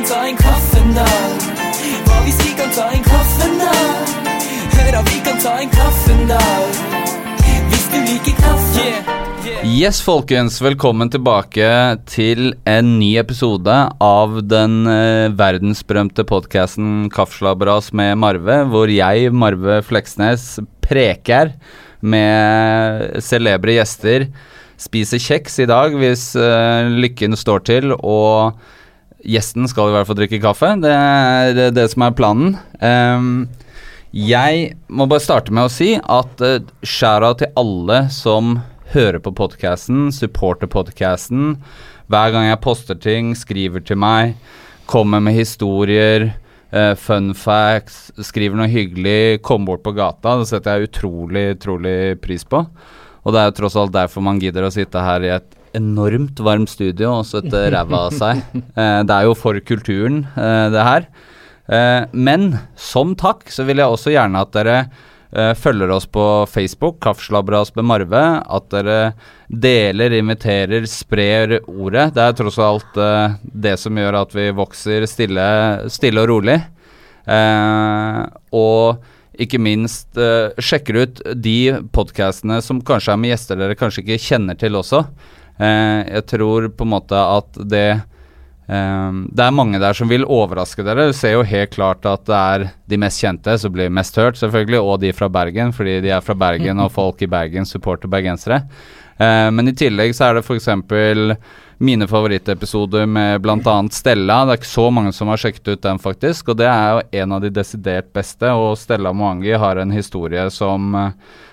[0.00, 1.06] kan ta en kaffen, da?
[2.06, 3.72] Hva hvis vi kan ta en kaffen, da?
[4.72, 6.38] Hør at vi kan ta en kaffen, da.
[7.68, 8.86] Hvis du liker kaffe.
[9.66, 10.56] Yes, folkens.
[10.64, 11.68] Velkommen tilbake
[12.08, 19.82] til en ny episode av den eh, verdensberømte podkasten Kaffeslabberas med Marve, hvor jeg, Marve
[19.84, 21.52] Fleksnes, preker
[22.00, 24.30] med celebre gjester.
[24.80, 28.62] Spiser kjeks i dag hvis eh, lykken står til, og
[29.26, 30.74] gjesten skal i hvert fall drikke kaffe.
[30.80, 32.56] Det er det, det som er planen.
[32.80, 33.48] Um,
[34.10, 38.58] jeg må bare starte med å si at uh, skjæra til alle som
[38.94, 41.56] hører på podkasten, supporter podkasten.
[42.10, 44.34] Hver gang jeg poster ting, skriver til meg,
[44.90, 46.32] kommer med historier,
[46.74, 50.40] uh, fun facts, skriver noe hyggelig, kommer bort på gata.
[50.40, 52.64] Det setter jeg utrolig, utrolig pris på.
[53.20, 56.40] Og det er jo tross alt derfor man gidder å sitte her i et enormt
[56.44, 58.40] varmt studio og svette ræva av seg.
[58.54, 61.06] Eh, det er jo for kulturen, eh, det her.
[61.70, 64.78] Eh, men som takk så vil jeg også gjerne at dere
[65.30, 68.24] eh, følger oss på Facebook, Kaffeslabberas med Marve.
[68.42, 68.98] At dere
[69.46, 72.10] deler, inviterer, sprer ordet.
[72.16, 73.00] Det er tross alt
[73.42, 75.46] det som gjør at vi vokser stille,
[75.92, 76.58] stille og rolig.
[77.30, 78.20] Eh,
[78.58, 80.18] og ikke minst
[80.60, 85.06] sjekker ut de podkastene som kanskje er med gjester dere kanskje ikke kjenner til også.
[85.60, 88.00] Eh, jeg tror på en måte at det
[88.70, 91.08] Um, det er mange der som vil overraske dere.
[91.10, 94.38] Du ser jo helt klart at det er de mest kjente som blir mest hørt,
[94.38, 98.10] selvfølgelig, og de fra Bergen, fordi de er fra Bergen, og folk i Bergen supporter
[98.12, 98.60] bergensere.
[99.18, 100.70] Uh, men i tillegg så er det f.eks.
[101.82, 103.76] mine favorittepisoder med bl.a.
[103.90, 104.38] Stella.
[104.46, 107.24] Det er ikke så mange som har sjekket ut den, faktisk, og det er jo
[107.24, 108.54] en av de desidert beste.
[108.54, 110.94] Og Stella Moangi har en historie som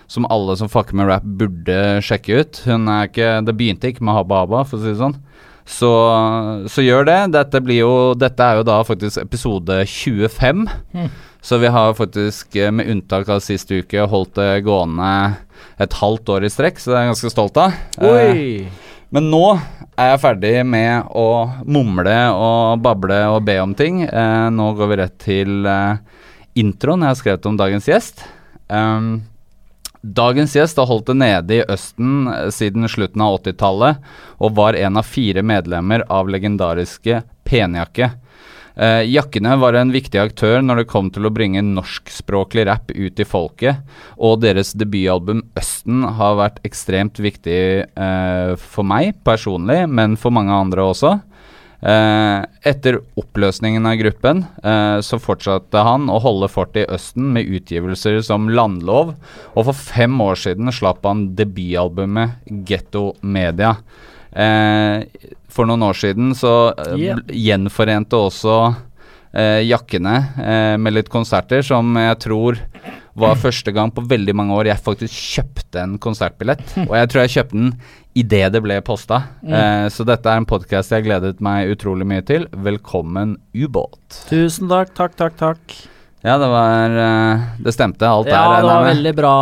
[0.08, 2.62] som alle som fucker med rap burde sjekke ut.
[2.66, 5.18] Hun er ikke Det begynte ikke med Habba Habba, for å si det sånn.
[5.68, 5.92] Så,
[6.72, 7.18] så, gjør det.
[7.36, 10.64] Dette, jo, dette, er jo da faktisk episode 25.
[10.96, 11.10] Mm.
[11.44, 15.12] Så vi har faktisk, eh, med unntak av sist uke, holdt det gående
[15.78, 17.76] et halvt år i strekk, så det er jeg ganske stolt av.
[18.00, 19.44] Eh, men nå
[19.98, 21.28] er jeg ferdig med å
[21.66, 24.04] mumle og bable og be om ting.
[24.08, 26.00] Eh, nå går vi rett til eh,
[26.60, 28.26] introen jeg har skrevet om dagens gjest.
[28.68, 29.22] Um,
[30.02, 34.06] Dagens gjest har holdt det nede i Østen eh, siden slutten av 80-tallet,
[34.38, 38.12] og var en av fire medlemmer av legendariske Penjakke.
[38.78, 43.20] Eh, jakkene var en viktig aktør når det kom til å bringe norskspråklig rapp ut
[43.20, 43.82] i folket,
[44.22, 50.54] og deres debutalbum Østen har vært ekstremt viktig eh, for meg personlig, men for mange
[50.54, 51.16] andre også.
[51.78, 57.52] Eh, etter oppløsningen av gruppen eh, så fortsatte han å holde fortet i Østen med
[57.54, 59.14] utgivelser som Landlov,
[59.54, 63.76] og for fem år siden slapp han debutalbumet Getto Media.
[64.34, 65.06] Eh,
[65.54, 67.22] for noen år siden så yeah.
[67.30, 68.58] gjenforente også
[69.38, 70.14] jakkene
[70.82, 72.58] med litt konserter, som jeg tror
[73.18, 76.64] var første gang på veldig mange år jeg faktisk kjøpte en konsertbillett.
[76.86, 77.72] Og jeg tror jeg kjøpte den
[78.18, 79.24] idet det ble posta.
[79.42, 79.54] Mm.
[79.58, 82.48] Eh, så dette er en podkast jeg gledet meg utrolig mye til.
[82.54, 84.00] Velkommen, ubåt.
[84.30, 85.78] Tusen takk, takk, takk, takk.
[86.26, 88.54] Ja, det var uh, Det stemte, alt ja, der.
[88.58, 89.36] Ja, det var veldig bra,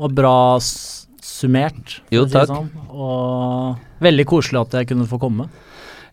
[0.00, 1.98] og bra summert.
[2.12, 2.48] Jo, takk.
[2.48, 2.70] Si sånn.
[2.96, 5.48] Og veldig koselig at jeg kunne få komme.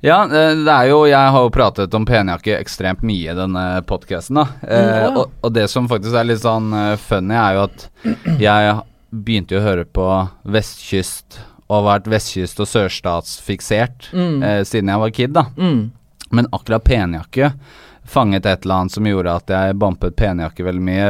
[0.03, 3.65] Ja, eh, det er jo Jeg har jo pratet om penjakke ekstremt mye i denne
[3.87, 4.47] podkasten, da.
[4.61, 5.07] Mm, ja.
[5.13, 6.73] og, og, det som faktisk er litt sånn
[7.05, 7.87] funny, er jo at
[8.41, 8.77] jeg
[9.13, 10.07] begynte jo å høre på
[10.49, 11.39] Vestkyst
[11.73, 14.43] og har vært vestkyst- og sørstatsfiksert mm.
[14.43, 15.47] eh, siden jeg var kid, da.
[15.57, 15.81] Mm.
[16.33, 17.53] Men akkurat penjakke
[18.03, 21.07] fanget et eller annet som gjorde at jeg bumpet penjakke veldig mye,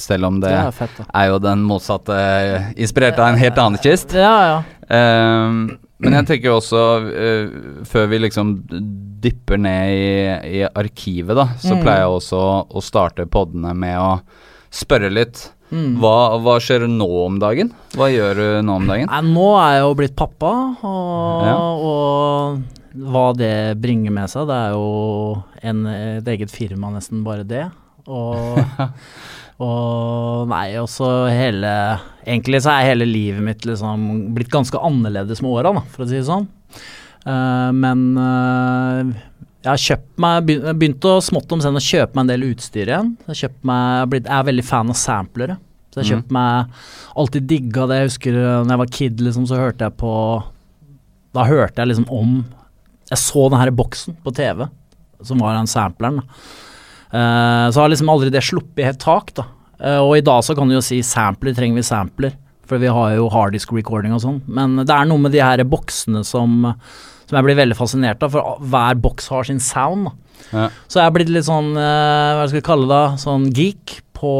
[0.00, 2.16] selv om det, det er, fett, er, jo den motsatte,
[2.80, 4.16] inspirert av en helt annen kyst.
[4.16, 4.58] Ja, ja.
[4.88, 5.60] Um,
[6.00, 8.56] men jeg tenker også, uh, før vi liksom
[9.20, 11.82] dypper ned i, i arkivet, da, så mm.
[11.84, 14.12] pleier jeg også å starte podene med å
[14.70, 16.00] spørre litt Mm.
[16.02, 17.70] Hva, hva, skjer nå om dagen?
[17.94, 19.06] Hva gjør du nå om dagen?
[19.06, 20.50] Nei, nå er jeg jo blitt pappa,
[20.82, 21.52] og, ja.
[21.86, 24.48] og hva det bringer med seg.
[24.50, 24.88] Det er jo
[25.70, 25.84] en,
[26.18, 27.68] et eget firma, nesten bare det.
[28.10, 28.58] Og,
[29.60, 31.70] og nei, også hele
[32.24, 36.18] Egentlig så er hele livet mitt liksom blitt ganske annerledes med åra, for å si
[36.18, 36.46] det sånn.
[37.24, 39.08] Uh, men uh,
[39.60, 42.92] jeg har kjøpt meg begynt å smått om senn å kjøpe meg en del utstyr
[42.92, 43.10] igjen.
[43.32, 45.56] Jeg, meg, jeg er veldig fan av samplere.
[45.90, 46.36] Så jeg kjøpt mm.
[46.36, 47.98] meg Alltid digga det.
[47.98, 50.14] Jeg husker uh, når jeg var kid, liksom, så hørte jeg på
[51.34, 52.40] Da hørte jeg liksom om
[53.10, 54.68] Jeg så den her boksen på TV,
[55.26, 56.20] som var den sampleren.
[56.22, 56.69] Uh,
[57.10, 59.48] så har liksom aldri det sluppet helt tak, da.
[59.80, 62.34] Uh, og i dag så kan du jo si sampler, trenger vi sampler?
[62.68, 64.42] For vi har jo harddisk recording og sånn.
[64.46, 66.74] Men det er noe med de her boksene som
[67.30, 70.08] Som jeg blir veldig fascinert av, for hver boks har sin sound.
[70.08, 70.12] da.
[70.50, 70.64] Ja.
[70.90, 74.32] Så jeg er blitt litt sånn, eh, hva skal vi kalle det, sånn geek på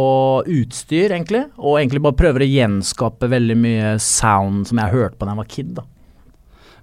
[0.43, 1.45] utstyr, egentlig.
[1.63, 5.43] Og egentlig bare prøver å gjenskape veldig mye sound som jeg hørte på da jeg
[5.43, 5.71] var kid.
[5.79, 5.87] da.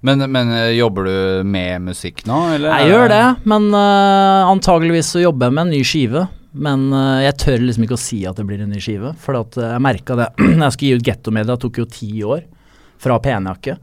[0.00, 2.74] Men, men eh, jobber du med musikk nå, eller?
[2.78, 6.26] Jeg gjør det, men uh, antageligvis så jobber jeg med en ny skive.
[6.58, 9.40] Men uh, jeg tør liksom ikke å si at det blir en ny skive, for
[9.40, 10.28] at, jeg merka det
[10.64, 12.46] jeg skulle gi ut Gettomedia, tok jo ti år
[13.02, 13.78] fra penjakke.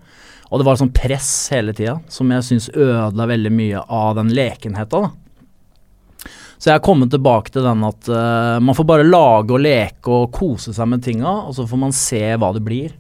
[0.52, 4.32] Og det var sånn press hele tida som jeg syns ødela veldig mye av den
[4.36, 5.08] lekenheta.
[5.08, 6.32] da.
[6.58, 10.12] Så jeg har kommet tilbake til den at uh, man får bare lage og leke
[10.12, 12.94] og kose seg med tinga, og så får man se hva det blir.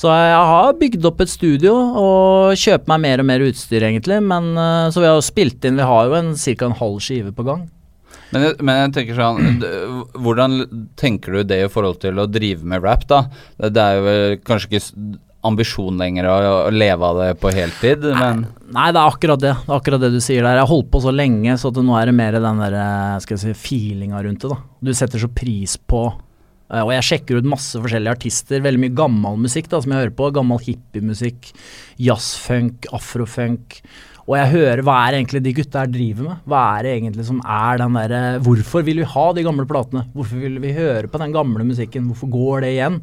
[0.00, 4.16] Så jeg har bygd opp et studio og kjøpt meg mer og mer utstyr, egentlig.
[4.24, 6.70] Men eh, så vi har jo spilt inn, vi har jo en ca.
[6.70, 7.66] en halv skive på gang.
[8.30, 9.64] Men jeg, men jeg tenker sånn
[10.22, 10.52] Hvordan
[10.98, 13.24] tenker du det i forhold til å drive med rap, da?
[13.58, 15.18] Det, er jo kanskje ikke
[15.50, 16.36] ambisjon lenger å,
[16.68, 19.54] å leve av det på heltid, men Nei, det er akkurat det.
[19.56, 20.60] Det er akkurat det du sier der.
[20.60, 23.36] Jeg har holdt på så lenge, så nå er det mer den der, eh, skal
[23.36, 24.52] jeg si, feelinga rundt det.
[24.52, 24.60] da.
[24.84, 26.04] Du setter så pris på
[26.70, 28.62] Og jeg sjekker ut masse forskjellige artister.
[28.62, 30.28] Veldig mye gammel musikk da, som jeg hører på.
[30.36, 31.50] Gammel hippiemusikk,
[31.98, 33.80] jazzfunk, afrofunk.
[34.30, 36.42] Og jeg hører hva er egentlig de gutta her driver med?
[36.46, 40.04] Hva er det egentlig som er den derre Hvorfor vil vi ha de gamle platene?
[40.14, 42.06] Hvorfor vil vi høre på den gamle musikken?
[42.12, 43.00] Hvorfor går det igjen?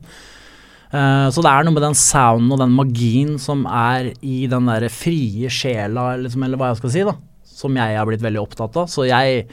[0.87, 4.69] Uh, så det er noe med den sounden og den magien som er i den
[4.71, 7.17] der frie sjela, liksom, eller hva jeg skal si, da.
[7.57, 8.87] Som jeg har blitt veldig opptatt av.
[8.87, 9.49] Så jeg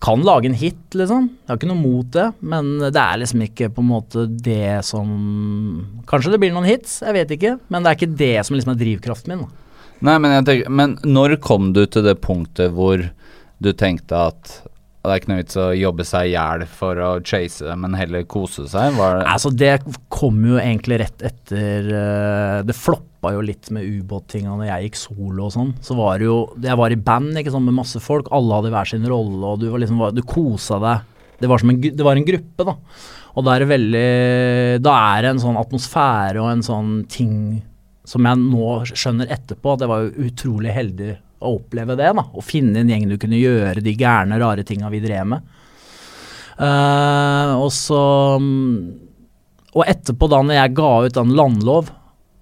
[0.00, 1.26] kan lage en hit, liksom.
[1.28, 4.80] Jeg har ikke noe mot det, men det er liksom ikke på en måte det
[4.88, 5.10] som
[6.08, 8.72] Kanskje det blir noen hits, jeg vet ikke, men det er ikke det som liksom
[8.72, 9.44] er drivkraften min.
[9.44, 9.66] Da.
[10.08, 13.04] Nei, men jeg tenker Men når kom du til det punktet hvor
[13.60, 14.54] du tenkte at
[15.00, 17.96] det er ikke noe vits å jobbe seg i hjel for å chase det, men
[17.96, 18.96] heller kose seg?
[18.98, 19.74] Var det Altså, det
[20.12, 24.96] kom jo egentlig rett etter uh, Det floppa jo litt med ubåttinga når jeg gikk
[24.96, 25.72] solo og sånn.
[25.84, 28.72] Så var det jo Jeg var i band ikke sånn, med masse folk, alle hadde
[28.72, 31.08] hver sin rolle, og du var liksom Du kosa deg.
[31.40, 32.76] Det var en, det var en gruppe, da.
[33.36, 34.06] Og da er det veldig
[34.84, 37.34] Da er det en sånn atmosfære og en sånn ting
[38.10, 41.12] som jeg nå skjønner etterpå, at jeg var jo utrolig heldig
[41.46, 42.08] å oppleve det.
[42.16, 45.44] da, Å finne en gjeng du kunne gjøre de gærne, rare tinga vi drev med.
[46.60, 48.00] Uh, og så
[49.70, 51.92] Og etterpå, da når jeg ga ut den landlov,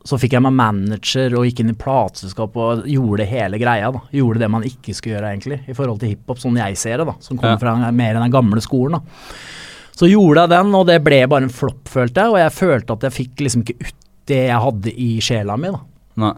[0.04, 3.90] så fikk jeg meg manager og gikk inn i plateselskap og gjorde hele greia.
[3.92, 6.98] da, Gjorde det man ikke skulle gjøre, egentlig, i forhold til hiphop, sånn jeg ser
[6.98, 7.58] det, da, som kommer Ja.
[7.58, 8.92] fra mer enn den gamle skolen.
[8.92, 9.00] da.
[9.98, 12.30] Så gjorde jeg den, og det ble bare en flopp, følte jeg.
[12.30, 13.94] Og jeg følte at jeg fikk liksom ikke ut
[14.26, 15.68] det jeg hadde i sjela mi.
[15.72, 15.80] da.
[16.16, 16.32] Nei.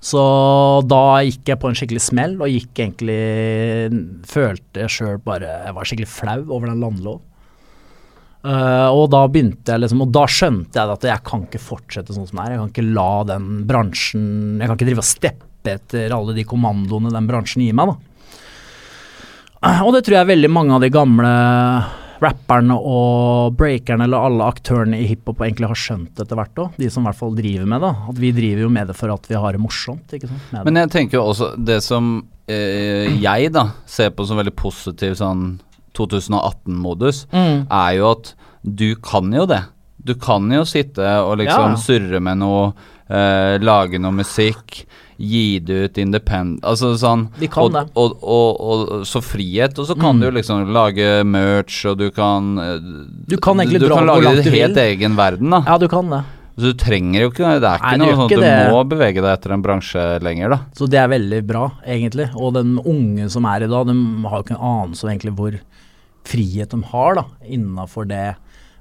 [0.00, 5.64] Så da gikk jeg på en skikkelig smell, og gikk egentlig Følte jeg sjøl bare
[5.66, 7.20] Jeg var skikkelig flau over den landlov.
[8.40, 12.14] Eh, og da begynte jeg liksom Og da skjønte jeg at jeg kan ikke fortsette
[12.16, 12.54] sånn som det er.
[12.54, 14.22] Jeg kan ikke la den bransjen
[14.56, 17.98] Jeg kan ikke drive og steppe etter alle de kommandoene den bransjen gir meg, da.
[19.60, 21.32] Uh, Og det tror jeg veldig mange av de gamle
[22.20, 26.80] rapperne og breakerne eller alle aktørene i hiphop egentlig har skjønt etter hvert òg.
[26.80, 27.92] De som i hvert fall driver med det.
[28.12, 30.16] At vi driver jo med det for at vi har det morsomt.
[30.16, 30.50] ikke sant?
[30.64, 32.12] Men jeg tenker jo også det som
[32.48, 35.58] eh, jeg da ser på som veldig positiv sånn
[36.06, 37.66] 2018-modus, Mm.
[37.70, 39.62] er jo at du kan jo det.
[40.02, 41.76] Du kan jo sitte og liksom Ja.
[41.76, 42.72] surre med noe,
[43.10, 44.84] eh, lage noe musikk,
[45.20, 47.90] gi det ut independent Altså sånn Vi kan og, det.
[47.94, 50.20] Og, og, og, så frihet, og så kan Mm.
[50.20, 52.78] du liksom lage merch, og du kan eh,
[53.28, 54.96] Du kan egentlig du, dra kan lage din helt vil.
[54.96, 55.62] egen verden, da.
[55.66, 56.24] Ja, du kan det.
[56.56, 58.70] Så du trenger jo ikke Det er ikke Nei, noe sånn at du det.
[58.72, 60.58] må bevege deg etter en bransje lenger, da.
[60.74, 62.30] Så det er veldig bra, egentlig.
[62.36, 63.92] Og den unge som er i dag, de
[64.28, 65.60] har jo ikke en anelse egentlig hvor
[66.28, 68.34] frihet de har da, innafor det.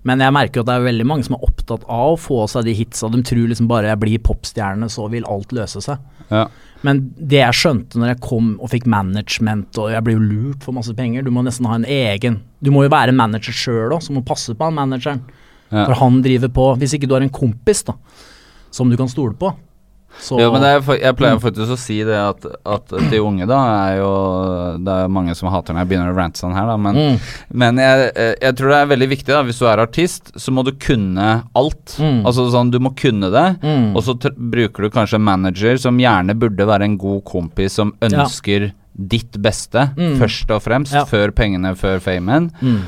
[0.08, 2.44] Men jeg merker jo at det er veldig mange som er opptatt av å få
[2.52, 3.10] seg de hitsa.
[3.12, 6.00] De tror liksom bare jeg blir popstjerne, så vil alt løse seg.
[6.30, 6.46] Ja.
[6.88, 10.64] Men det jeg skjønte når jeg kom og fikk management, og jeg ble jo lurt
[10.64, 13.96] for masse penger Du må nesten ha en egen Du må jo være manager sjøl
[13.98, 15.26] òg, som må passe på han manageren.
[15.68, 15.84] Ja.
[15.84, 17.98] For han driver på Hvis ikke du har en kompis da
[18.72, 19.50] som du kan stole på,
[20.20, 23.46] så Jo, men det er, jeg pleier faktisk å si det at, at de unge
[23.48, 24.10] da er jo
[24.84, 27.30] Det er mange som hater når jeg begynner å rante sånn her, da, men, mm,
[27.62, 28.10] men jeg,
[28.42, 31.30] jeg tror det er veldig viktig da hvis du er artist, så må du kunne
[31.56, 31.96] alt.
[32.02, 32.24] Mm.
[32.28, 33.46] Altså sånn, du må kunne det.
[33.64, 33.94] mm.
[33.96, 37.94] Og så bruker du kanskje en manager som gjerne burde være en god kompis som
[38.02, 40.18] ønsker ditt beste, Mm.
[40.20, 41.06] først og fremst, Ja.
[41.08, 42.50] før pengene, før famen.
[42.60, 42.82] Mm.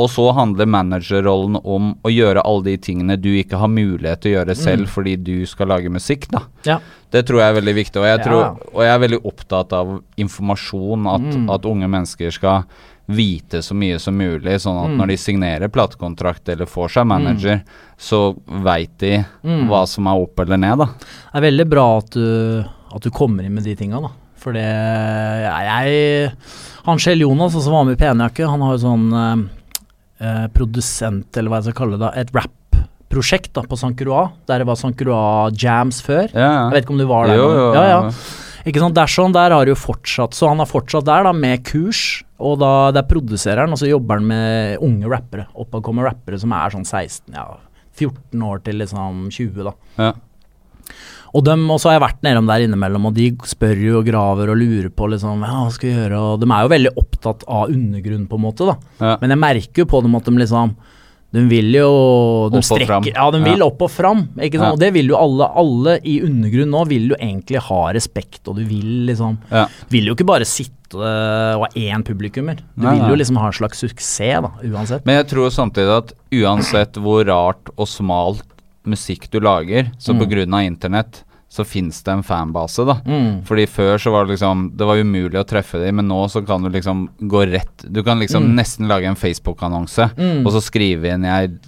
[0.00, 4.32] Og så handler managerrollen om å gjøre alle de tingene du ikke har mulighet til
[4.32, 6.44] å gjøre selv fordi du skal lage musikk, da.
[6.64, 6.78] Ja.
[7.10, 8.54] Det tror jeg er veldig viktig, og jeg, Ja.
[8.72, 11.06] og jeg er veldig opptatt av informasjon.
[11.14, 11.50] At, Mm.
[11.50, 12.64] at unge mennesker skal
[13.08, 14.96] vite så mye som mulig, sånn at Mm.
[14.98, 17.62] når de signerer platekontrakt eller får seg manager,
[17.98, 19.68] så veit de Mm.
[19.68, 20.84] hva som er opp eller ned, da.
[20.86, 22.64] Det er veldig bra at du
[22.94, 24.08] at du kommer inn med de tinga, da.
[24.36, 26.32] For det ja, jeg
[26.86, 29.48] Han Kjell Jonas, som var med i Penjakke, han har jo sånn
[30.20, 33.94] eh, produsent, eller hva jeg skal kalle det, et rap-prosjekt da på St.
[33.98, 34.36] Croix.
[34.50, 34.94] Der det var St.
[35.00, 36.28] Croix Jams før.
[36.30, 36.62] Ja, ja.
[36.68, 37.40] Jeg vet ikke om du var der?
[37.40, 38.00] Jo, jo, ja, ja.
[38.68, 42.20] Ikke sant, Dersom der har jo fortsatt Så han har fortsatt der, da, med kurs.
[42.36, 45.46] Og da der produserer han, og så jobber han med unge rappere.
[45.56, 47.48] Oppadkommende rappere som er sånn 16, ja
[48.00, 49.72] 14 år til liksom 20, da.
[50.00, 50.12] Ja.
[51.34, 54.50] Og dem, også har jeg vært nedom der innimellom, og de spør jo og graver
[54.50, 57.44] og lurer på liksom, ja, hva skal vi gjøre, og de er jo veldig opptatt
[57.46, 58.74] av undergrunn, på en måte, da.
[58.98, 59.12] Ja.
[59.22, 60.74] Men jeg merker jo på dem at de liksom
[61.30, 63.12] de vil jo de strekker.
[63.14, 63.66] Ja, de vil Ja.
[63.68, 64.24] opp og fram.
[64.42, 64.66] Ikke sant?
[64.66, 64.72] Ja.
[64.74, 65.46] Og det vil jo alle.
[65.54, 69.68] Alle i undergrunn nå vil jo egentlig ha respekt, og du vil liksom Ja.
[69.90, 72.56] Vil jo ikke bare sitte og ha én publikummer.
[72.76, 75.06] Du Nei, vil jo liksom ha en slags suksess, da, uansett.
[75.06, 78.42] Men jeg tror samtidig at uansett hvor rart og smalt
[78.86, 80.28] musikk du lager, så på Mm.
[80.54, 82.94] av internett, så fins det en fanbase, da.
[83.04, 83.42] Mm.
[83.44, 86.46] Fordi før så var det liksom Det var umulig å treffe dem, men nå så
[86.46, 88.54] kan du liksom gå rett Du kan liksom Mm.
[88.56, 90.46] nesten lage en Facebook-annonse, Mm.
[90.46, 91.58] og så skrive inn jeg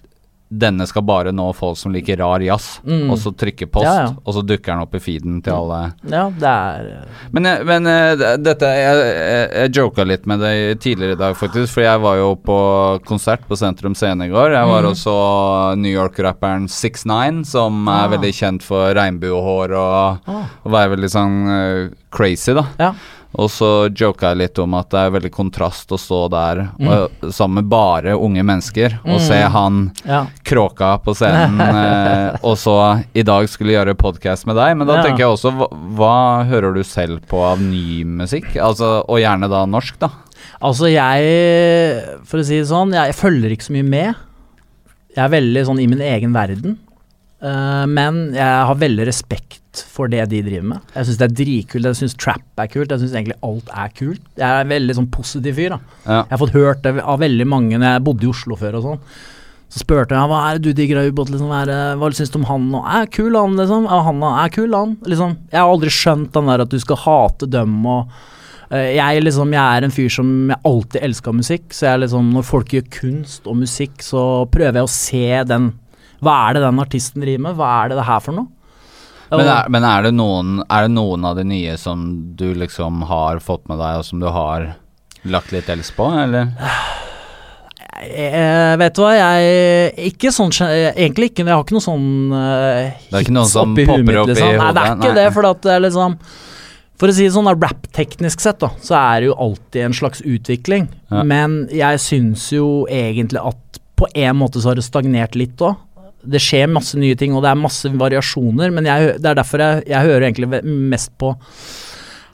[0.53, 3.11] denne skal bare nå folk som liker rar jazz, Mm.
[3.11, 4.09] og så trykke post, Ja, ja.
[4.25, 5.95] og så dukker den opp i feeden til alle.
[6.11, 9.07] Ja, det er Men, men eh, dette Jeg,
[9.55, 11.73] jeg, joka litt med det tidligere i dag, faktisk.
[11.73, 12.59] For jeg var jo på
[13.07, 14.53] konsert på Sentrum Scene i går.
[14.53, 14.91] Jeg var mm.
[14.93, 15.17] også
[15.79, 18.05] New York-rapperen 6ix9ine, som Ah.
[18.05, 22.67] er veldig kjent for regnbuehår og ah, og være veldig sånn eh, crazy, da.
[22.79, 22.93] Ja.
[23.35, 26.89] Og så joka jeg litt om at det er veldig kontrast å stå der Mm.
[26.93, 29.27] og, sammen med bare unge mennesker og Mm.
[29.27, 30.27] se han ja.
[30.45, 32.77] kråka på scenen, eh, og så
[33.15, 34.77] i dag skulle gjøre podkast med deg.
[34.77, 35.03] Men da Ja.
[35.03, 38.53] tenker jeg også, hva, hva hører du selv på av ny musikk?
[38.61, 40.11] Altså, og gjerne da norsk, da.
[40.61, 44.15] Altså, jeg For å si det sånn, jeg, jeg følger ikke så mye med.
[45.17, 46.79] Jeg er veldig sånn i min egen verden.
[47.43, 49.59] Eh, men jeg har veldig respekt
[49.93, 50.89] for det de driver med.
[50.95, 51.91] Jeg syns det er dritkult.
[51.91, 52.93] Jeg syns trap er kult.
[52.93, 54.25] Jeg syns egentlig alt er kult.
[54.39, 56.01] Jeg er en veldig sånn positiv fyr, da.
[56.05, 56.19] Ja.
[56.19, 58.91] Jeg har fått hørt det av veldig mange når jeg bodde i Oslo før og
[58.91, 59.07] sånn.
[59.73, 62.29] Så spurte jeg hva er det du digger av ubåt, liksom, hva, er hva syns
[62.29, 62.67] du om han?
[62.75, 62.83] nå?
[62.85, 63.89] er kul han, liksom.
[63.89, 64.99] Er han er kul han.
[65.09, 65.39] Liksom.
[65.49, 68.13] Jeg har aldri skjønt den der at du skal hate dem og
[68.69, 72.35] eh, jeg, liksom, jeg er en fyr som jeg alltid elska musikk, så jeg liksom,
[72.37, 75.73] når folk gjør kunst og musikk, så prøver jeg å se den
[76.23, 77.57] Hva er det den artisten driver med?
[77.59, 78.51] Hva er det det her for noe?
[79.33, 82.03] Men, er, men er, det noen, er det noen av de nye som
[82.37, 84.75] du liksom har fått med deg, og som du har
[85.25, 86.53] lagt litt els på, eller?
[88.03, 91.45] Jeg, vet du hva, jeg Ikke sånn Egentlig ikke.
[91.45, 94.57] Jeg har ikke noe sånn uh, Det er ikke noen som popper opp i liksom.
[94.59, 95.19] Nei, det er ikke nei.
[95.21, 95.27] det.
[95.37, 96.17] For at det er liksom
[96.99, 100.23] For å si det sånn, rap-teknisk sett, da, så er det jo alltid en slags
[100.23, 100.89] utvikling.
[101.13, 101.23] Ja.
[101.27, 105.79] Men jeg syns jo egentlig at på en måte så har det stagnert litt òg.
[106.25, 109.59] Det skjer masse nye ting, og det er masse variasjoner, men jeg, det er derfor
[109.65, 111.33] jeg, jeg hører egentlig mest på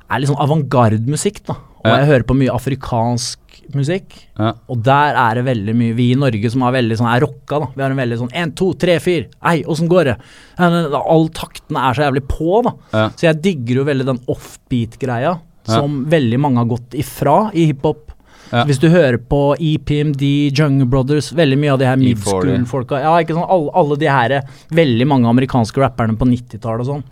[0.09, 1.54] er litt sånn avantgarde-musikk, da.
[1.78, 1.97] Og Ja.
[2.00, 3.38] jeg hører på mye afrikansk
[3.75, 4.14] musikk.
[4.38, 4.54] Ja.
[4.68, 7.59] Og der er det veldig mye Vi i Norge som er veldig sånn er rocka,
[7.61, 7.66] da.
[7.76, 9.26] Vi har en veldig sånn 1, 2, 3, 4.
[9.52, 10.16] Ei, åssen går det?
[10.59, 12.73] All takten er så jævlig på, da.
[12.92, 13.09] Ja.
[13.11, 18.07] Så jeg digger jo veldig den offbeat-greia som veldig mange har gått ifra i hiphop.
[18.52, 18.64] Ja.
[18.68, 20.22] Hvis du hører på E EPMD,
[20.56, 22.04] Jungle Brothers, veldig mye av de her E40.
[22.06, 24.34] mid-school-folka Ja, ikke sånn, alle, alle de her
[24.74, 27.04] veldig mange amerikanske rapperne på 90-tallet og sånn,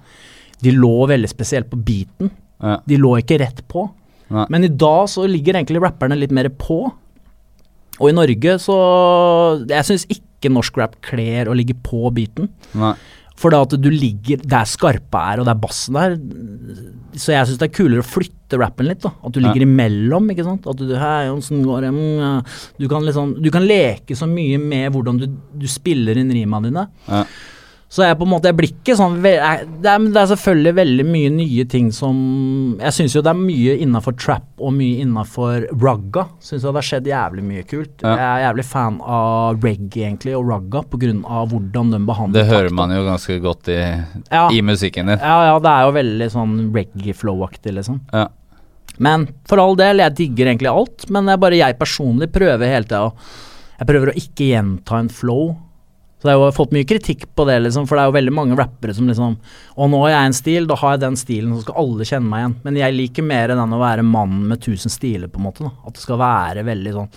[0.64, 2.30] de lå veldig spesielt på beaten.
[2.64, 2.78] Ja.
[2.88, 3.84] De lå ikke rett på.
[4.32, 4.46] Nei.
[4.50, 6.80] Men i dag så ligger egentlig rapperne litt mer på.
[7.96, 8.74] Og i Norge så
[9.70, 12.50] Jeg syns ikke norsk rap kler å ligge på beaten.
[12.76, 12.94] Nei.
[13.36, 16.14] For da at du ligger der skarpa er, og det er bassen der.
[17.16, 19.02] Så jeg syns det er kulere å flytte rappen litt.
[19.04, 19.48] da At du Ja.
[19.52, 20.30] ligger imellom.
[20.32, 21.88] ikke sant At du, hei, åssen går?
[21.92, 22.30] Mm, ja.
[22.78, 25.26] du, kan liksom, du kan leke så mye med hvordan du,
[25.56, 26.86] du spiller inn rima dine.
[27.08, 27.24] Ja.
[27.88, 31.04] Så jeg på en måte, jeg blir ikke sånn det er, det er selvfølgelig veldig
[31.06, 32.16] mye nye ting som
[32.80, 36.24] Jeg syns jo det er mye innafor trap og mye innafor rugga.
[36.42, 37.94] Syns det har skjedd jævlig mye kult.
[38.02, 38.16] Ja.
[38.18, 41.12] Jeg er jævlig fan av reggae egentlig og rugga pga.
[41.52, 42.74] hvordan de behandler Det hører takta.
[42.80, 43.78] man jo ganske godt i,
[44.32, 44.48] Ja.
[44.50, 45.18] i musikken din.
[45.22, 48.00] Ja, ja, det er jo veldig sånn reggae-flow-aktig, liksom.
[48.12, 48.26] Ja.
[48.98, 51.08] Men for all del, jeg digger egentlig alt.
[51.08, 53.14] Men det er bare jeg personlig prøver hele tida å
[53.78, 55.54] Jeg prøver å ikke gjenta en flow.
[56.26, 58.56] Så jeg har fått mye kritikk på det, liksom, for det er jo veldig mange
[58.58, 59.36] rappere som liksom
[59.76, 62.30] Og nå har jeg en stil, da har jeg den stilen, så skal alle kjenne
[62.32, 62.56] meg igjen.
[62.64, 65.62] Men jeg liker mer den å være mannen med tusen stiler, på en måte.
[65.62, 65.70] Da.
[65.86, 67.12] At det skal være veldig sånn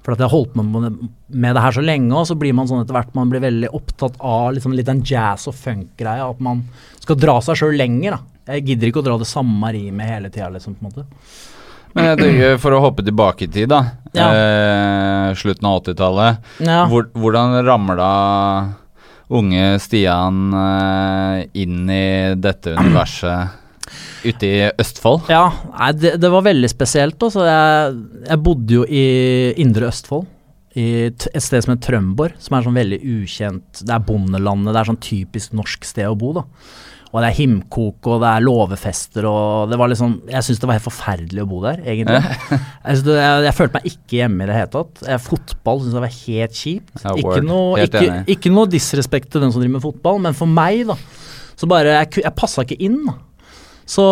[0.00, 0.96] For at jeg har holdt på med
[1.44, 3.72] med det her så lenge, og så blir man sånn etter hvert Man blir veldig
[3.76, 6.30] opptatt av liksom litt den jazz og funk-greia.
[6.30, 6.64] At man
[7.04, 8.54] skal dra seg sjøl lenger, da.
[8.54, 11.52] Jeg gidder ikke å dra det samme rimet hele tida, liksom, på en måte.
[11.94, 13.82] Men jeg tenker, for å hoppe tilbake i tid, da.
[14.14, 14.28] Ja.
[14.30, 16.48] Eh, slutten av 80-tallet.
[16.66, 16.84] Ja.
[16.90, 18.08] Hvor, hvordan ramla
[19.34, 22.06] unge Stian eh, inn i
[22.38, 23.60] dette universet?
[24.24, 25.28] ute i Østfold?
[25.28, 27.20] Ja, nei, det, det var veldig spesielt.
[27.22, 27.44] Også.
[27.46, 29.04] Jeg, jeg bodde jo i
[29.60, 30.30] indre Østfold.
[30.74, 34.80] I et sted som heter Trømborg, som er sånn veldig ukjent Det er bondelandet, det
[34.80, 36.42] er sånn typisk norsk sted å bo, da.
[37.14, 40.66] Og det er himkok, og det er låvefester, og det var liksom Jeg syns det
[40.66, 42.18] var helt forferdelig å bo der, egentlig.
[42.88, 45.04] jeg, det, jeg, jeg følte meg ikke hjemme i det hele tatt.
[45.22, 47.04] Fotball syns jeg var helt kjipt.
[47.04, 50.50] Ja, ikke, noe, ikke, ikke noe disrespekt til den som driver med fotball, men for
[50.50, 50.98] meg, da,
[51.54, 53.14] så bare Jeg, jeg passa ikke inn, da.
[53.84, 54.04] Så,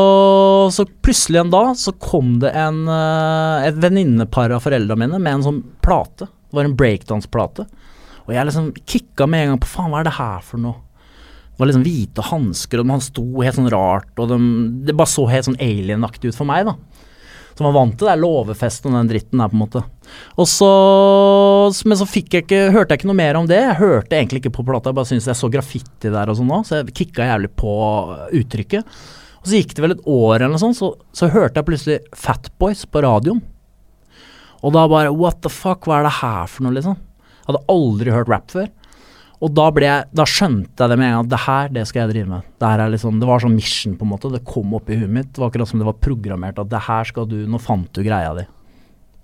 [0.71, 5.39] så plutselig en dag så kom det en, eh, et venninnepar av foreldrene mine med
[5.39, 6.29] en sånn plate.
[6.29, 7.67] Det var en breakdance-plate.
[8.27, 10.79] Og jeg liksom kicka med en gang på faen, hva er det her for noe?
[11.53, 14.39] Det var liksom hvite hansker, og han sto helt sånn rart, og de,
[14.89, 16.77] det bare så helt sånn alien-aktig ut for meg, da.
[17.53, 19.83] Så var vant til det låvefestet og den dritten der, på en måte.
[20.41, 20.69] Og så,
[21.85, 23.61] Men så jeg ikke, hørte jeg ikke noe mer om det.
[23.61, 26.55] Jeg hørte egentlig ikke på plata, jeg bare syntes jeg så graffiti der og sånn
[26.57, 27.75] òg, så jeg kicka jævlig på
[28.41, 28.97] uttrykket.
[29.43, 32.01] Og så gikk det vel et år eller noe sånt, så, så hørte jeg plutselig
[32.17, 33.43] Fatboys på radioen.
[34.63, 36.97] Og da bare What the fuck, hva er det her for noe, liksom?
[37.43, 38.69] Jeg hadde aldri hørt rap før.
[39.43, 42.05] Og da, jeg, da skjønte jeg det med en gang at det her, det skal
[42.05, 42.51] jeg drive med.
[42.55, 44.31] Det, her er liksom, det var sånn mission, på en måte.
[44.31, 45.33] Det kom opp i huet mitt.
[45.35, 48.05] Det var akkurat som det var programmert at det her skal du Nå fant du
[48.07, 48.47] greia di.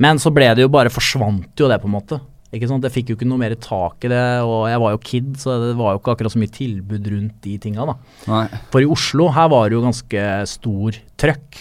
[0.03, 2.19] Men så ble det jo bare Forsvant jo det, på en måte.
[2.55, 2.85] Ikke sant?
[2.87, 5.59] Jeg fikk jo ikke noe mer tak i det, og jeg var jo kid, så
[5.63, 7.97] det var jo ikke akkurat så mye tilbud rundt de tinga, da.
[8.31, 8.45] Nei.
[8.73, 11.61] For i Oslo, her var det jo ganske stor trøkk.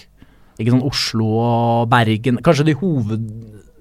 [0.58, 3.28] Ikke sånn Oslo og Bergen Kanskje de hoved...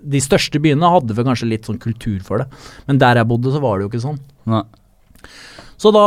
[0.06, 2.48] De største byene hadde vel kanskje litt sånn kultur for det,
[2.88, 4.20] men der jeg bodde, så var det jo ikke sånn.
[4.50, 4.64] Nei.
[5.76, 6.02] Så da,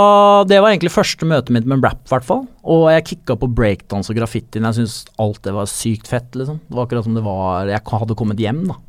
[0.50, 2.46] det var egentlig første møtet mitt med rap, i hvert fall.
[2.66, 4.58] Og jeg kicka på breakdance og graffiti.
[4.58, 6.58] Jeg syntes alt det var sykt fett, liksom.
[6.66, 8.80] Det var akkurat som det var Jeg hadde kommet hjem, da.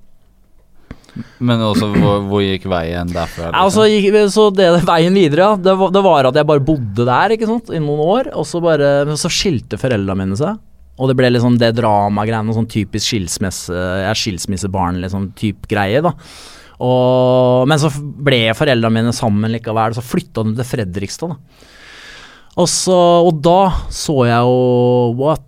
[1.42, 3.50] Men også, hvor, hvor gikk veien derfra?
[3.50, 3.60] liksom?
[3.60, 7.06] Altså, gikk, så det, veien videre, ja, det var, det var at jeg bare bodde
[7.08, 8.32] der ikke sant, i noen år.
[8.38, 10.56] Og så bare Så skilte foreldrene mine seg.
[11.00, 13.72] Og det ble liksom det dramagreiene, sånn typisk skilsmisse
[14.04, 16.12] Jeg skilsmissebarn, liksom, type greie, da.
[16.80, 21.68] Og, men så ble foreldrene mine sammen likevel, så flytta de til Fredrikstad, da.
[22.60, 23.60] Og, så, og da
[23.94, 25.46] så jeg jo What?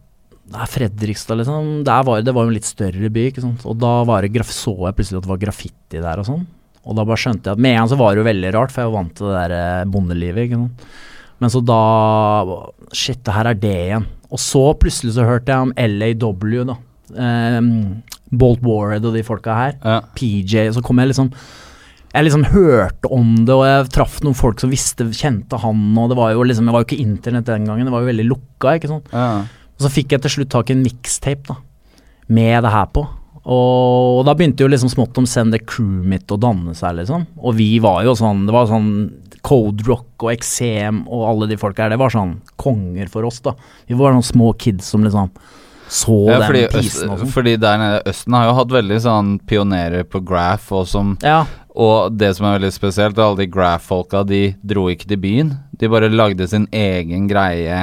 [0.53, 1.71] Det er Fredrikstad, liksom.
[1.89, 3.65] Var, det var jo en litt større by, ikke sant.
[3.69, 6.43] Og da det, så jeg plutselig at det var graffiti der og sånn.
[6.83, 8.75] Og da bare skjønte jeg at med en gang så var det jo veldig rart,
[8.75, 10.87] for jeg var vant til det der eh, bondelivet, ikke sant.
[11.43, 11.79] Men så da
[12.93, 14.09] Shit, det her er det igjen.
[14.33, 16.79] Og så plutselig så hørte jeg om LAW, da.
[17.13, 17.69] Um,
[18.33, 19.77] Bolt Warhead og de folka her.
[19.83, 20.01] Ja.
[20.17, 20.71] PJ.
[20.73, 21.33] Så kom jeg liksom
[22.13, 26.11] Jeg liksom hørte om det, og jeg traff noen folk som visste, kjente han, og
[26.13, 28.29] det var jo liksom Det var jo ikke internett den gangen, det var jo veldig
[28.29, 29.09] lukka, ikke sant.
[29.13, 29.45] Ja.
[29.73, 31.57] Og så fikk jeg til slutt tak i en mixtape da,
[32.29, 33.07] med det her på.
[33.43, 37.25] Og da begynte jo liksom smått om Send the Crew mitt å danne seg, liksom.
[37.41, 38.93] Og vi var jo sånn Det var sånn
[39.43, 43.41] Code Rock og Eksem og alle de folka her, det var sånn konger for oss,
[43.45, 43.57] da.
[43.89, 45.33] Vi var noen små kids som liksom
[45.93, 47.33] så Ja, den fordi, øst, pisen og sånn.
[47.35, 51.43] fordi der nede Østen har jo hatt veldig sånn pionerer på graph, og, som, Ja,
[51.73, 55.53] og det som er veldig spesielt, er alle de graph-folka, de dro ikke til byen.
[55.81, 57.81] De bare lagde sin egen greie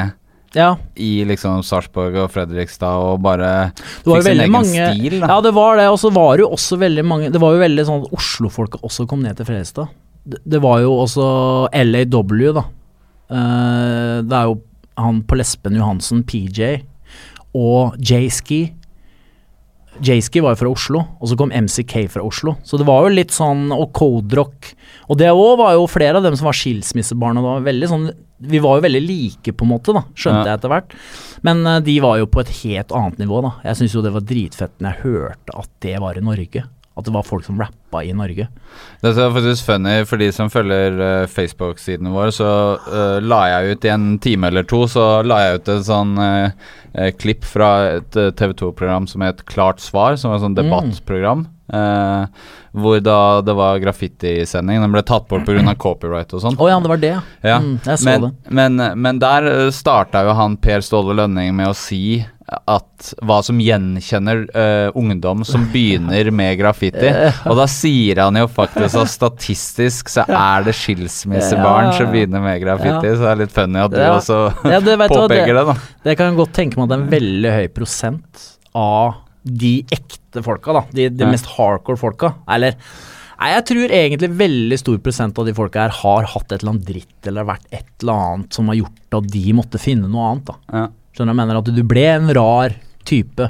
[0.53, 0.69] ja.
[0.95, 5.19] i liksom Sarpsborg og Fredrikstad og bare fikk sin egen mange stil.
[5.21, 5.31] Da.
[5.35, 5.89] Ja, det var det.
[5.93, 8.81] Og så var det jo også veldig mange Det var jo veldig sånn at Oslo-folka
[8.85, 9.89] også kom ned til Fredrikstad.
[10.25, 11.27] Det, var jo også
[11.73, 12.65] LAW, da.
[13.29, 14.59] Eh, det er jo
[14.99, 16.81] han på Lesben Johansen, PJ,
[17.55, 18.73] og J-Ski.
[19.99, 22.53] J-Ski var jo fra Oslo, og så kom MCK fra Oslo.
[22.63, 24.69] Så det var jo litt sånn Og Code Rock.
[25.11, 27.39] Og det òg var jo flere av dem som var skilsmissebarn.
[27.41, 28.05] Og var veldig sånn
[28.39, 30.53] Vi var jo veldig like, på en måte, da, skjønte Ja.
[30.53, 30.93] jeg etter hvert.
[31.43, 33.51] Men uh, de var jo på et helt annet nivå, da.
[33.65, 36.63] Jeg syns jo det var dritfett når jeg hørte at det var i Norge.
[36.99, 38.45] At det var folk som rappa i Norge.
[39.01, 42.33] Det er faktisk funny, for de som følger uh, Facebook-siden vår.
[42.35, 42.49] så
[42.85, 46.11] uh, la jeg ut i en time eller to, så la jeg ut et sånn
[46.19, 50.59] eh, klipp fra et TV 2-program som het Klart svar, som var et sånn Mm.
[50.63, 51.47] debattprogram.
[51.71, 52.25] eh,
[52.73, 54.79] hvor da det var graffitisending.
[54.81, 55.75] Den ble tatt bort pga.
[55.77, 56.57] copyright og sånn.
[56.59, 57.21] Oh, ja, det var det, ja.
[57.43, 58.31] Ja, Mm, jeg så men, det.
[58.51, 63.59] men, men der starta jo han Per Ståle Lønning med å si at hva som
[63.61, 67.11] gjenkjenner uh, ungdom som begynner med graffiti.
[67.49, 72.61] Og da sier han jo faktisk at statistisk så er det skilsmissebarn som begynner med
[72.63, 73.13] graffiti.
[73.13, 75.65] Så det er litt funny at du også Ja, det du hva, det- påpeker det,
[75.71, 75.77] da.
[76.07, 79.75] Det kan jeg godt tenke meg at det er en veldig høy prosent av de
[79.95, 80.83] ekte folka, da.
[80.93, 82.33] De, de mest hardcore folka.
[82.51, 82.75] Eller
[83.39, 86.73] Nei, jeg tror egentlig veldig stor prosent av de folka her har hatt et eller
[86.73, 90.25] annet dritt eller vært et eller annet som har gjort at de måtte finne noe
[90.33, 90.55] annet, da.
[90.75, 90.81] Ja.
[91.19, 91.35] Skjønner?
[91.35, 92.75] Jeg mener at du ble en rar
[93.07, 93.49] type.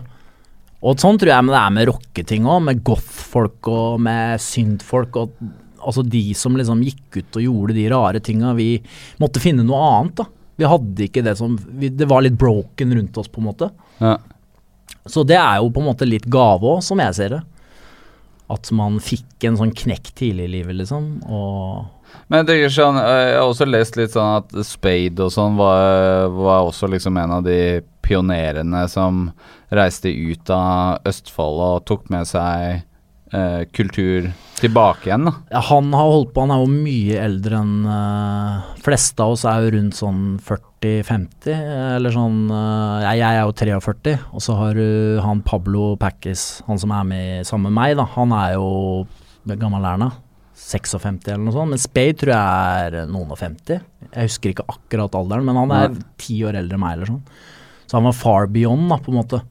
[0.80, 5.20] Og sånn tror jeg men det er med rocketing òg, med goth-folk og med synd-folk.
[5.80, 8.56] Altså de som liksom gikk ut og gjorde de rare tinga.
[8.58, 8.72] Vi
[9.22, 10.28] måtte finne noe annet, da.
[10.60, 13.70] Vi hadde ikke det som vi, Det var litt broken rundt oss, på en måte.
[14.02, 14.18] Ja.
[15.06, 17.44] Så det er jo på en måte litt gave òg, som jeg ser det.
[18.50, 21.12] At man fikk en sånn knekk tidlig i livet, liksom.
[21.30, 21.99] Og
[22.30, 26.30] Men jeg sånn, eh, jeg har også lest litt sånn at Spade og sånn var,
[26.34, 29.30] var også liksom en av de pionerene som
[29.74, 32.84] reiste ut av Østfold og tok med seg
[33.34, 35.34] eh, kultur tilbake igjen, da.
[35.54, 39.46] ja, han har holdt på, han er jo mye eldre enn uh, fleste av oss
[39.48, 41.54] er jo rundt sånn 40-50,
[41.96, 46.50] eller sånn uh, jeg, jeg er jo 43, og så har du han Pablo Packis,
[46.68, 48.10] han som er med sammen med meg, da.
[48.18, 48.68] Han er jo
[49.56, 50.12] gammel er da?
[50.60, 53.80] 56 eller noe sånt, men Spade tror jeg er noen og 50.
[54.10, 57.24] Jeg husker ikke akkurat alderen, men han er ti år eldre enn meg eller sånn.
[57.90, 59.42] Så han var far beyond, da, på en måte.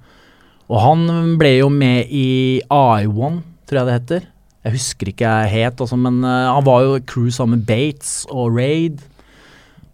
[0.68, 4.26] Og han ble jo med i I1, tror jeg det heter.
[4.68, 8.12] Jeg husker ikke helt, het, altså, men uh, han var jo crew sammen med Bates
[8.28, 9.00] og Raid.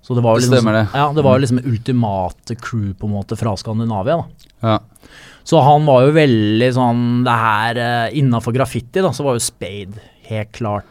[0.05, 0.87] Så det var jo liksom, det.
[0.93, 4.19] Ja, det var jo liksom ultimate crew på en måte fra Skandinavia.
[4.19, 4.51] da.
[4.65, 5.11] Ja.
[5.45, 9.45] Så han var jo veldig sånn Det her uh, innafor graffiti, da, så var jo
[9.45, 10.85] Spade helt klart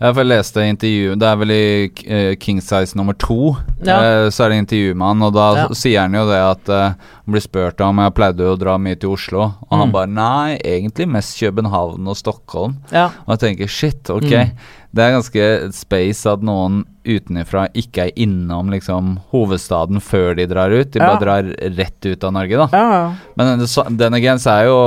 [0.00, 3.98] Ja, for jeg leste intervju Det er vel i eh, King Size nummer to, Ja.
[4.00, 5.66] eh, så er det intervju med han, og da Ja.
[5.74, 6.94] sier han jo det at eh,
[7.26, 9.92] Han blir spurt om jeg pleide å dra mye til Oslo, og han Mm.
[9.92, 12.76] bare Nei, egentlig mest København og Stockholm.
[12.92, 13.10] Ja.
[13.26, 14.22] Og jeg tenker shit, ok.
[14.30, 14.50] Mm.
[14.96, 15.42] Det er ganske
[15.76, 20.90] space at noen utenifra ikke er innom liksom hovedstaden før de drar ut.
[20.94, 21.10] De Ja.
[21.12, 22.68] bare drar rett ut av Norge, da.
[22.72, 23.14] Ja.
[23.36, 23.60] Men
[24.00, 24.78] den again så er jo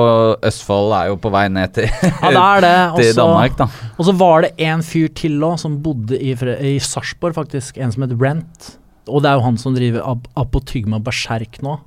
[0.41, 2.73] Østfold er jo på vei ned til, ja det er det.
[2.97, 3.67] til Også- Danmark, da.
[3.99, 7.77] Og så var det en fyr til òg, som bodde i, i Sarpsborg, faktisk.
[7.77, 8.77] En som het Rent.
[9.07, 11.77] Og det er jo han som driver Ap Apotygma Berserk nå.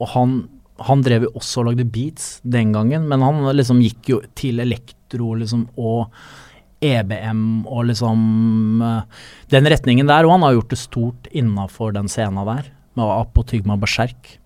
[0.00, 0.48] Og han,
[0.80, 4.58] han drev jo også og lagde beats den gangen, men han liksom gikk jo til
[4.62, 6.08] elektro liksom, og
[6.84, 10.26] EBM og liksom eh, Den retningen der.
[10.28, 14.38] Og han har gjort det stort innafor den scena der, med Apotygma Berserk.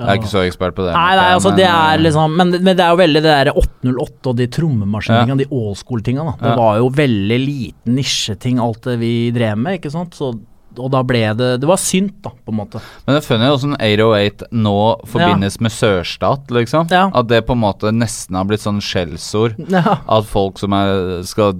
[0.00, 0.94] Jeg er ikke så ekspert på det.
[0.96, 3.32] Nei, nei, altså men, det er eh, liksom Men, men det er jo veldig det
[3.34, 6.24] der 808 og de trommemaskinene, de old school-tinga.
[6.40, 6.56] Det Ja.
[6.56, 10.16] var jo veldig liten nisjeting, alt det vi drev med, ikke sant.
[10.16, 10.32] Så,
[10.78, 12.80] og da ble det Det var synt, da, på en måte.
[13.06, 14.74] Men det er funny hvordan 808 nå
[15.10, 16.86] forbindes med sørstat, liksom.
[16.92, 17.08] Ja.
[17.14, 19.56] At det på en måte nesten har blitt sånn skjellsord.
[19.70, 19.98] Ja.
[20.10, 21.54] At folk som er, skal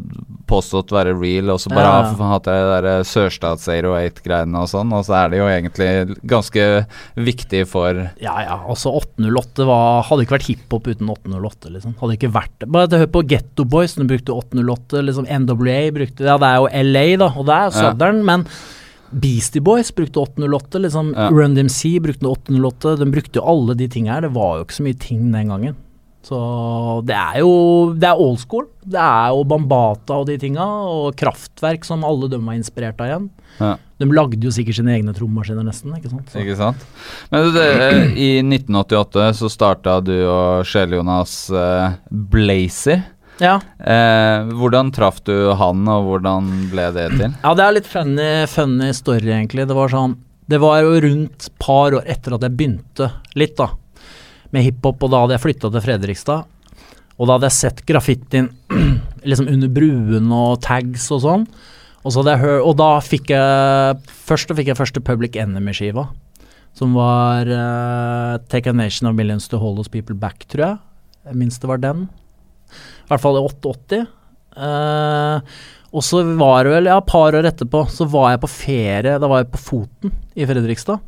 [0.50, 2.10] påstått være real, og så bare Ja.
[2.10, 6.64] har hatt det der sørstats 808-greiene og sånn, og så er det jo egentlig ganske
[7.16, 8.58] viktig for Ja, ja.
[8.66, 11.94] Altså 808 var, hadde ikke vært hiphop uten 808, liksom.
[12.00, 12.68] Hadde ikke vært det.
[12.70, 15.04] Bare hør på Getto Boys, de brukte 808.
[15.06, 17.70] liksom NWA brukte Ja, det er jo LA, da, og det er Ja.
[17.80, 18.46] Southern, men
[19.10, 21.28] Beastie Boys brukte 808, liksom Ja.
[21.30, 22.96] Run DMC brukte 808.
[23.00, 24.20] De brukte jo alle de tingene her.
[24.28, 25.76] Det var jo ikke så mye ting den gangen.
[26.22, 26.36] Så
[27.08, 28.66] det er jo Det er old school.
[28.84, 33.06] Det er jo Bambata og de tinga, og Kraftverk som alle dem var inspirert av
[33.08, 33.30] igjen.
[33.58, 35.94] ja, De lagde jo sikkert sine egne trommemaskiner, nesten.
[35.96, 36.28] ikke sant?
[36.30, 36.38] Så.
[36.40, 36.84] Ikke sant?
[37.32, 43.02] Men du, det, eh, i 1988 så starta du og Sjel-Jonas eh, Blazer.
[43.40, 43.56] Ja.
[43.80, 47.32] Eh, hvordan traff du han, og hvordan ble det til?
[47.32, 49.66] Ja, det er litt funny, funny story, egentlig.
[49.68, 50.18] Det var sånn
[50.50, 53.70] Det var jo rundt par år etter at jeg begynte litt, da,
[54.50, 56.48] med hiphop, og da hadde jeg flytta til Fredrikstad.
[57.20, 58.48] Og da hadde jeg sett graffitien
[59.28, 61.46] liksom under bruen og tags og sånn.
[62.00, 63.98] Og, så hadde jeg hør, og da fikk jeg
[64.30, 66.06] Først da fikk jeg første Public Enemy-skiva.
[66.76, 70.80] Som var uh, Take a Nation of Millions to Hold Us People Back, tror jeg.
[71.28, 72.08] Jeg minst det var den.
[73.10, 74.00] I hvert fall i 88.
[74.54, 75.54] Eh,
[75.90, 79.16] og så var det vel, ja, et par år etterpå, så var jeg på ferie.
[79.18, 81.02] Da var jeg på Foten i Fredrikstad.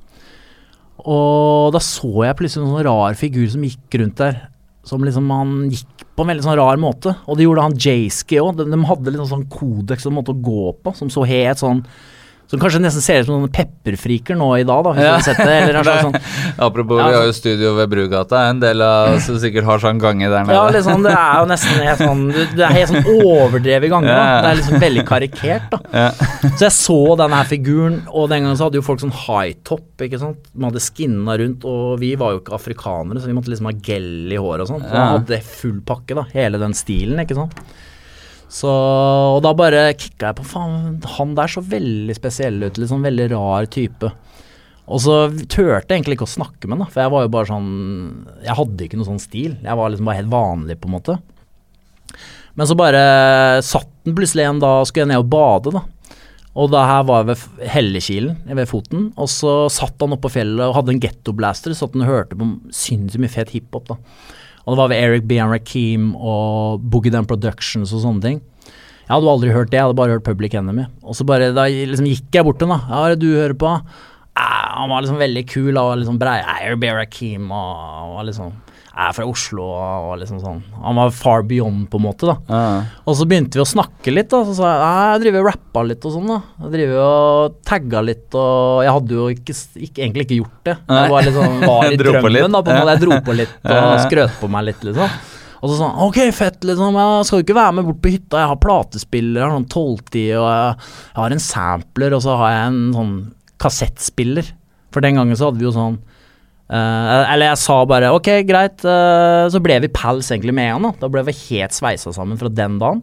[1.06, 4.40] Og da så jeg plutselig en sånn rar figur som gikk rundt der.
[4.86, 7.14] Som liksom han gikk på en veldig sånn rar måte.
[7.30, 8.56] Og det gjorde han Jayski òg.
[8.58, 11.84] De, de hadde litt sånn kodeks og måte å gå på, som så helt sånn
[12.52, 15.12] Som kanskje nesten ser ut som noen pepperfriker nå i dag, da, hvis Ja.
[15.14, 15.54] du har sett det.
[15.70, 16.18] Eller sånn
[16.60, 18.42] Apropos, Ja, vi har altså- jo studio ved Brugata.
[18.50, 20.52] En del av som sikkert har sånn gange der nede.
[20.52, 24.12] Ja, liksom, det er jo nesten helt sånn Det er helt sånn overdrevet gange.
[24.12, 24.42] Ja.
[24.44, 25.80] Det er liksom veldig karikert, da.
[26.58, 29.54] Så jeg så denne her figuren, og den gangen så hadde jo folk sånn high
[29.64, 30.36] top, ikke sant.
[30.52, 33.72] De hadde skinna rundt, og vi var jo ikke afrikanere, så vi måtte liksom ha
[33.80, 34.84] gel i håret og sånn.
[34.84, 36.26] Så han hadde full pakke, da.
[36.36, 37.56] Hele den stilen, ikke sant.
[38.52, 43.04] Så Og da bare kicka jeg på faen, han der så veldig spesiell ut, liksom.
[43.06, 44.12] Veldig rar type.
[44.92, 47.32] Og så turte jeg egentlig ikke å snakke med han, da, for jeg var jo
[47.32, 47.70] bare sånn
[48.42, 49.56] Jeg hadde ikke noe sånn stil.
[49.62, 51.18] Jeg var liksom bare helt vanlig, på en måte.
[52.58, 53.02] Men så bare
[53.64, 55.86] satt den plutselig en og skulle jeg ned og bade, da.
[56.52, 57.40] Og da her var ved
[57.72, 61.96] Hellekilen, ved foten, og så satt han oppe på fjellet og hadde en ghetto-blaster, satt
[61.96, 63.96] han hørte på sinnssykt mye fet hiphop, da.
[64.62, 65.38] Og det var ved Eric B.
[65.42, 68.40] and Rakim og Boogie Down Productions og sånne ting.
[69.02, 70.84] Jeg hadde jo aldri hørt det, jeg hadde bare hørt Public Enemy.
[71.02, 72.86] Og så bare, da liksom gikk jeg bort til ham, da.
[72.86, 73.72] Hva er det du hører på?
[74.38, 76.38] Ah, Han var liksom veldig kul og liksom brei.
[76.62, 78.54] Eric Bear Hakeem og var liksom
[78.92, 82.36] er fra Oslo og liksom sånn Han var far beyond, på en måte, da.
[82.48, 83.00] Ja.
[83.08, 84.42] Og så begynte vi å snakke litt, da.
[84.44, 84.80] Så sa jeg
[85.12, 86.38] jeg driver og rappa litt og sånn, da.
[86.64, 89.56] Jeg driver og tagga litt og Jeg hadde jo ikke,
[89.88, 90.76] ikke, egentlig ikke gjort det.
[90.92, 92.62] Jeg var liksom var i drømmen, da.
[92.62, 92.96] På en måte.
[92.96, 95.20] Jeg dro på litt og skrøt på meg litt, liksom.
[95.62, 96.98] Og så sånn Ok, fett, liksom.
[96.98, 98.42] Jeg skal jo ikke være med bort på hytta.
[98.42, 102.40] Jeg har platespiller, jeg har sånn 1210, og jeg, jeg har en sampler, og så
[102.40, 103.14] har jeg en sånn
[103.62, 104.56] kassettspiller.
[104.92, 106.00] For den gangen så hadde vi jo sånn
[106.72, 110.82] eh, eller jeg sa bare ok, greit, Uh, så ble vi pals egentlig med han.
[110.88, 113.02] Da Da ble vi helt sveisa sammen fra den dagen.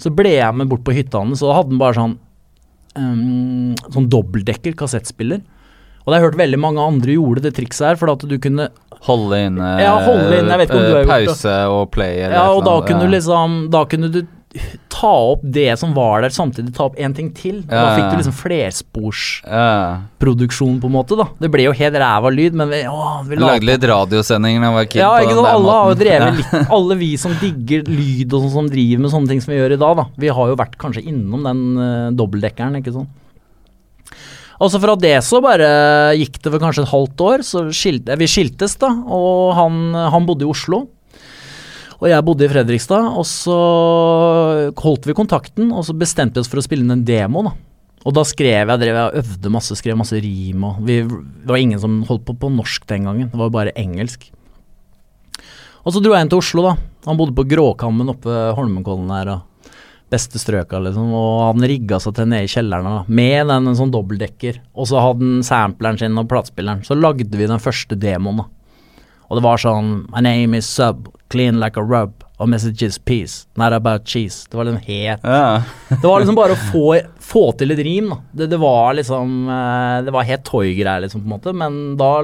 [0.00, 2.18] Så ble jeg med bort på hytta hans, og da hadde han bare sånn
[2.96, 5.42] um, Sånn dobbeltdekker kassettspiller.
[6.00, 8.38] Og det har jeg hørt veldig mange andre gjorde det trikset her, for at du
[8.40, 8.70] kunne
[9.06, 11.28] Holde inne Ja, holde inne, jeg vet ikke om du har eh, gjort det.
[11.30, 13.14] pause og play eller Ja, og da kunne du ja.
[13.18, 14.20] liksom Da kunne du
[14.90, 17.60] ta opp det som var der, samtidig ta opp én ting til.
[17.62, 21.26] Og da fikk du liksom flersporsproduksjon, på en måte, da.
[21.38, 24.66] Det ble jo helt ræva lyd, men vi, å, vi la Lagde litt radiosendinger da
[24.66, 25.00] jeg var kid.
[25.04, 25.52] ja, ikke sant?
[25.52, 29.10] Alle har jo drevet litt Alle vi som digger lyd og sånn som driver med
[29.14, 30.04] sånne ting som vi gjør i dag, da.
[30.26, 33.10] Vi har jo vært kanskje innom den uh, dobbeltdekkeren, ikke sånn.
[34.60, 35.68] Og så fra det så bare
[36.18, 38.90] gikk det for kanskje et halvt år, så skilte, vi skiltes, da.
[38.90, 40.82] Og han, han bodde i Oslo.
[42.00, 43.56] Og jeg bodde i Fredrikstad, og så
[44.80, 47.52] holdt vi kontakten, og så bestemte vi oss for å spille inn en demo, da.
[48.08, 51.60] Og da skrev jeg, drev jeg øvde masse, skrev masse rim og vi, Det var
[51.60, 54.30] ingen som holdt på på norsk den gangen, det var bare engelsk.
[55.84, 56.74] Og så dro jeg inn til Oslo, da.
[57.08, 59.46] Han bodde på Gråkammen oppe ved Holmenkollen der, og
[60.10, 61.12] beste strøka, liksom.
[61.16, 64.60] Og han rigga seg til nede i kjelleren da, med den en sånn dobbeltdekker.
[64.74, 66.82] Og så hadde han sampleren sin og platespilleren.
[66.86, 68.48] Så lagde vi den første demoen, da.
[69.30, 73.46] Og det var sånn My name is Sub, clean like a rub, og messages peace,
[73.60, 74.46] not about cheese.
[74.50, 75.62] Det var liksom helt Ja.
[75.90, 76.86] Det var liksom bare å få,
[77.20, 78.18] få til et rim, da.
[78.32, 81.52] Det, det var liksom eh, Det var helt toy-greier, liksom, på en måte.
[81.54, 82.14] Men da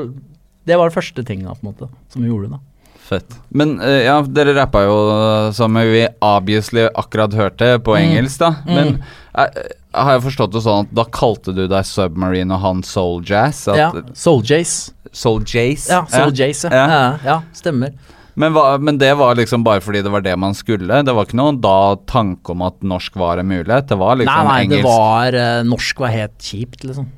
[0.66, 2.62] Det var det første tinga, på en måte, som vi gjorde, da.
[3.06, 3.36] Fett.
[3.54, 8.02] Men uh, ja, dere rappa jo eh, som vi obviously akkurat hørte, på Mm.
[8.02, 8.48] engelsk, da.
[8.66, 8.96] Men
[9.36, 13.22] jeg har jeg forstått det sånn at da kalte du deg Submarine og han Soul
[13.22, 13.68] Jazz?
[13.68, 13.92] At, Ja.
[14.12, 14.90] Soul Jace.
[15.16, 15.88] Soul Jace?
[15.90, 17.40] Ja, Soul Jace, ja.
[17.56, 17.96] Stemmer.
[18.36, 21.00] Men, hva, men det var liksom bare fordi det var det man skulle?
[21.06, 23.88] Det var ikke noen da tanke om at norsk var en mulighet?
[23.88, 27.08] Det var liksom nei, nei, det var eh, Norsk var helt kjipt, liksom.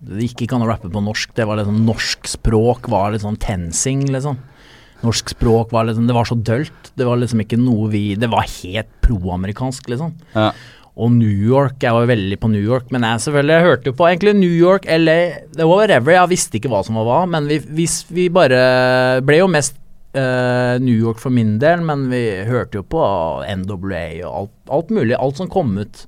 [0.00, 1.34] Det gikk ikke an å rappe på norsk.
[1.36, 4.38] Det var liksom Norsk språk var sånn tensing, liksom.
[5.02, 6.92] Norsk språk var liksom Det var så dølt.
[6.94, 10.14] Det var liksom ikke noe vi Det var helt proamerikansk, liksom.
[10.36, 10.52] Ja.
[10.96, 13.96] Og New York, jeg var veldig på New York, men jeg selvfølgelig jeg hørte jo
[13.96, 15.18] på egentlig New York, LA,
[15.54, 18.58] det var whatever, jeg visste ikke hva som var hva, men vi, vi, vi bare
[19.24, 19.78] ble jo mest
[20.18, 23.00] uh, New York for min del, men vi hørte jo på
[23.62, 26.04] NWA og alt, alt mulig, alt som kom ut.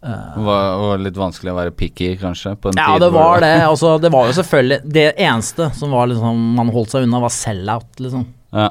[0.00, 2.54] Det var, var litt vanskelig å være picky, kanskje?
[2.56, 6.08] På en Ja, det var det, altså det var jo selvfølgelig, det eneste som var
[6.08, 8.24] liksom, man holdt seg unna var sell-out, liksom.
[8.54, 8.70] Ja,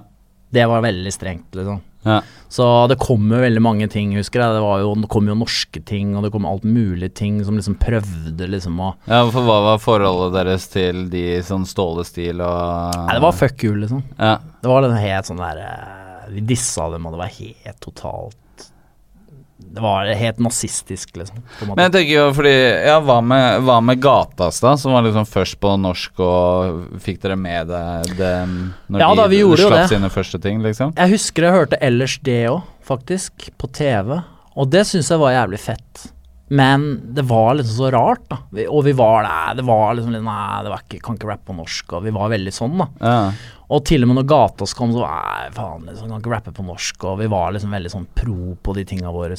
[0.49, 1.83] Det var veldig strengt, liksom.
[2.09, 2.19] Ja.
[2.49, 4.55] Så det kom jo veldig mange ting, husker jeg.
[4.57, 7.59] Det, var jo, det kom jo norske ting, og det kom alt mulig ting som
[7.59, 12.97] liksom prøvde liksom å ja, for hva var forholdet deres til de sånn Ståle-stil og
[13.05, 14.01] Nei, det var fuck you, liksom.
[14.17, 14.39] Ja.
[14.63, 18.39] Det var den helt sånn der eh, Vi dissa dem, og det var helt totalt
[19.59, 21.43] Det var helt nazistisk, liksom.
[21.67, 22.53] Men jeg tenker jo fordi
[22.87, 24.71] Ja, hva med, hva med Gatas, da?
[24.79, 27.83] Som var liksom først på norsk, og fikk dere med det,
[28.17, 28.31] det
[28.89, 29.89] når Ja da, vi de slapp det.
[29.93, 30.95] sine første ting, liksom?
[30.97, 34.21] Jeg husker jeg hørte ellers det òg, faktisk, på TV.
[34.55, 36.07] Og det syns jeg var jævlig fett.
[36.49, 38.39] Men det var liksom så rart, da.
[38.51, 41.45] Vi, og vi var der, det var liksom Nei, det var ikke, kan ikke rappe
[41.51, 42.87] på norsk, og vi var veldig sånn, da.
[43.03, 43.17] Ja.
[43.69, 46.65] Og til og med når Gatas kom, så Nei, faen, liksom, kan ikke rappe på
[46.65, 47.05] norsk.
[47.05, 49.37] Og vi var liksom veldig sånn pro på de tinga våre.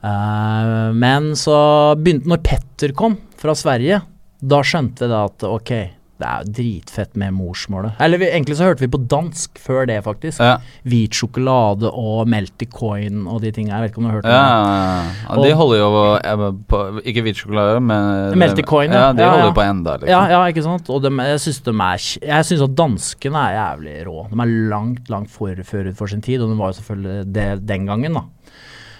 [0.00, 1.58] Uh, men så
[2.00, 4.00] begynte Når Petter kom fra Sverige,
[4.40, 5.72] da skjønte vi da at ok,
[6.20, 7.96] det er jo dritfett med morsmålet.
[8.04, 10.42] Eller vi, egentlig så hørte vi på dansk før det, faktisk.
[10.44, 10.58] Ja.
[10.88, 13.74] Hvit sjokolade og Melty Coin og de tinga.
[13.78, 14.38] Jeg vet ikke om du har hørt om det?
[14.38, 15.38] ja, ja.
[15.46, 19.10] De holder jo på, på Ikke hvit sjokolade, men Melty Coin, ja.
[19.16, 20.12] De holder jo på enda, liksom.
[20.12, 20.90] Ja, ja, ikke sant.
[20.92, 22.04] Og de, jeg syns de er
[22.34, 24.26] Jeg syns at danskene er jævlig rå.
[24.30, 27.48] De er langt, langt for, forut for sin tid, og de var jo selvfølgelig det
[27.68, 28.26] den gangen, da.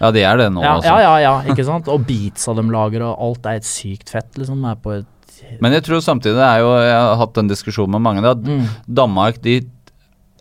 [0.00, 0.94] Ja, de er det nå, Ja, altså.
[0.96, 1.88] ja, ja, ja, ikke sant.
[1.92, 4.62] Og beatsa de lager, og alt er et sykt fett, liksom.
[4.64, 5.08] Det er på et
[5.60, 8.24] Men jeg tror samtidig er jo Jeg har hatt en diskusjon med mange.
[8.24, 8.66] at mm.
[8.92, 9.60] Danmark de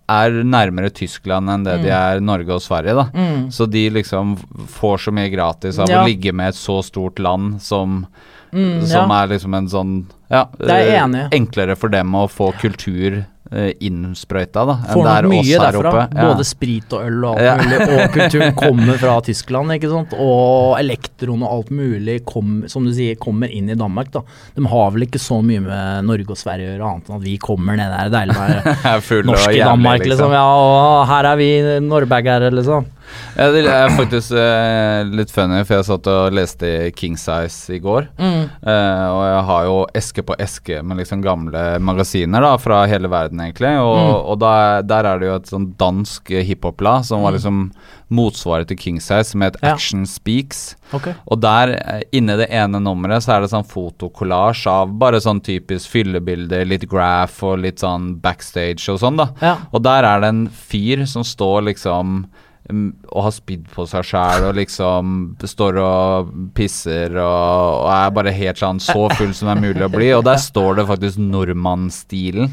[0.09, 2.15] er nærmere Tyskland enn det de Mm.
[2.15, 2.95] er Norge og Sverige.
[2.95, 3.49] da Mm.
[3.51, 4.35] Så de liksom
[4.67, 6.01] får så mye gratis av Ja.
[6.03, 8.07] å ligge med et så stort land som,
[8.51, 9.23] Mm, som ja.
[9.23, 14.75] er liksom en sånn Ja, er eh, enklere for dem å få kultur innsprøyta da,
[14.83, 15.91] enn Får det er oss her derfra.
[15.91, 16.03] oppe.
[16.19, 16.25] Ja.
[16.29, 17.79] Både sprit og øl og alt mulig.
[17.87, 20.13] Og kulturen kommer fra Tyskland, ikke sant.
[20.21, 24.21] Og elektron og alt mulig, kom, som du sier, kommer inn i Danmark, da.
[24.55, 27.25] De har vel ikke så mye med Norge og Sverige å gjøre, annet enn at
[27.25, 28.13] vi kommer ned der.
[28.13, 28.37] Deilig
[29.31, 30.37] norsk i Danmark, liksom.
[30.37, 31.51] Ja, og her er vi
[31.89, 32.87] norbergere, liksom.
[33.37, 37.79] Ja, det er faktisk eh, litt funny, for jeg satt og leste King Size i
[37.83, 38.07] går.
[38.19, 38.49] Mm.
[38.61, 43.07] Eh, og jeg har jo eske på eske med liksom gamle magasiner da, fra hele
[43.11, 43.75] verden, egentlig.
[43.79, 44.15] Og, Mm.
[44.33, 47.71] og da, der er det jo et sånn dansk hiphop-blad som var liksom
[48.09, 49.63] motsvaret til King Size, som het Mm.
[49.67, 49.73] Ja.
[49.73, 50.75] Action Speaks.
[50.93, 51.13] Okay.
[51.29, 55.41] Og der, eh, inni det ene nummeret, så er det sånn fotokollasj av bare sånn
[55.45, 59.29] typisk fyllebilder, litt graph og litt sånn backstage og sånn, da.
[59.41, 59.55] Ja.
[59.73, 62.25] Og der er det en fyr som står liksom mm,
[62.69, 66.27] og har spydd på seg sjæl og liksom står og
[66.57, 70.09] pisser og, og er bare helt sånn så full som det er mulig å bli.
[70.13, 72.51] Og der står det faktisk nordmannsstilen.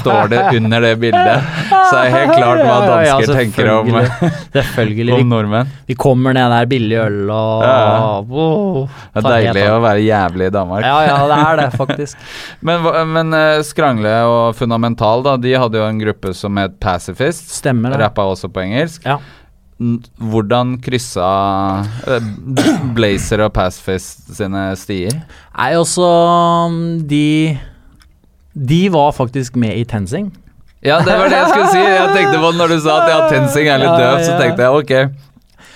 [0.00, 1.50] Står det under det bildet.
[1.68, 3.90] Så er det helt klart hva Ja, ja, ja, dansker tenker om.
[4.54, 5.18] Selvfølgelig.
[5.18, 5.74] om nordmenn.
[5.86, 8.20] vi kommer ned der, billig øl og Ja.
[8.30, 8.88] Wow.
[9.12, 10.86] Det er deilig å være jævlig i Danmark.
[10.86, 12.24] Ja, ja, det er det, faktisk.
[12.66, 17.50] Men, men eh, Skrangle og Fundamental, da, de hadde jo en gruppe som het Pacifist.
[17.60, 18.00] Stemmer det.
[18.04, 19.04] Rappa også på engelsk.
[19.08, 19.18] Ja.
[19.80, 21.26] Hvordan kryssa
[22.04, 22.26] eh,
[22.96, 25.14] Blazer og Passfist sine stier?
[25.56, 26.76] Nei, også um,
[27.08, 27.56] De
[28.52, 30.28] De var faktisk med i Tensing.
[30.84, 31.80] Ja, det var det jeg skulle si.
[31.80, 34.66] Jeg tenkte på Når du sa at ja, Tensing er litt Ja, døv, så tenkte
[34.66, 35.26] jeg ok.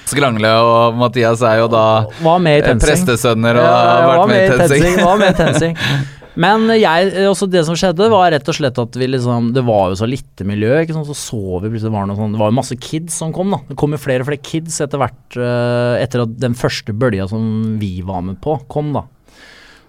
[0.04, 4.58] Skrangle og Mathias er jo da eh, prestesønner og Ja, har vært var med i
[4.60, 5.00] Tensing.
[5.00, 5.80] Var med i Tensing.
[6.40, 9.92] Men jeg, også det som skjedde, var rett og slett at vi liksom Det var
[9.92, 11.06] jo så lite miljø, ikke sant.
[11.06, 13.60] Så så vi plutselig var noe sånn Det var jo masse kids som kom, da.
[13.68, 17.28] Det kom jo flere og flere kids etter hvert eh, Etter at den første bølja
[17.30, 19.04] som vi var med på, kom, da.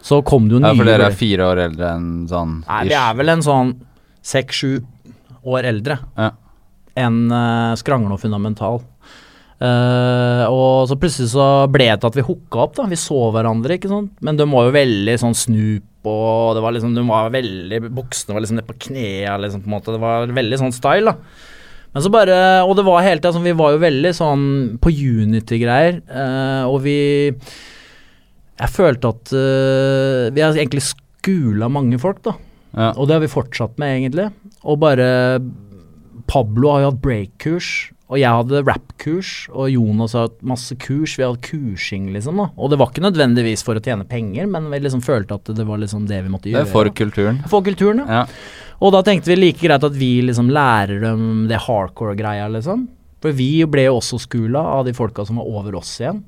[0.06, 2.82] Så kom det jo nye Ja, for dere er fire år eldre enn sånn Nei,
[2.92, 3.72] vi er vel en sånn
[4.26, 4.76] seks-sju
[5.46, 6.30] år eldre Ja.
[6.98, 8.80] enn uh, Skrangle og Fundamental.
[9.56, 12.88] Eh, og så plutselig så ble det til at vi hooka opp, da.
[12.92, 14.16] Vi så hverandre, ikke sant.
[14.26, 18.36] Men de var jo veldig sånn snup, og det var liksom De var veldig Buksene
[18.36, 19.96] var liksom nede på knærne, liksom, på en måte.
[19.96, 21.54] Det var veldig sånn style, da.
[21.96, 22.38] Men så bare
[22.68, 24.44] Og det var hele tida sånn Vi var jo veldig sånn
[24.84, 27.00] på Unity-greier, uh, og vi
[27.32, 32.36] Jeg følte at uh, vi har egentlig skula mange folk, da.
[32.76, 32.92] Ja.
[33.00, 34.28] Og det har vi fortsatt med, egentlig.
[34.68, 35.08] Og bare
[36.28, 37.70] Pablo har jo hatt break-kurs,
[38.06, 41.16] og jeg hadde rap-kurs, og Jonas hatt masse kurs.
[41.18, 42.38] Vi hadde kursing, liksom.
[42.38, 45.50] da Og det var ikke nødvendigvis for å tjene penger, men vi liksom følte at
[45.58, 46.68] det var liksom det vi måtte gjøre.
[46.68, 46.94] Det er for da.
[47.00, 47.40] kulturen.
[47.50, 48.22] for kulturen, ja.
[48.22, 48.76] Ja.
[48.86, 52.86] Og da tenkte vi like greit at vi liksom lærer dem det hardcore-greia, liksom.
[53.26, 56.22] For vi ble jo også skula av de folka som var over oss igjen.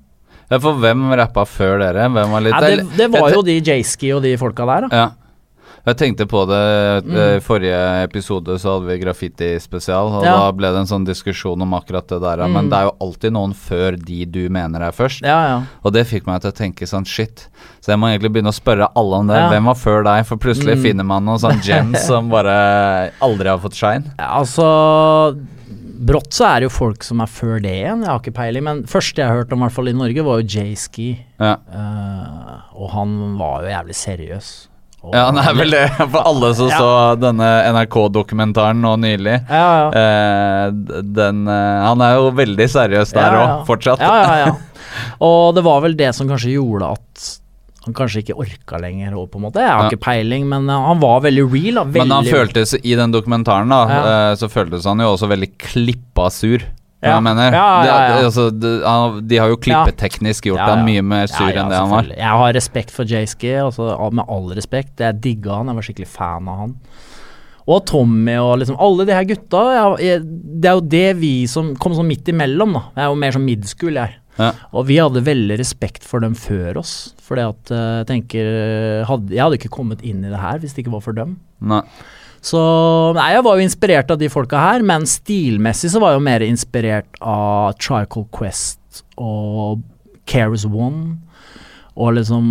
[0.50, 2.10] ja, for hvem rappa før dere?
[2.10, 5.04] Hvem var litt Ja, det, det var jo de Jayski og de folka der, da.
[5.04, 5.08] Ja.
[5.88, 7.16] Jeg tenkte på det Mm.
[7.16, 10.34] eh, I forrige episode så hadde vi graffiti-spesial, og Ja.
[10.38, 12.38] da ble det en sånn diskusjon om akkurat det der.
[12.48, 12.70] Men Mm.
[12.70, 15.22] det er jo alltid noen før de du mener er først.
[15.24, 15.62] Ja, ja.
[15.86, 17.48] Og det fikk meg til å tenke sånn shit.
[17.82, 19.36] Så jeg må egentlig begynne å spørre alle om det.
[19.50, 20.26] Hvem var før deg?
[20.26, 20.84] For plutselig Mm.
[20.84, 24.04] finner man noen sånn gems som bare aldri har fått shine.
[24.20, 25.38] Altså
[26.00, 28.64] Brått så er det jo folk som er før det igjen, jeg har ikke peiling.
[28.64, 31.20] Men første jeg hørte om, i hvert fall i Norge, var jo J-Ski.
[31.40, 31.56] Ja.
[31.74, 34.68] Uh, og han var jo jævlig seriøs.
[35.14, 35.84] Ja, han er vel det.
[36.14, 36.78] For alle som Ja.
[36.82, 36.92] så
[37.22, 39.40] denne NRK-dokumentaren nå nylig.
[39.50, 40.04] Ja, ja.
[40.04, 43.58] Eh, den eh, Han er jo veldig seriøs der òg, ja.
[43.68, 44.04] fortsatt.
[44.04, 44.56] Ja, ja, ja.
[45.28, 47.28] Og det var vel det som kanskje gjorde at
[47.88, 49.62] han kanskje ikke orka lenger, på en måte.
[49.64, 51.78] Jeg har ikke peiling, men eh, han var veldig real.
[51.80, 51.86] Da.
[51.88, 55.54] Veldig, Men han føltes i den dokumentaren, da, eh, så føltes han jo også veldig
[55.70, 56.66] klippa sur.
[56.98, 57.12] Ja.
[57.14, 57.54] jeg mener.
[57.54, 57.98] Ja, ja.
[58.10, 58.72] Det, altså, det,
[59.30, 62.10] de har jo klippeteknisk gjort han mye mer sur enn det han var.
[62.10, 64.96] Jeg har respekt for Jayski, altså, med all respekt.
[65.04, 66.74] Jeg digga han, jeg var skikkelig fan av han.
[67.68, 69.62] Og Tommy og liksom alle de her gutta.
[69.76, 70.22] Jeg, jeg,
[70.64, 72.84] det er jo det vi som kom sånn midt imellom, da.
[72.96, 74.16] Jeg er jo mer sånn midschool, jeg.
[74.38, 74.52] Ja.
[74.72, 76.94] Og vi hadde veldig respekt for dem før oss.
[77.28, 78.50] Fordi at eh, jeg tenker
[79.10, 81.40] hadde, Jeg hadde ikke kommet inn i det her hvis det ikke var for dem.
[81.60, 81.84] Nei.
[82.48, 82.62] Så
[83.18, 86.28] nei, jeg var jo inspirert av de folka her, men stilmessig så var jeg jo
[86.30, 89.82] mer inspirert av Trical Quest og
[90.30, 91.18] Cares One.
[91.98, 92.46] Og liksom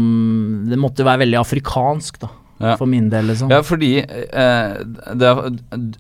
[0.69, 2.33] Det måtte jo være veldig afrikansk, da.
[2.57, 2.73] Ja.
[2.81, 3.51] For min del, liksom.
[3.53, 4.77] Ja, fordi eh,
[5.21, 5.33] det,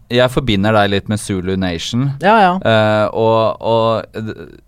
[0.08, 2.06] Jeg forbinder deg litt med Zulu Nation.
[2.24, 2.52] Ja, ja.
[2.64, 4.16] Eh, og, og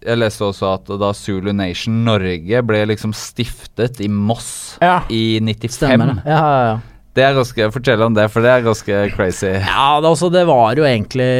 [0.05, 5.01] jeg leste også at da Zulu Nation Norge ble liksom stiftet i Moss Ja.
[5.09, 6.29] i 95 Stemmer det.
[6.29, 6.79] Ja, ja, ja.
[7.19, 9.51] Det er ganske, Fortell om det, for det er ganske crazy.
[9.51, 11.33] Ja, det, altså, det var jo egentlig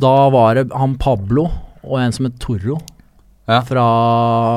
[0.00, 1.48] Da var det han Pablo
[1.80, 2.76] og en som het Torro.
[3.48, 3.62] Ja.
[3.66, 3.84] Fra,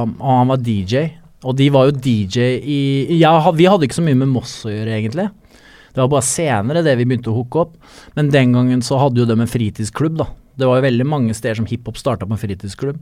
[0.06, 1.08] han var DJ.
[1.48, 2.82] Og de var jo DJ i
[3.18, 5.30] ja, Vi hadde ikke så mye med Moss å gjøre, egentlig.
[5.94, 7.74] Det var bare senere det vi begynte å hooke opp.
[8.18, 10.28] Men den gangen så hadde jo de en fritidsklubb, da.
[10.60, 13.00] Det var jo veldig mange steder som hiphop starta på en fritidsklubb.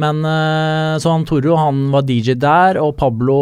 [0.00, 3.36] Men eh, så han Toro han var DJ der, og Pablo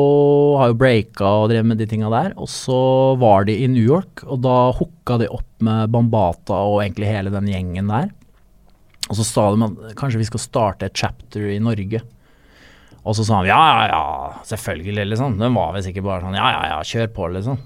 [0.61, 2.35] har jo breaka og drev med de tinga der.
[2.37, 2.81] Og så
[3.21, 7.33] var de i New York, og da hooka de opp med Bambata og egentlig hele
[7.33, 8.11] den gjengen der.
[9.09, 12.03] Og så sa de at kanskje vi skal starte et chapter i Norge.
[13.03, 15.41] Og så sa han ja, ja, ja, selvfølgelig, liksom.
[15.41, 17.59] Den var vel sikkert bare sånn ja, ja, ja, kjør på, liksom.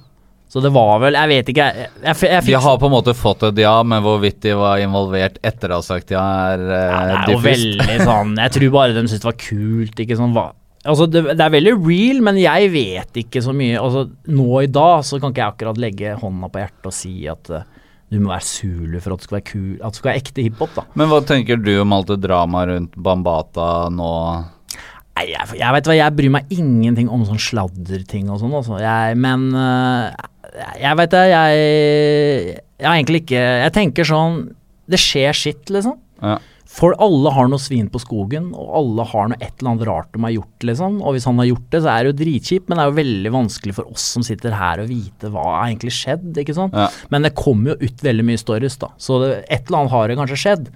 [0.47, 2.53] Så det var vel Jeg vet ikke, jeg, jeg, jeg, fikk...
[2.53, 5.81] De har på en måte fått et ja, men hvorvidt de var involvert etter å
[5.81, 6.23] ha sagt ja,
[6.53, 9.41] er ja, uh, Det er jo veldig sånn Jeg tror bare de syntes det var
[9.43, 10.47] kult, ikke sånn hva
[10.87, 13.79] Altså, det, det er veldig real, men jeg vet ikke så mye.
[13.81, 17.15] Altså, nå i dag så kan ikke jeg akkurat legge hånda på hjertet og si
[17.31, 17.65] at eh,
[18.13, 20.45] du må være zulu for at det skal være kul At det skal være ekte
[20.47, 20.85] hiphop, da.
[20.95, 24.13] Men hva tenker du om alt det dramaet rundt Bambata nå?
[25.17, 28.79] Nei, jeg, jeg vet hva, jeg bryr meg ingenting om sånn sladderting og sånn, altså.
[28.83, 30.11] Jeg, men øh,
[30.81, 31.57] jeg vet det, jeg
[32.81, 34.39] Jeg har egentlig ikke Jeg tenker sånn
[34.89, 35.99] Det skjer skitt, liksom.
[36.23, 36.39] Ja.
[36.77, 40.11] For alle har noe svin på skogen, og alle har noe et eller annet rart
[40.13, 40.99] de har gjort, liksom.
[41.01, 42.99] Og hvis han har gjort det, så er det jo dritkjipt, men det er jo
[42.99, 46.77] veldig vanskelig for oss som sitter her å vite hva har egentlig skjedd, ikke sant.
[46.77, 46.91] Ja.
[47.15, 48.93] Men det kommer jo ut veldig mye stories, da.
[49.01, 50.71] Så det, et eller annet har det kanskje skjedd.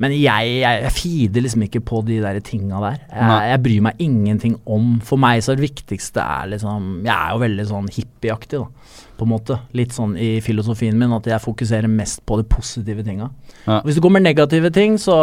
[0.00, 3.02] Men jeg, jeg, jeg feeder liksom ikke på de der tinga der.
[3.10, 4.94] Jeg, jeg bryr meg ingenting om.
[5.04, 8.96] For meg så er det viktigste er liksom Jeg er jo veldig sånn hippieaktig, da.
[9.20, 9.58] På en måte.
[9.76, 13.28] Litt sånn i filosofien min at jeg fokuserer mest på de positive tinga.
[13.66, 13.82] Ja.
[13.84, 15.18] Hvis det kommer negative ting, så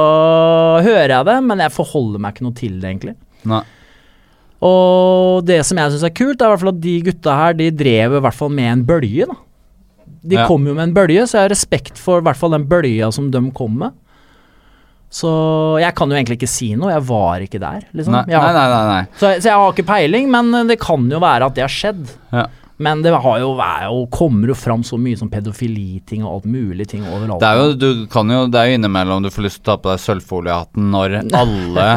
[0.85, 3.15] hører jeg det, men jeg forholder meg ikke noe til det, egentlig.
[3.47, 3.61] Nei.
[4.67, 7.53] Og det som jeg syns er kult, er i hvert fall at de gutta her,
[7.59, 9.37] de drev i hvert fall med en bølge, da.
[10.27, 10.47] De Ja.
[10.49, 13.11] kom jo med en bølge, så jeg har respekt for i hvert fall den bølga
[13.13, 13.93] som de kom med.
[15.09, 18.11] Så jeg kan jo egentlig ikke si noe, jeg var ikke der, liksom.
[18.17, 19.05] Nei, har, nei, nei, nei, nei.
[19.15, 22.09] Så, så jeg har ikke peiling, men det kan jo være at det har skjedd.
[22.33, 22.47] Ja.
[22.79, 26.45] Men det har jo, er jo, kommer jo fram så mye som pedofiliting og alt
[26.45, 27.39] mulig ting overalt.
[27.41, 29.71] Det er jo, du kan jo, det er jo innimellom du får lyst til å
[29.71, 31.87] ta på deg sølvfoliehatten når alle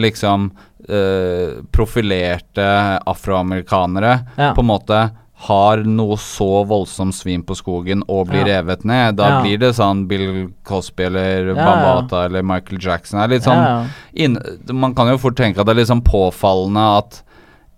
[0.00, 0.50] liksom
[0.88, 2.68] eh, profilerte
[3.06, 4.54] afroamerikanere Ja.
[4.54, 5.00] på en måte
[5.40, 8.60] har noe så voldsomt svin på skogen og blir Ja.
[8.60, 9.16] revet ned.
[9.16, 9.42] Da Ja.
[9.42, 11.54] blir det sånn Bill Cosby eller Ja.
[11.54, 13.18] Bambata eller Michael Jackson.
[13.40, 14.38] Sånn inn,
[14.72, 17.22] Man kan jo fort tenke at det er litt sånn påfallende at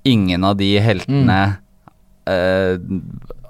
[0.04, 1.58] ingen av de heltene
[2.26, 2.78] eh,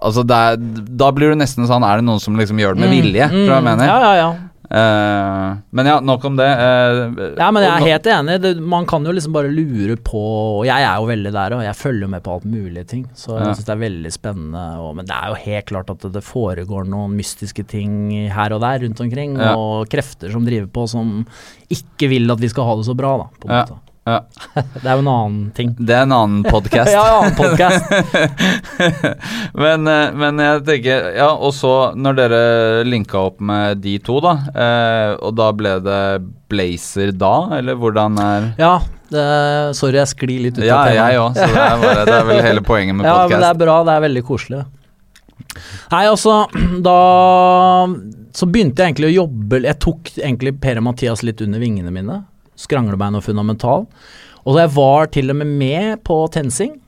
[0.02, 2.90] Altså er, Da blir det nesten sånn Er det noen som liksom gjør det med
[2.90, 3.28] Mm, vilje?
[3.30, 3.86] mm, tror jeg mener.
[3.86, 4.32] Ja, ja, ja.
[4.72, 6.46] Uh, men ja, nok om det.
[6.48, 8.36] Uh, Ja, men jeg er helt enig.
[8.40, 10.22] Det, man kan jo liksom bare lure på
[10.56, 13.02] Og jeg er jo veldig der, og jeg følger med på alt mulig ting.
[13.14, 13.52] Så jeg Ja.
[13.52, 14.64] synes det er veldig spennende.
[14.80, 18.56] Og, men det er jo helt klart at det, det foregår noen mystiske ting her
[18.56, 19.36] og der rundt omkring.
[19.36, 19.52] Ja.
[19.60, 21.26] Og krefter som driver på som
[21.68, 23.28] ikke vil at vi skal ha det så bra, da.
[23.42, 23.64] På en Ja.
[23.66, 23.81] måte.
[24.04, 24.16] Ja,
[24.82, 25.74] Det er jo en annen ting.
[25.78, 26.90] Det er en annen podkast.
[26.96, 27.86] ja, annen podcast.
[29.62, 32.40] men, eh, men jeg tenker Ja, og så når dere
[32.88, 36.02] linka opp med de to, da, eh, og da ble det
[36.52, 38.74] Blazer da, eller hvordan er Ja,
[39.12, 39.22] det,
[39.78, 40.98] sorry jeg sklir litt ut Ja, av temaet.
[40.98, 43.52] jeg òg, så det er, bare, det er vel hele poenget med Ja, men det
[43.52, 43.78] er bra.
[43.86, 44.64] Det er veldig koselig.
[45.92, 46.42] Nei, altså,
[46.88, 46.98] da
[48.34, 51.92] Så begynte jeg egentlig å jobbe Jeg tok egentlig Per og Mathias litt under vingene
[51.94, 52.22] mine.
[52.58, 53.86] Skranglebein og fundamental.
[54.42, 56.78] Og så jeg var til og med med på TenSing.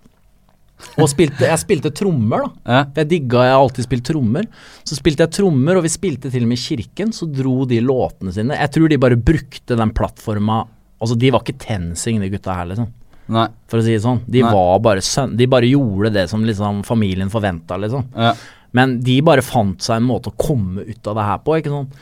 [1.01, 2.81] Og spilte, jeg spilte trommer, da.
[2.99, 4.49] Jeg digga jeg har alltid spilt trommer.
[4.85, 7.15] Så spilte jeg trommer, og vi spilte til og med i kirken.
[7.15, 8.59] Så dro de låtene sine.
[8.59, 10.65] Jeg tror de bare brukte den plattforma
[11.05, 12.87] Altså, de var ikke TenSing, de gutta her, liksom
[13.33, 14.21] nei, for å si det sånn.
[14.29, 14.53] De Nei.
[14.53, 15.35] var bare sønn...
[15.39, 18.07] De bare gjorde det som liksom familien forventa, liksom.
[18.17, 18.35] ja,
[18.77, 21.73] Men de bare fant seg en måte å komme ut av det her på, ikke
[21.73, 21.99] sant.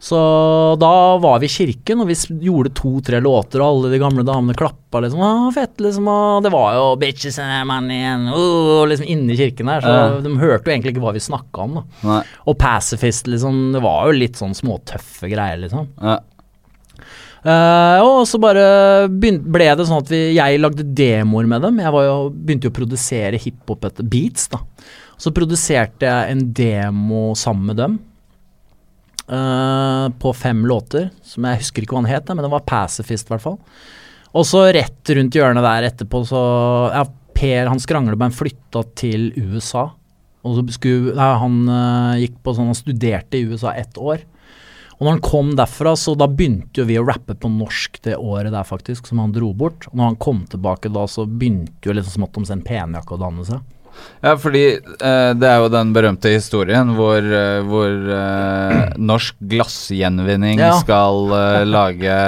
[0.00, 0.18] Så
[0.78, 2.14] da var vi i kirken, og vi
[2.46, 5.18] gjorde to-tre låter, og alle de gamle damene klappa liksom.
[5.26, 6.06] Å, fett, liksom.
[6.12, 9.80] Og det var jo 'bitches and money and oh, liksom inni kirken der.
[9.82, 10.20] Så Ja.
[10.22, 11.84] de hørte jo egentlig ikke hva vi snakka om, da.
[12.04, 13.72] nei, Og Pacifist, liksom.
[13.72, 15.88] Det var jo litt sånn småtøffe greier, liksom.
[16.00, 16.20] ja,
[17.46, 21.78] Uh, og så bare ble det sånn at vi, jeg lagde demoer med dem.
[21.78, 24.58] Jeg var jo, begynte jo å produsere hiphop etter beats, da.
[25.18, 27.98] Så produserte jeg en demo sammen med dem.
[29.28, 33.28] Eh, på fem låter, som jeg husker ikke hva han het, men det var Pacifist,
[33.28, 33.58] i hvert fall.
[34.36, 36.42] Og så rett rundt hjørnet der etterpå, så
[36.94, 37.06] ja,
[37.38, 39.92] Per han Skranglebein flytta til USA.
[40.46, 44.24] Og så skulle, ja, han uh, gikk på sånn, han studerte i USA ett år.
[44.98, 48.16] Og når han kom derfra, så da begynte jo vi å rappe på norsk det
[48.18, 49.86] året der, faktisk, som han dro bort.
[49.92, 53.20] Og når han kom tilbake da, så begynte jo liksom smått om sin penjakke å
[53.22, 53.62] danne seg.
[54.22, 60.58] Ja, fordi eh, det er jo den berømte historien hvor, eh, hvor eh, Norsk Glassgjenvinning
[60.58, 60.72] Ja.
[60.80, 62.18] skal eh, lage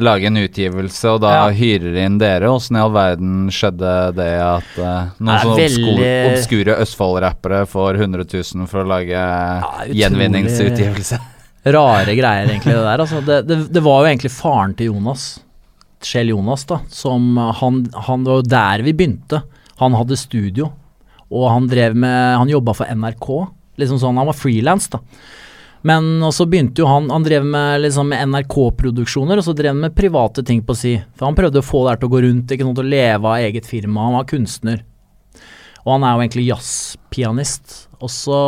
[0.00, 1.48] lage en utgivelse, og da Ja.
[1.52, 2.48] hyrer inn dere.
[2.48, 8.24] Åssen i all verden skjedde det at eh, noen sånne veldig- obskure Østfold-rappere får 100
[8.32, 11.18] 000 for å lage utrolig- gjenvinningsutgivelse?
[11.76, 12.98] Rare greier, egentlig, det der.
[13.04, 15.26] Altså, det, det, det var jo egentlig faren til Jonas,
[16.02, 19.42] Kjell Jonas, da, som han, han Det var jo der vi begynte.
[19.78, 20.72] Han hadde studio,
[21.32, 23.28] og han drev med Han jobba for NRK.
[23.80, 25.00] Liksom sånn, Han var frilans, da.
[25.82, 29.96] Men så begynte jo han Han drev med, liksom, NRK-produksjoner, og så drev han med
[29.98, 30.94] private ting på si.
[31.16, 32.92] For han prøvde å få det her til å gå rundt, ikke noe til å
[32.94, 34.06] leve av eget firma.
[34.06, 34.84] Han var kunstner.
[35.82, 37.78] Og han er jo egentlig jazzpianist.
[38.02, 38.42] Og så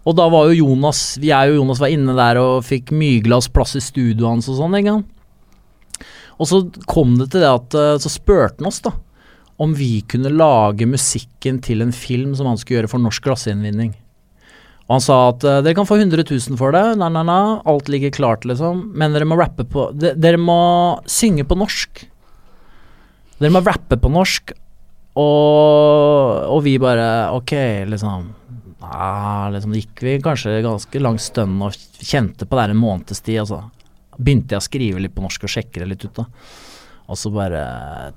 [0.00, 3.50] Og da var jo Jonas Jeg og Jonas var inne der og fikk mygla oss
[3.52, 5.02] plass i studioet hans og sånn en gang.
[6.40, 8.94] Og så kom det til det at eh, Så spurte han oss, da,
[9.60, 13.92] om vi kunne lage musikken til en film som han skulle gjøre for norsk Glassinnvinning.
[14.88, 17.40] Og han sa at eh, dere kan få 100 000 for det, na, na, na,
[17.68, 18.88] alt ligger klart, liksom.
[18.96, 20.56] Men dere må rappe på de, Dere må
[21.06, 22.02] synge på norsk.
[23.38, 24.50] Dere må rappe på norsk,
[25.20, 27.06] og, og vi bare
[27.36, 27.54] Ok,
[27.92, 28.30] liksom.
[28.80, 33.20] Ja, liksom gikk vi kanskje ganske lang stønn og kjente på det her en måneds
[33.22, 33.60] tid, og så
[34.16, 36.26] begynte jeg å skrive litt på norsk og sjekke det litt ut, da.
[37.10, 37.60] Og så bare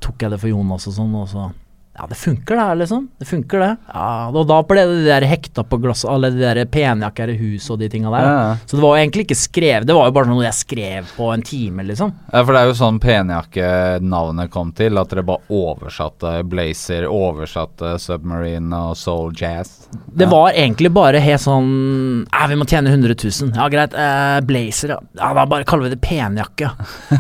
[0.04, 1.48] tok jeg det for Jonas og sånn, og så
[1.94, 3.04] Ja, det funker det her, liksom.
[3.22, 3.72] Det funker det.
[3.94, 7.36] Ja, og da ble det de der hekta på glass, alle de der penjakker i
[7.38, 8.26] hus og de tinga der.
[8.26, 8.56] Ja, ja.
[8.66, 11.28] Så det var jo egentlig ikke skrevet, det var jo bare noe jeg skrev på
[11.36, 12.16] en time, liksom.
[12.34, 17.94] Ja, for det er jo sånn penjakke-navnet kom til, at dere bare oversatte Blazer, oversatte
[18.02, 19.88] Submarine og Soul Jazz.
[20.14, 23.54] Det var egentlig bare helt sånn Ja, vi må tjene 100 000.
[23.54, 23.94] Ja, greit.
[23.94, 25.00] Eh, blazer, ja.
[25.20, 25.30] ja.
[25.38, 26.72] Da bare kaller vi det penjakke.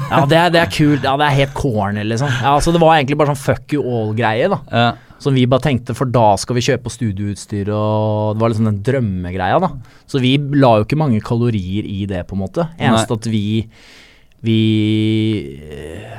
[0.10, 1.06] Ja, det, er- det er kult.
[1.06, 2.30] Ja, det er helt corny, liksom.
[2.42, 4.60] Ja, så det var egentlig bare sånn fuck you all-greie, da.
[4.72, 4.94] Ja.
[5.24, 8.82] Som vi bare tenkte, for da skal vi kjøpe studioutstyr, og det var liksom den
[8.84, 9.70] drømmegreia, da.
[10.10, 12.68] Så vi la jo ikke mange kalorier i det, på en måte.
[12.76, 13.46] Eneste at vi
[14.44, 14.60] vi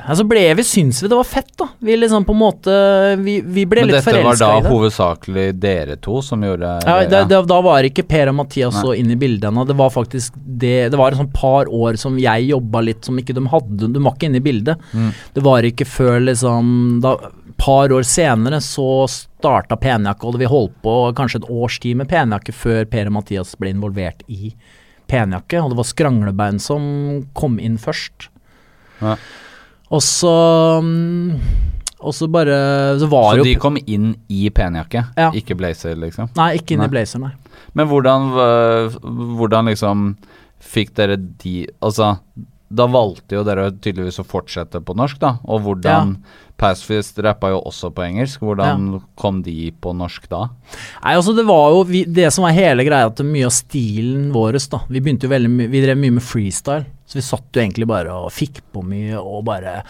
[0.04, 1.66] Altså ble vi Syns vi det var fett, da.
[1.84, 2.72] Vi liksom på en måte
[3.20, 7.10] Vi, vi ble Men litt dette var da hovedsakelig dere to som gjorde Ja, det?
[7.12, 8.82] det, det, da var ikke Per og Mathias Nei.
[8.84, 9.64] så inne i bildet ennå.
[9.68, 13.20] Det var faktisk det Det var et sånt par år som jeg jobba litt som
[13.20, 14.84] ikke de hadde De var ikke inne i bildet.
[14.92, 15.10] Mm.
[15.36, 17.16] Det var ikke før liksom da,
[17.60, 22.08] par år senere så starta Penjakke, og vi holdt på kanskje et års tid med
[22.10, 24.54] Penjakke før Per og Mathias ble involvert i
[25.10, 26.84] Penjakke, og det var Skranglebein som
[27.36, 28.28] kom inn først.
[29.02, 29.16] Ja.
[29.92, 30.30] Og så
[30.80, 31.34] mm,
[32.04, 32.54] Og så bare
[32.98, 35.30] Så var Så de kom inn i penjakke, Ja.
[35.36, 36.30] ikke Blazer, liksom?
[36.38, 36.88] Nei, ikke inn Nei.
[36.88, 37.32] i Blazer, nei.
[37.74, 38.30] Men hvordan,
[39.36, 40.16] hvordan liksom
[40.64, 42.14] fikk dere de Altså,
[42.68, 45.36] da valgte jo dere tydeligvis å fortsette på norsk, da.
[45.44, 46.16] Og hvordan
[46.60, 48.42] Pacifist rappa jo også på engelsk.
[48.46, 50.44] Hvordan kom de på norsk da?
[51.02, 54.28] Nei, altså det var jo vi, Det som var hele greia, at mye av stilen
[54.34, 56.86] vår da, Vi begynte jo veldig Vi drev mye med freestyle.
[57.04, 59.80] Så vi satt jo egentlig bare og fikk på mye og bare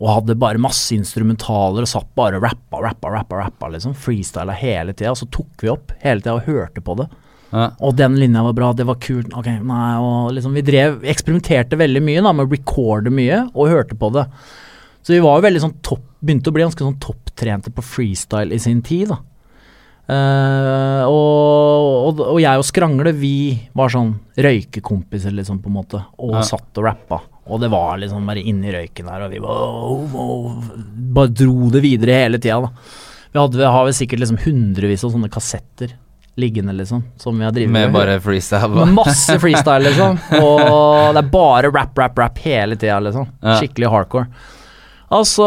[0.00, 3.94] Og hadde bare masse instrumentaler og satt bare og rappa, rappa, rappa, rappa liksom.
[3.94, 5.14] Freestyla hele tida.
[5.14, 7.06] Og så tok vi opp hele tida og hørte på det.
[7.50, 7.70] Ja.
[7.82, 9.32] Og den linja var bra, det var kult.
[9.34, 13.72] Ok, nei, og liksom Vi drev eksperimenterte veldig mye da med å recorde mye, og
[13.72, 14.26] hørte på det.
[15.02, 18.52] Så vi var jo veldig sånn topp Begynte å bli ganske sånn topptrente på freestyle
[18.52, 19.16] i sin tid, da.
[20.10, 26.00] Uh, og, og, og jeg og Skrangle, vi var sånn røykekompiser, liksom, på en måte.
[26.20, 26.42] Og Ja.
[26.44, 27.22] satt og rappa.
[27.48, 30.60] Og det var liksom bare inni røyken der, og vi bare, oh,
[31.16, 32.70] bare dro det videre hele tida, da.
[33.32, 35.96] Vi hadde, vi har vel sikkert liksom hundrevis av sånne kassetter
[36.40, 38.86] liggende, liksom, som vi har drevet Med Med bare freestyle?
[38.94, 40.18] masse freestyle, liksom.
[40.44, 43.28] Og det er bare rap, rap, rap hele tida, liksom.
[43.42, 43.58] Ja.
[43.60, 44.26] Skikkelig hardcore.
[45.10, 45.46] Altså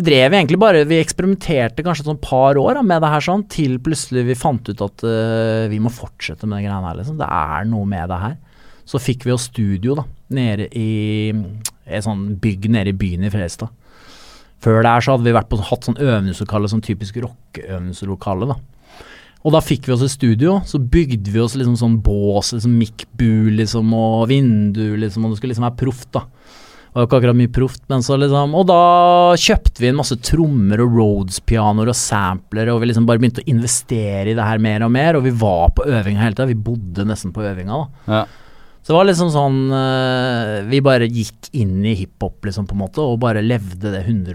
[0.00, 3.24] drev vi egentlig bare Vi eksperimenterte kanskje et sånn par år da, med det her
[3.26, 6.98] sånn, til plutselig vi fant ut at uh, vi må fortsette med de greiene her,
[7.02, 7.20] liksom.
[7.20, 8.40] Det er noe med det her.
[8.88, 11.30] Så fikk vi oss studio, da, nede i
[11.86, 13.70] et sånn bygg nede i byen i Fredrikstad.
[14.62, 18.58] Før det her så hadde vi vært på, hatt sånn øvingslokale, sånn typisk rockeøvelseslokale, da.
[19.42, 22.76] Og da fikk vi oss et studio, så bygde vi oss liksom sånn bås, liksom
[22.78, 26.26] mic-bu liksom, og vindu, liksom, og det skulle liksom være proft, da.
[26.92, 28.82] Det var ikke akkurat mye proft, men så liksom Og da
[29.40, 33.48] kjøpte vi en masse trommer og Rhodes-pianoer og samplere, og vi liksom bare begynte å
[33.48, 36.50] investere i det her mer og mer, og vi var på øvinga hele tida.
[36.52, 38.12] Vi bodde nesten på øvinga, da.
[38.12, 38.22] Ja.
[38.82, 42.80] Så det var liksom sånn eh, Vi bare gikk inn i hiphop, liksom, på en
[42.80, 44.34] måte, og bare levde det 100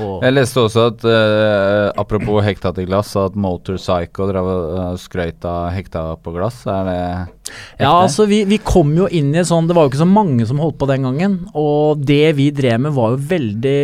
[0.00, 5.46] og, Jeg leste også at uh, apropos hekta til glass, at Motorpsycho drev øh, skrøt
[5.46, 6.64] av hekta på glass.
[6.66, 7.54] Er det ekte?
[7.82, 10.46] Ja, altså vi, vi kom jo inn i sånn Det var jo ikke så mange
[10.46, 11.38] som holdt på den gangen.
[11.58, 13.80] Og det vi drev med var jo veldig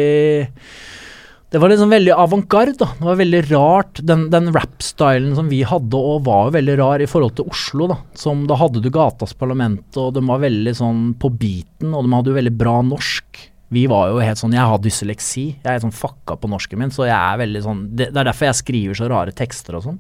[1.50, 2.74] Det var liksom veldig avantgarde.
[2.74, 4.00] Det var veldig rart.
[4.02, 7.86] Den, den rap-stylen som vi hadde, og var jo veldig rar i forhold til Oslo,
[7.92, 8.00] da.
[8.18, 12.16] Som da hadde du Gatas Parlament, og de var veldig sånn på beaten, og de
[12.16, 13.44] hadde jo veldig bra norsk.
[13.74, 15.46] Vi var jo helt sånn Jeg har dysleksi.
[15.58, 18.28] Jeg er sånn fucka på norsken min, så jeg er veldig sånn Det, det er
[18.28, 19.98] derfor jeg skriver så rare tekster og sånn.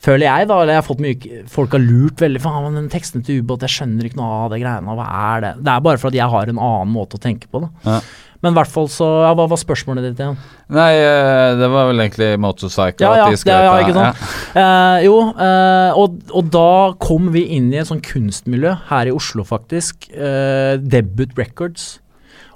[0.00, 0.56] Føler jeg, da.
[0.62, 2.40] Eller jeg har fått mye Folk har lurt veldig.
[2.40, 4.96] Faen, men den teksten til ubåt, jeg skjønner ikke noe av det greiene.
[4.96, 5.52] Hva er det?
[5.60, 7.70] Det er bare for at jeg har en annen måte å tenke på, da.
[7.84, 8.00] Ja.
[8.40, 10.38] Men i hvert fall så ja, Hva var spørsmålet ditt igjen?
[10.72, 13.04] Nei, eh, det var vel egentlig Motorcycle.
[13.04, 14.22] Ja, ja, at de det, skrøt ja ikke sant.
[14.56, 16.70] Eh, jo, eh, og, og da
[17.02, 20.08] kom vi inn i et sånn kunstmiljø her i Oslo, faktisk.
[20.14, 21.98] Eh, Debut Records.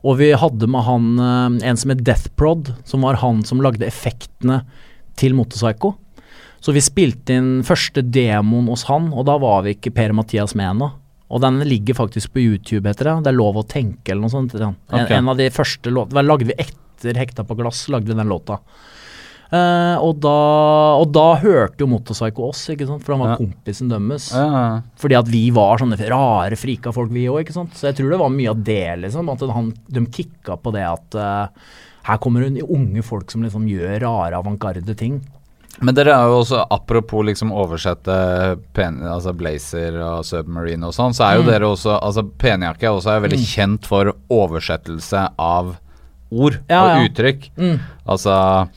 [0.05, 3.61] Og vi hadde med han eh, en som het Death Prod, som var han som
[3.65, 4.63] lagde effektene
[5.21, 5.95] til Motorpsycho.
[6.65, 10.71] Så vi spilte inn første demoen hos han, og da var vi ikke Per-Mathias med
[10.71, 10.95] ennå.
[11.33, 13.15] Og den ligger faktisk på YouTube, heter det.
[13.25, 14.55] Det er lov å tenke, eller noe sånt.
[14.61, 15.11] En, Ok.
[15.11, 18.59] en av de første låtene Lagde vi etter Hekta på glass, lagde vi den låta.
[19.55, 20.35] Uh, og, da,
[20.99, 23.05] og da hørte jo Motorpsycho oss, ikke sant?
[23.05, 23.37] for han var Ja.
[23.39, 24.33] kompisen deres.
[24.35, 24.81] Ja, ja.
[24.99, 27.53] Fordi at vi var sånne rare, frika folk, vi òg.
[27.53, 29.31] Så jeg tror det var mye av det, liksom.
[29.31, 31.47] At han, de kicka på det at uh,
[32.05, 35.21] her kommer unge folk som liksom gjør rare, avantgarde ting.
[35.81, 38.15] Men dere er jo også, apropos liksom oversette
[38.77, 41.51] pen, altså Blazer og Submarine og sånn, så er jo Mm.
[41.51, 45.77] dere også Altså Penjakke er også veldig kjent for oversettelse av
[46.31, 47.09] ord Ja, og ja.
[47.09, 47.51] uttrykk.
[47.59, 47.81] Mm.
[48.07, 48.69] Altså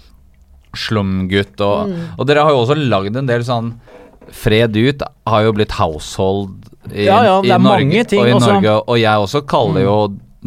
[0.77, 3.73] slumgutt og Og dere har jo også lagd en del sånn
[4.33, 8.39] Fred ut har jo blitt household i, Ja, ja, i er Norge, ting og i.
[8.39, 8.73] Norge.
[8.87, 9.95] Og jeg også kaller jo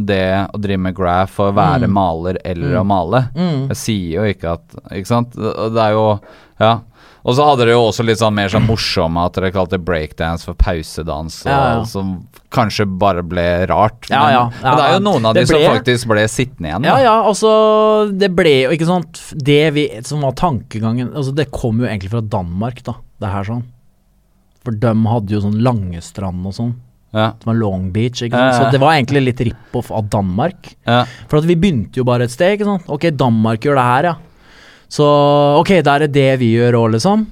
[0.07, 1.93] det å drive med graph og være Mm.
[1.93, 3.25] maler eller å male.
[3.35, 3.69] Mm.
[3.69, 5.33] Jeg sier jo ikke at Ikke sant?
[5.37, 6.21] Det er jo
[6.61, 6.81] Ja.
[7.23, 10.43] Og så hadde dere jo også litt sånn mer sånn morsomme at dere kalte breakdance
[10.49, 11.83] for pausedans, og, Ja, ja.
[11.85, 14.09] som kanskje bare ble rart.
[14.09, 14.45] Ja, men, ja.
[14.63, 16.85] men det er jo noen av de ble, som faktisk ble sittende igjen.
[16.89, 17.03] Ja, da.
[17.05, 21.79] ja, altså Det ble jo, ikke sant Det vi, som var tankegangen Altså Det kom
[21.81, 23.65] jo egentlig fra Danmark, da, det her sånn.
[24.65, 26.75] For de hadde jo sånn Langestrand og sånn.
[27.11, 28.57] Ja, Som var Long Beach, ikke sant.
[28.61, 30.75] Så det var egentlig litt rip-off av Danmark.
[30.85, 32.87] For at vi begynte jo bare et sted, ikke sant.
[32.93, 34.17] Ok, Danmark gjør det her, ja.
[34.91, 35.07] Så
[35.61, 37.27] ok, da er det det vi gjør òg, liksom.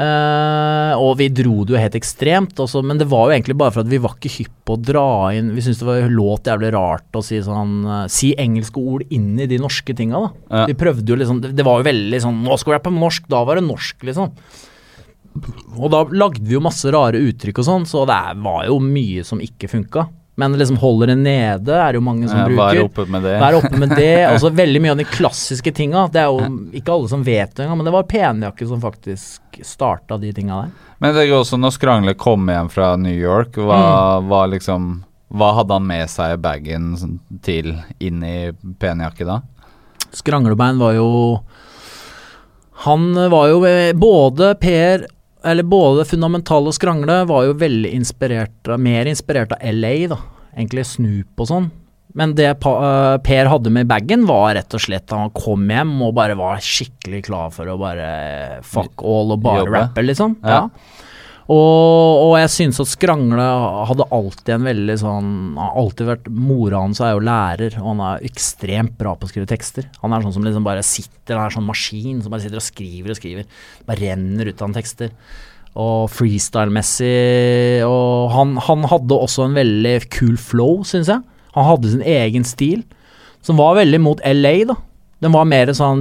[0.00, 3.74] Uh, og vi dro det jo helt ekstremt, også, men det var jo egentlig bare
[3.74, 6.46] for at vi var ikke hypp på å dra inn Vi syntes det var låt
[6.48, 10.30] jævlig rart å si sånn uh, Si engelske ord inn i de norske tinga, da.
[10.62, 10.62] Ja.
[10.70, 12.96] Vi prøvde jo liksom det, det var jo veldig sånn Nå skal vi rappe på
[12.96, 14.32] norsk, da var det norsk, liksom.
[15.78, 19.22] Og da lagde vi jo masse rare uttrykk og sånn, så det var jo mye
[19.24, 20.08] som ikke funka.
[20.40, 22.78] Men liksom holder det nede er det jo mange som Ja, bruker.
[22.78, 23.34] Vær oppe med det.
[23.42, 24.08] Vær oppe med det.
[24.30, 26.06] Altså veldig mye av de klassiske tinga.
[26.12, 26.46] Det er jo
[26.80, 30.62] ikke alle som vet det engang, men det var Penjakke som faktisk starta de tinga
[30.62, 30.70] der.
[31.00, 33.80] Men det er jo også når Skrangle kom hjem fra New York, hva,
[34.20, 34.28] Mm.
[34.32, 34.90] hva liksom
[35.30, 37.68] Hva hadde han med seg i bagen sånn til
[38.02, 38.50] inn i
[38.82, 39.36] penjakke da?
[40.10, 41.06] Skranglebein var jo
[42.86, 43.60] Han var jo
[44.00, 45.04] både Per
[45.44, 50.18] Eller både Fundamental og Skrangle var jo veldig inspirert Mer inspirert av LA, da.
[50.56, 51.68] Egentlig Snoop og sånn.
[52.18, 55.92] Men det eh, Per hadde med i bagen, var rett og slett han kom hjem
[56.08, 58.08] og bare var skikkelig klar for å bare
[58.66, 59.76] fuck all og bare Jobbe.
[59.76, 60.36] rappe, liksom.
[60.42, 60.64] Ja.
[60.64, 61.06] Ja.
[61.50, 63.42] Og, og jeg syns at Skrangle
[63.88, 68.02] hadde alltid en veldig sånn har alltid vært Mora hans er jo lærer, og han
[68.06, 69.88] er ekstremt bra på å skrive tekster.
[70.04, 72.66] Han er sånn som liksom bare sitter Han er sånn maskin som bare sitter og
[72.68, 73.48] skriver og skriver.
[73.88, 75.10] Bare renner ut av han tekster.
[75.80, 81.22] Og freestyle-messig Og han, han hadde også en veldig kul flow, syns jeg.
[81.56, 82.84] Han hadde sin egen stil,
[83.42, 84.78] som var veldig mot LA, da.
[85.20, 86.00] Den var mer sånn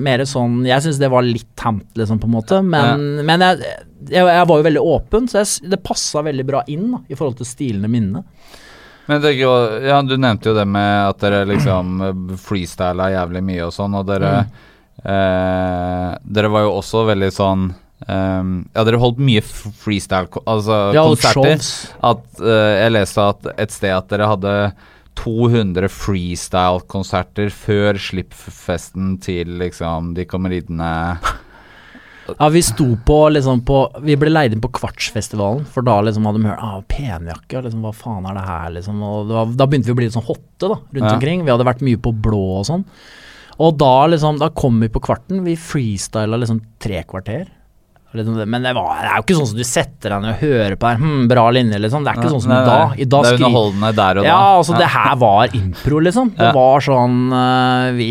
[0.00, 2.62] Mer sånn Jeg syns det var litt tamt, liksom, på en måte.
[2.64, 3.60] Men, men jeg,
[4.08, 7.18] jeg, jeg var jo veldig åpen, så jeg, det passa veldig bra inn da, i
[7.18, 8.24] forhold til stilene mine.
[9.10, 12.00] Men det, ja, du nevnte jo det med at dere liksom
[12.40, 14.34] freestyla jævlig mye og sånn, og dere
[15.02, 17.72] eh, Dere var jo også veldig sånn
[18.02, 20.50] Um, Ja, dere holdt mye freestyle-konserter.
[20.50, 21.66] altså Ja, konserter.
[22.02, 24.54] At eh, Jeg leste at et sted at dere hadde
[25.18, 30.88] 200 freestyle-konserter før slippfesten til liksom De kommer ridende
[32.38, 36.28] Ja, vi sto på liksom på Vi ble leid inn på Kvartsfestivalen, for da liksom
[36.28, 39.00] hadde de hørt ah, penjakke, liksom hva faen er det her, liksom.
[39.02, 41.16] Og var, da begynte vi å bli litt sånn hotte, da, rundt Ja.
[41.16, 41.42] omkring.
[41.42, 42.84] Vi hadde vært mye på blå og sånn.
[43.58, 45.42] Og da liksom, da kom vi på kvarten.
[45.44, 47.50] Vi freestyla liksom tre kvarter.
[48.12, 50.42] Liksom men det, var, det er jo ikke sånn som du setter deg ned og
[50.44, 52.04] hører på her, hm, bra linje, liksom.
[52.04, 52.96] Det er ikke sånn som Nei, i dag.
[53.00, 54.28] I dag Det er underholdende der og da.
[54.28, 56.32] ja, altså det her var impro, liksom.
[56.36, 58.10] Det var sånn eh, vi,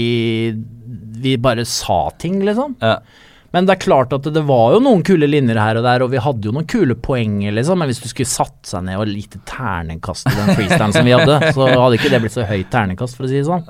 [1.22, 2.74] vi bare sa ting, liksom.
[2.82, 2.96] Ja.
[3.52, 6.12] Men det er klart at det var jo noen kule linjer her og der, og
[6.14, 7.82] vi hadde jo noen kule poenger, liksom.
[7.82, 11.08] Men hvis du skulle satt seg ned og gitt et terningkast i den freestylen som
[11.10, 13.66] vi hadde, så hadde ikke det blitt så høyt terningkast, for å si det sånn.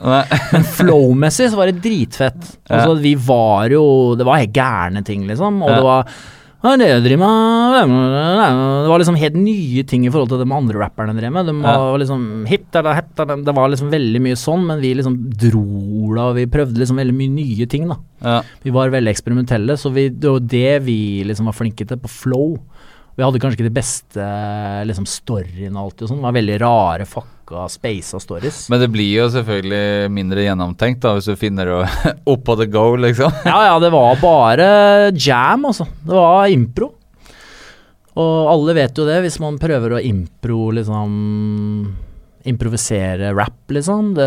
[0.54, 2.54] Men flow-messig så var det dritfett.
[2.70, 3.82] Altså, vi var jo
[4.20, 5.64] Det var helt gærne ting, liksom.
[5.66, 10.44] Og det var «Ja, det med Det var liksom helt nye ting i forhold til
[10.44, 11.48] de andre rapperne drev med.
[11.50, 14.94] De var liksom hit eller hett eller- Det var liksom veldig mye sånn, men vi
[14.94, 17.98] liksom dro da, vi prøvde liksom veldig mye nye ting, da.
[18.22, 18.42] Ja.
[18.64, 22.10] Vi var veldig eksperimentelle, så vi, det var det vi liksom var flinke til, på
[22.10, 22.60] flow.
[23.18, 26.22] Vi hadde kanskje ikke det beste liksom storyen alltid og sånn.
[26.22, 27.06] Det var veldig rare,
[27.52, 28.62] fucka, og stories.
[28.72, 31.82] Men det blir jo selvfølgelig mindre gjennomtenkt da hvis du finner det
[32.32, 33.32] opp på the go, liksom.
[33.46, 34.70] Ja, ja, det var bare
[35.16, 35.88] jam, altså.
[36.06, 36.92] Det var impro.
[38.22, 41.12] Og alle vet jo det, hvis man prøver å impro, liksom
[42.42, 44.16] Improvisere rap, liksom.
[44.18, 44.26] Det,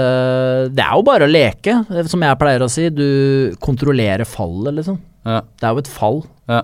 [0.71, 2.85] det er jo bare å leke, som jeg pleier å si.
[2.95, 5.01] Du kontrollerer fallet, liksom.
[5.27, 5.41] Ja.
[5.43, 6.21] Det er jo et fall.
[6.47, 6.61] Ja.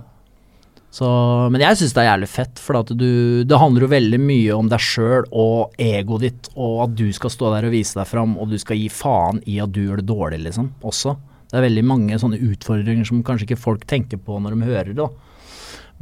[0.91, 1.07] Så,
[1.55, 4.71] men jeg syns det er jævlig fett, for du, det handler jo veldig mye om
[4.73, 8.35] deg sjøl og egoet ditt, og at du skal stå der og vise deg fram,
[8.43, 11.15] og du skal gi faen i at du gjør det dårlig, liksom, også.
[11.51, 14.93] Det er veldig mange sånne utfordringer som kanskje ikke folk tenker på når de hører
[14.99, 15.09] det.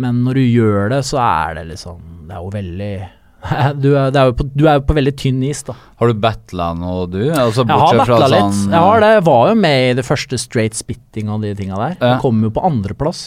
[0.00, 2.90] Men når du gjør det, så er det liksom Det er jo veldig
[3.82, 5.74] Du er, det jo på, du er jo på veldig tynn is, da.
[5.98, 7.20] Har du battla noe, du?
[7.32, 8.62] Altså, Jeg har battla sånn, litt.
[8.70, 9.10] Jeg har det.
[9.16, 11.96] Jeg var jo med i det første straight spitting og de tinga der.
[11.98, 12.12] Ja.
[12.14, 13.22] Jeg kom jo på andreplass.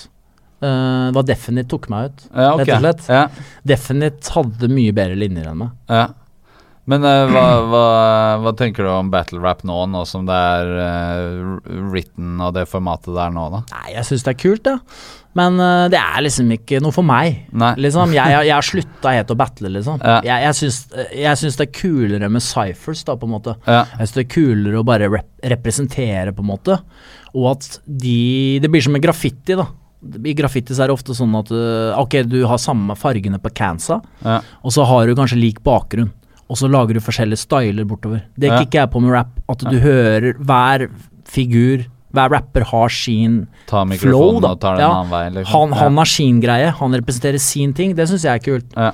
[0.62, 2.66] Uh, det var Definite tok meg ut, Ja, okay.
[2.66, 3.06] rett og slett.
[3.10, 3.24] Ja,
[3.74, 5.78] Definite hadde mye bedre linjer enn meg.
[5.90, 6.08] ja.
[6.90, 7.82] Men uh, hva, hva,
[8.42, 12.64] hva tenker du om battle rap nå, nå som det er uh, written og det
[12.72, 13.60] formatet det er nå, da?
[13.76, 14.80] Nei, jeg syns det er kult, ja.
[15.38, 17.46] Men uh, det er liksom ikke noe for meg.
[17.54, 20.02] Liksom, jeg, jeg, jeg har slutta helt å battle, liksom.
[20.02, 20.18] Ja.
[20.26, 20.80] Jeg, jeg, syns,
[21.22, 23.56] jeg syns det er kulere med cyphers, da, på en måte.
[23.70, 23.84] Ja.
[23.94, 26.76] Jeg syns det er kulere å bare rep representere, på en måte.
[27.38, 29.70] Og at de Det blir som med graffiti, da.
[30.02, 33.52] I graffiti så er det ofte sånn at øh, ok, du har samme fargene på
[33.54, 34.40] cansa, Ja.
[34.64, 36.10] og så har du kanskje lik bakgrunn.
[36.50, 38.24] Og så lager du forskjellige styler bortover.
[38.38, 38.58] Det Ja.
[38.60, 39.30] kicker jeg på med rap.
[39.48, 40.90] At du hører hver
[41.26, 43.48] figur, hver rapper har sin
[44.02, 44.56] flow, da.
[44.80, 45.30] Ja.
[45.30, 45.46] liksom.
[45.54, 47.96] Han, han har sin greie, han representerer sin ting.
[47.96, 48.66] Det syns jeg er kult.
[48.76, 48.92] Ja.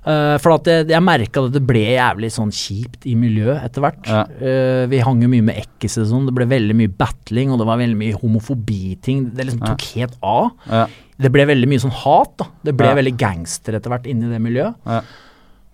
[0.00, 3.84] Eh, for at jeg, jeg merka at det ble jævlig sånn kjipt i miljøet etter
[3.84, 4.06] hvert.
[4.08, 4.22] Ja.
[4.40, 7.60] Uh, vi hang jo mye med ekkes og sånn, det ble veldig mye battling, og
[7.60, 9.26] det var veldig mye homofobiting.
[9.36, 9.74] Det liksom Ja.
[9.74, 10.50] tok helt av.
[10.70, 10.86] Ja.
[11.20, 12.46] Det ble veldig mye sånn hat, da.
[12.64, 12.94] Det ble Ja.
[12.96, 14.74] veldig gangster etter hvert inni det miljøet.
[14.86, 15.02] Ja.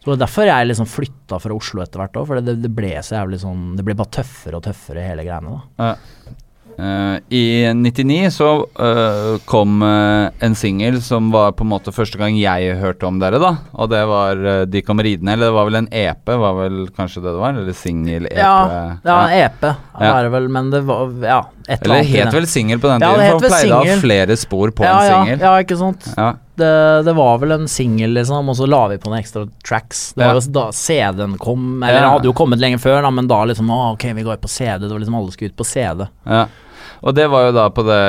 [0.02, 2.74] Så det er derfor jeg liksom flytta fra Oslo etter hvert òg, for det, det
[2.74, 5.94] ble så jævlig sånn Det ble bare tøffere og tøffere, hele greiene, da.
[6.78, 8.48] Eh, I 99 så
[8.80, 13.18] uh, kom uh, en singel som var på en måte første gang jeg hørte om
[13.22, 13.54] dere, da.
[13.72, 17.22] Og det var De kom ridende, eller det var vel en EP, var vel kanskje
[17.24, 17.56] det det var?
[17.62, 18.36] Eller singel-EP?
[18.36, 20.10] Ja, ja, EP Ja.
[20.18, 22.12] er det vel, men det var Ja, et eller annet.
[22.12, 24.02] det het vel singel på den Ja, tiden, det for man pleide å ha singel.
[24.04, 25.38] flere spor på ja, en ja, singel.
[25.40, 26.10] ja, ikke sant.
[26.16, 26.32] Ja.
[26.56, 30.12] Det, det var vel en singel, liksom, og så la vi på noen ekstra tracks.
[30.16, 30.32] Det Ja.
[30.32, 32.10] var jo da CD-en kom, eller Ja.
[32.14, 34.78] hadde jo kommet lenge før, da, men da liksom Å, ok, vi går på CD.
[34.86, 36.08] Det var liksom alle skulle ut på CD.
[36.24, 36.46] Ja.
[37.02, 38.04] Og det var jo da på det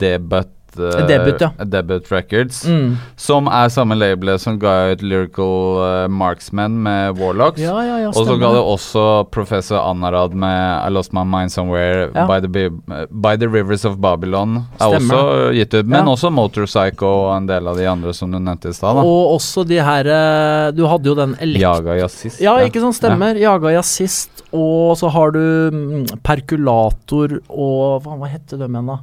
[0.00, 1.50] debut eh, Debut, ja.
[1.64, 2.96] Debut Records, Mm.
[3.16, 7.60] som er samme labelet som ga ut Lyrical uh, Marksmen med Warlocks.
[7.60, 12.08] Ja, ja, Og så ga det også Professor Anarad med I Lost My Mind Somewhere
[12.14, 12.70] by, the,
[13.10, 14.64] by the Rivers of Babylon.
[14.80, 15.14] Er Stemmer.
[15.14, 18.70] også gitt ut, men også Motorpsycho og en del av de andre som du nevnte
[18.70, 18.96] i stad.
[19.04, 21.62] Og også de her eh, Du hadde jo den elekt...
[21.62, 22.40] Jaga Jazzist.
[22.42, 23.36] Ja, ikke sånn stemmer.
[23.40, 25.40] Jaga jazzist, og så har du
[25.74, 28.98] mm, perkulator og Hva, hva heter de igjen, da?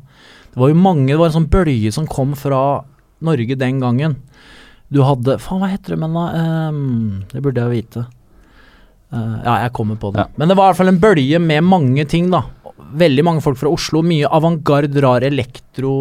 [0.58, 2.82] Det var jo mange, det var en sånn bølge som kom fra
[3.22, 4.16] Norge den gangen.
[4.90, 6.16] Du hadde Faen, hva heter det, men?
[6.18, 8.08] Ehm, det burde jeg vite.
[9.14, 10.24] Uh, ja, jeg kommer på det.
[10.26, 10.34] Ja.
[10.34, 12.42] Men det var i hvert fall en bølge med mange ting, da.
[12.98, 14.02] Veldig mange folk fra Oslo.
[14.02, 15.94] Mye avantgarde, rar elektro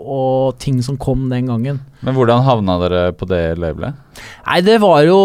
[0.00, 1.84] og ting som kom den gangen.
[2.00, 4.00] Men hvordan havna dere på det labelet?
[4.48, 5.20] Nei, det var jo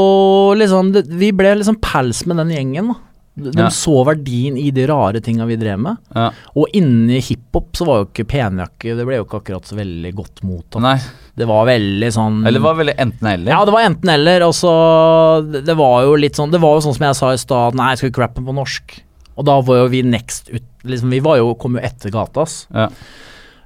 [0.60, 3.00] liksom det, Vi ble liksom pals med den gjengen, da.
[3.36, 3.66] De, Ja.
[3.74, 5.98] så verdien i de rare tinga vi drev med.
[6.14, 6.28] Ja.
[6.56, 10.12] Og inni hiphop så var jo ikke penjakke Det ble jo ikke akkurat så veldig
[10.14, 10.82] godt mottatt.
[10.86, 11.00] Nei,
[11.36, 13.50] Det var veldig sånn eller det var veldig enten-eller.
[13.50, 14.46] Ja, det var enten eller.
[14.46, 17.42] Og så det, var jo litt sånn Det var jo sånn som jeg sa i
[17.42, 19.00] stad, nei, jeg skal ikke rappe på norsk.
[19.36, 22.68] Og da var jo vi next ut liksom, Vi var jo, kom jo etter Gatas.
[22.72, 22.90] Ja.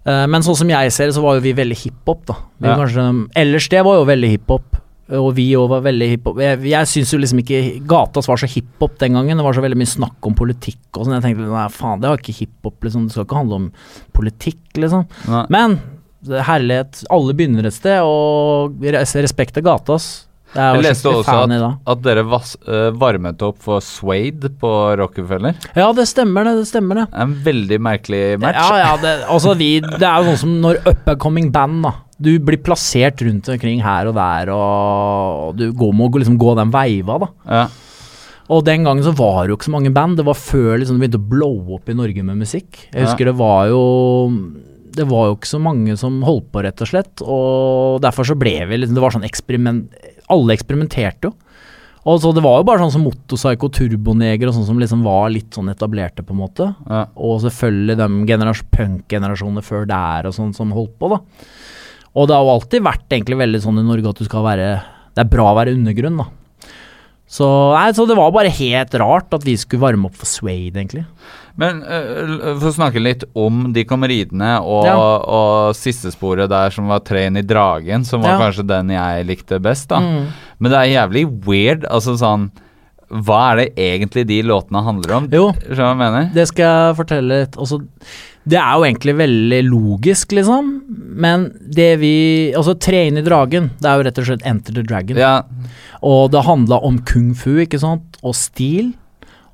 [0.08, 2.36] Eh, men sånn som jeg ser det, så var jo vi veldig hiphop, da.
[2.62, 2.78] Vi Ja.
[2.80, 4.78] kanskje, ellers det var jo veldig hiphop.
[5.16, 6.40] Og vi òg var veldig hiphop.
[6.44, 9.40] Jeg, jeg syns jo liksom ikke Gatas var så hiphop den gangen.
[9.40, 11.16] Det var så veldig mye snakk om politikk og sånn.
[11.16, 13.06] Jeg tenkte nei, faen, det var ikke hiphop, liksom.
[13.08, 13.70] Det skal ikke handle om
[14.18, 15.06] politikk, liksom.
[15.32, 15.46] Nei.
[15.56, 15.78] Men
[16.28, 20.26] herlighet, alle begynner et sted, og res- respekt til Gatas.
[20.56, 25.58] Jeg leste også at, at dere vas, uh, varmet opp for Suede på Rockefeller.
[25.76, 26.54] Ja, det stemmer det.
[26.62, 27.08] det stemmer det.
[27.20, 28.56] En veldig merkelig match.
[28.56, 31.84] Ja, ja, det, altså vi, det er jo sånn som når up and coming band,
[31.84, 31.92] da.
[32.20, 36.72] Du blir plassert rundt omkring her og der, og du går, må liksom gå den
[36.74, 37.28] veiva, da.
[37.46, 37.68] Ja.
[38.50, 40.18] Og den gangen så var det jo ikke så mange band.
[40.18, 42.88] Det var før liksom det begynte å blow opp i Norge med musikk.
[42.94, 43.06] Jeg Ja.
[43.06, 44.54] husker det var jo
[44.98, 47.22] Det var jo ikke så mange som holdt på, rett og slett.
[47.22, 49.92] Og derfor så ble vi liksom Det var sånn eksperiment
[50.28, 51.34] Alle eksperimenterte jo.
[52.08, 55.30] Og så Det var jo bare sånn som Motorpsycho, Turboneger og sånn som liksom var
[55.30, 56.76] litt sånn etablerte, på en måte.
[56.90, 57.06] Ja.
[57.16, 58.08] Og selvfølgelig de
[58.72, 61.20] punk-generasjonene før der og sånn som holdt på, da.
[62.18, 64.68] Og det har jo alltid vært egentlig veldig sånn i Norge at du skal være
[65.14, 66.28] Det er bra å være undergrunn, da.
[67.28, 67.44] Så,
[67.76, 71.04] nei, så det var bare helt rart at vi skulle varme opp for Swade, egentlig.
[71.60, 74.94] Men uh, for å snakke litt om De kom ridende og, Ja.
[74.96, 78.40] og siste sporet der som var Train i dragen, som var Ja.
[78.46, 80.00] kanskje den jeg likte best, da.
[80.00, 80.30] Mm.
[80.60, 81.84] Men det er jævlig weird.
[81.90, 82.48] Altså sånn
[83.12, 85.30] Hva er det egentlig de låtene handler om?
[85.32, 85.52] Jo.
[86.34, 87.56] Det skal jeg fortelle litt.
[87.58, 87.82] Altså,
[88.48, 90.70] det er jo egentlig veldig logisk, liksom.
[91.18, 92.14] Men det vi
[92.56, 95.20] Altså, Tre inn i dragen, det er jo rett og slett Enter the Dragon.
[95.20, 95.42] Ja,
[96.02, 98.94] Og det handla om kung fu, ikke sant, og stil.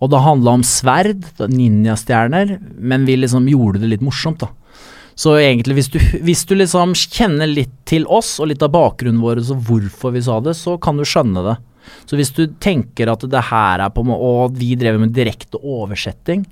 [0.03, 4.49] Og det handla om sverd, ninjastjerner, men vi liksom gjorde det litt morsomt, da.
[5.15, 9.21] Så egentlig, hvis du, hvis du liksom kjenner litt til oss og litt av bakgrunnen
[9.23, 11.57] vår og hvorfor vi sa det, så kan du skjønne det.
[12.09, 16.45] Så hvis du tenker at det her er på Og vi drev med direkte oversetting.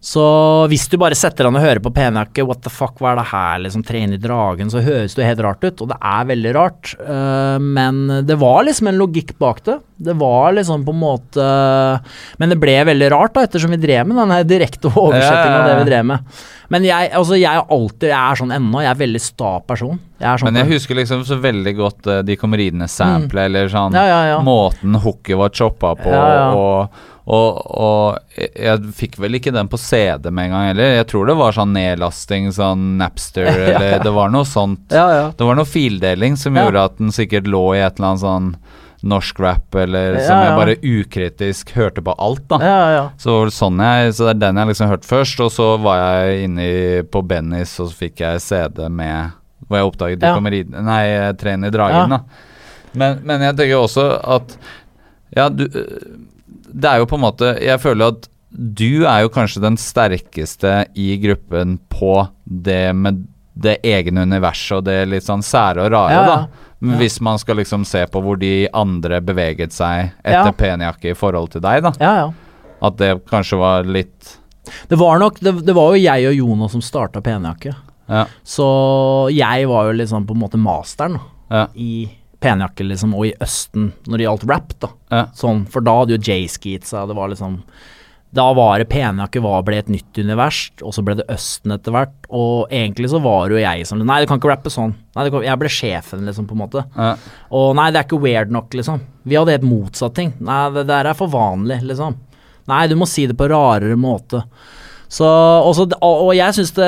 [0.00, 0.22] Så
[0.70, 3.26] hvis du bare setter an og hører på Penjakke, what the fuck, hva er det
[3.30, 6.28] her, liksom, tre inn i dragen, så høres det helt rart ut, og det er
[6.30, 6.92] veldig rart.
[7.00, 9.78] uh, men det var liksom en logikk bak det.
[9.96, 11.44] Det var liksom på en måte
[12.36, 15.78] Men det ble veldig rart, da, ettersom vi drev med denne direkte oversettinga av det
[15.80, 16.36] vi drev med.
[16.68, 18.80] Men jeg, altså, jeg alltid Jeg er sånn ennå.
[18.82, 19.98] Jeg er veldig sta person.
[20.20, 23.68] Jeg sånn Men jeg husker liksom så veldig godt eh, De kommer ridende sample, eller
[23.68, 23.98] sånn Mm.
[24.00, 24.38] Ja, ja, ja.
[24.42, 26.46] måten hooket var choppa på, Ja, ja.
[26.54, 26.88] og,
[27.26, 30.94] og, og jeg- fikk vel ikke den på CD med en gang heller.
[30.96, 33.46] Jeg tror det var sånn nedlasting, sånn Napster,
[33.76, 34.90] eller det var noe sånt.
[34.90, 35.26] Ja, ja.
[35.36, 36.64] Det var noe fildeling som Ja.
[36.66, 38.50] gjorde at den sikkert lå i et eller annet sånn
[39.08, 42.58] norsk rap, eller som jeg bare ukritisk hørte på alt, da.
[42.62, 43.04] Ja, ja.
[43.22, 46.44] Så sånn jeg, så det er den jeg liksom hørte først, og så var jeg
[46.48, 46.68] inne
[47.12, 49.34] på Bennys, og så fikk jeg CD med
[49.66, 52.20] Hvor jeg oppdaget De kommer ridende Nei, Tren i dragen, da.
[52.96, 54.56] Men, men jeg tenker også at
[55.36, 59.60] Ja, du Det er jo på en måte Jeg føler at du er jo kanskje
[59.64, 62.12] den sterkeste i gruppen på
[62.44, 66.36] det med det egne universet og det litt sånn sære og rare, Ja, ja.
[66.46, 66.65] da.
[66.80, 70.52] Men Hvis man skal liksom se på hvor de andre beveget seg etter Ja.
[70.52, 71.92] penjakke i forhold til deg, da.
[72.00, 72.32] ja, ja.
[72.82, 74.34] At det kanskje var litt
[74.90, 77.74] Det var nok Det, det var jo jeg og Jonas som starta Penjakke.
[78.08, 78.26] Ja.
[78.44, 81.20] Så jeg var jo liksom på en måte masteren da,
[81.50, 81.66] Ja.
[81.74, 82.10] i
[82.40, 84.88] penjakke, liksom, og i Østen når det gjaldt rap, da.
[85.10, 85.24] Ja.
[85.34, 87.62] Sånn, for da hadde jo J-Skeetsa, det var liksom
[88.34, 91.94] Da var det penjakke var, ble et nytt univers, og så ble det Østen etter
[91.94, 92.14] hvert.
[92.28, 94.96] Og egentlig så var det jo jeg som Nei, du kan ikke rappe sånn.
[95.14, 96.82] Nei, det kan, jeg ble sjefen, liksom, på en måte.
[96.96, 97.14] Ja.
[97.54, 99.04] Og nei, det er ikke weird nok, liksom.
[99.24, 100.34] Vi hadde helt motsatt ting.
[100.44, 102.18] Nei, det der er for vanlig, liksom.
[102.66, 104.42] Nei, du må si det på rarere måte.
[105.08, 105.26] Så,
[105.62, 106.86] også, og og jeg syns det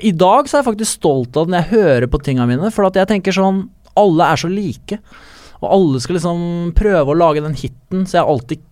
[0.00, 2.70] I dag så er jeg faktisk stolt av det når jeg hører på tinga mine,
[2.72, 3.66] for at jeg tenker sånn
[4.00, 4.96] Alle er så like.
[5.60, 8.62] Og alle skal liksom prøve å lage den hiten, så jeg har alltid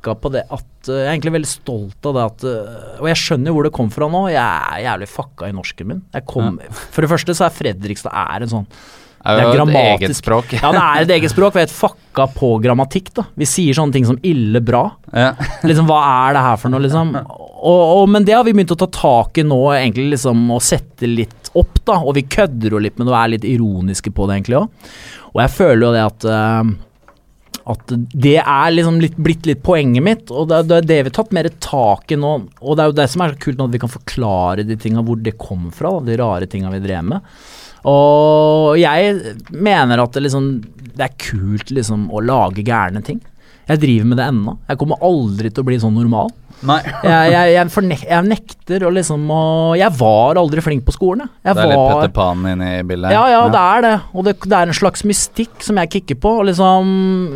[0.00, 3.08] kicka på det at eh, Jeg er egentlig veldig stolt av det at eh, Og
[3.10, 4.24] jeg skjønner jo hvor det kom fra nå.
[4.32, 6.00] Jeg er jævlig fucka i norsken min.
[6.14, 6.58] Jeg kom,
[6.90, 8.66] For det første så er Fredrikstad er en sånn
[9.20, 10.06] Det er et grammatisk.
[10.06, 10.52] eget språk.
[10.62, 11.52] Ja, det er et eget språk.
[11.54, 13.26] Vi er helt fucka på grammatikk, da.
[13.36, 14.86] Vi sier sånne ting som ille bra.
[15.12, 15.34] Ja.
[15.68, 17.12] Liksom, hva er det her for noe, liksom?
[17.20, 20.64] Og, og, men det har vi begynt å ta tak i nå, egentlig, liksom, og
[20.64, 21.98] sette litt opp, da.
[22.00, 24.88] Og vi kødder jo litt med det og er litt ironiske på det, egentlig òg.
[25.34, 26.70] Og jeg føler jo det at eh,
[27.70, 31.16] at det er liksom litt, blitt litt poenget mitt, og det, det det vi har
[31.20, 32.32] tatt mer tak i nå.
[32.60, 34.76] Og det er jo det som er så kult nå, at vi kan forklare de
[34.80, 37.32] tinga, hvor det kom fra, de rare tinga vi drev med.
[37.90, 43.22] Og jeg mener at det liksom Det er kult liksom å lage gærne ting.
[43.70, 44.56] Jeg driver med det ennå.
[44.68, 46.32] Jeg kommer aldri til å bli sånn normal.
[46.70, 49.42] Jeg, jeg, jeg, fornek jeg nekter å liksom å
[49.80, 51.54] Jeg var aldri flink på skolen, jeg.
[51.56, 53.14] Det er litt var, Petter Pan inne i bildet.
[53.16, 53.92] ja, ja, det er det.
[54.12, 56.34] Og det, det er en slags mystikk som jeg kicker på.
[56.42, 56.90] Og liksom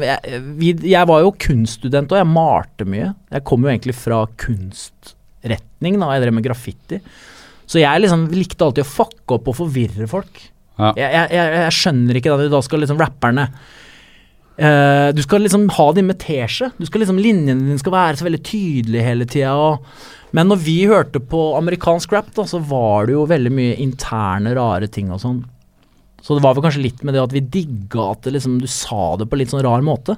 [0.04, 3.12] jeg, vi, jeg var jo kunststudent, og jeg malte mye.
[3.32, 6.10] Jeg kom jo egentlig fra kunstretning, da.
[6.14, 7.00] Jeg drev med graffiti.
[7.64, 10.42] Så jeg liksom likte alltid å fucke opp og forvirre folk.
[10.76, 10.92] Ja.
[10.98, 12.50] Jeg skjønner ikke det.
[12.52, 13.48] da skal liksom rapperne
[14.58, 16.70] eh, Du skal liksom ha din med teskje.
[16.78, 19.78] Du skal liksom Linjene dine skal være så veldig tydelige hele tida.
[20.34, 24.54] Men når vi hørte på amerikansk rap, da, så var det jo veldig mye interne,
[24.58, 25.44] rare ting og sånn.
[26.24, 28.66] Så det var vel kanskje litt med det at vi digga at det liksom, du
[28.70, 30.16] sa det på litt sånn rar måte.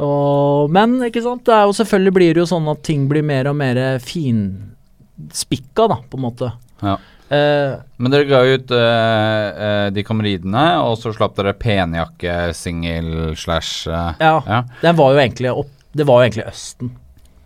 [0.00, 3.26] Og, men ikke sant, det er jo selvfølgelig blir det jo sånn at ting blir
[3.26, 6.52] mer og mer finspikka, da, på en måte.
[6.80, 6.96] Ja.
[7.32, 13.86] Eh, Men dere ga ut uh, uh, De kameridene, og så slapp dere penjakke-singel slash
[13.88, 14.64] ja, ja.
[14.82, 16.90] den var jo egentlig opp Det var jo egentlig Østen.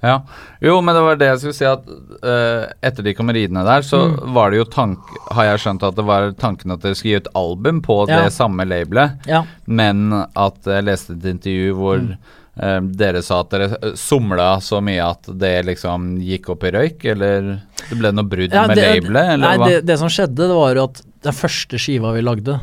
[0.04, 0.20] Ja.
[0.62, 1.86] Jo, men det var det jeg skulle si, at
[2.22, 4.34] uh, etter de kameridene der, så Mm.
[4.36, 4.98] var det jo tank...
[5.34, 8.20] Har jeg skjønt at det var tanken at dere skulle gi ut album på Ja.
[8.24, 9.44] det samme labelet, Ja.
[9.66, 12.16] men at jeg leste et intervju hvor Mm.
[12.60, 16.70] Eh, dere sa at dere eh, somla så mye at det liksom gikk opp i
[16.76, 17.50] røyk, eller
[17.88, 19.68] det ble noe brudd Ja, med labelet, eller Nei, hva?
[19.70, 22.60] det, det som skjedde, det var jo at den første skiva vi lagde,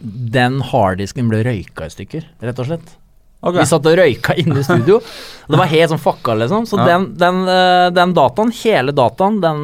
[0.00, 2.94] den harddisken ble røyka i stykker, rett og slett.
[3.38, 3.60] Okay.
[3.60, 4.98] Vi satt og røyka inne i studio.
[5.48, 6.64] det var helt sånn fucka, liksom.
[6.66, 6.86] Så Ja.
[6.90, 9.60] den, den, eh, den dataen, hele dataen, den,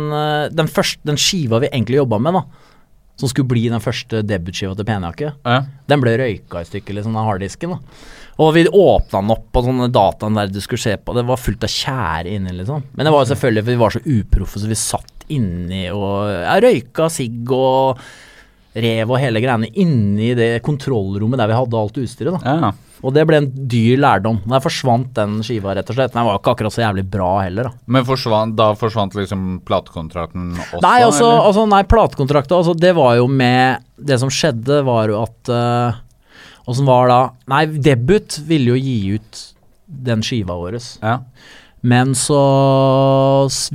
[0.55, 2.45] den, første, den skiva vi egentlig jobba med, da,
[3.19, 5.65] som skulle bli den første debutskiva til Penjakke, Ja.
[5.89, 7.71] den ble røyka i stykker, liksom, den harddisken.
[7.71, 7.79] da.
[8.43, 11.41] Og vi åpna den opp på sånne dataen der du skulle se på, det var
[11.41, 12.87] fullt av tjære inni, liksom.
[12.95, 16.31] Men det var jo selvfølgelig fordi vi var så uproffe, så vi satt inni og
[16.33, 18.01] ja, røyka sigg og
[18.75, 22.57] rev og hele greiene inni det kontrollrommet der vi hadde alt utstyret, da.
[22.65, 22.73] ja.
[23.05, 24.39] Og det ble en dyr lærdom.
[24.49, 26.15] Der forsvant den skiva, rett og slett.
[26.15, 27.83] Den var ikke akkurat så jævlig bra heller, da.
[27.93, 30.81] Men forsvant, da forsvant liksom platekontrakten også?
[30.81, 35.21] Nei, altså, altså nei, platekontrakten altså det var jo med Det som skjedde, var jo
[35.21, 36.01] at uh,
[36.71, 37.19] Åssen var da
[37.53, 39.43] Nei, Debut ville jo gi ut
[39.85, 40.79] den skiva vår.
[41.03, 41.19] Ja.
[41.85, 42.39] Men så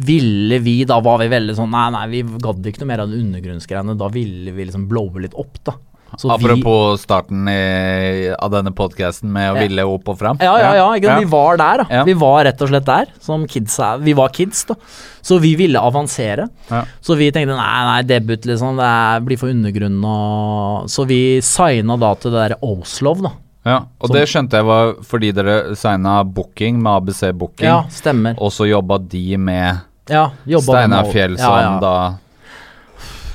[0.01, 3.11] ville vi Da var vi veldig sånn Nei, nei, vi gadd ikke noe mer av
[3.11, 3.97] de undergrunnsgreiene.
[3.99, 5.75] Da ville vi liksom blowe litt opp, da.
[6.17, 9.61] Så vi- Apropos starten i, av denne podkasten med å Ja.
[9.67, 10.37] ville opp og fram.
[10.41, 11.19] Ja, ja, ja.
[11.19, 12.03] Vi var der, da.
[12.03, 13.79] Vi var rett og slett der, som kids.
[14.01, 14.75] Vi var kids, da.
[15.21, 16.47] Så vi ville avansere.
[16.69, 16.83] Ja.
[17.01, 18.77] Så vi tenkte nei, nei, debut, liksom.
[18.77, 23.31] Det blir for undergrunnen og Så vi signa da til det derre Oslov, da.
[23.65, 27.83] Ja, og Som- det skjønte jeg var fordi dere signa booking med ABC Booking, Ja,
[27.89, 28.35] stemmer.
[28.39, 32.13] og så jobba de med Ja, Steinar Fjell som da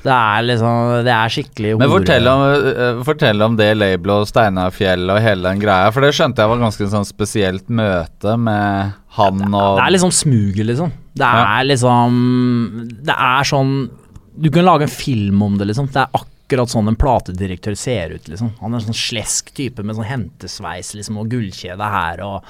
[0.05, 4.29] Det er liksom Det er skikkelig Men fortell om, eh, fortell om det labelet og
[4.29, 8.93] Steinarfjell og hele den greia, for det skjønte jeg var ganske sånn spesielt møte med
[9.17, 10.93] han og Det er liksom smuget, liksom.
[11.15, 11.59] Det Ja.
[11.61, 13.91] er liksom Det er sånn
[14.39, 15.87] Du kan lage en film om det, liksom.
[15.93, 18.51] Det er akkurat sånn en platedirektør ser ut, liksom.
[18.61, 22.43] Han er en sånn slesk type med sånn hentesveis liksom, og gullkjede her og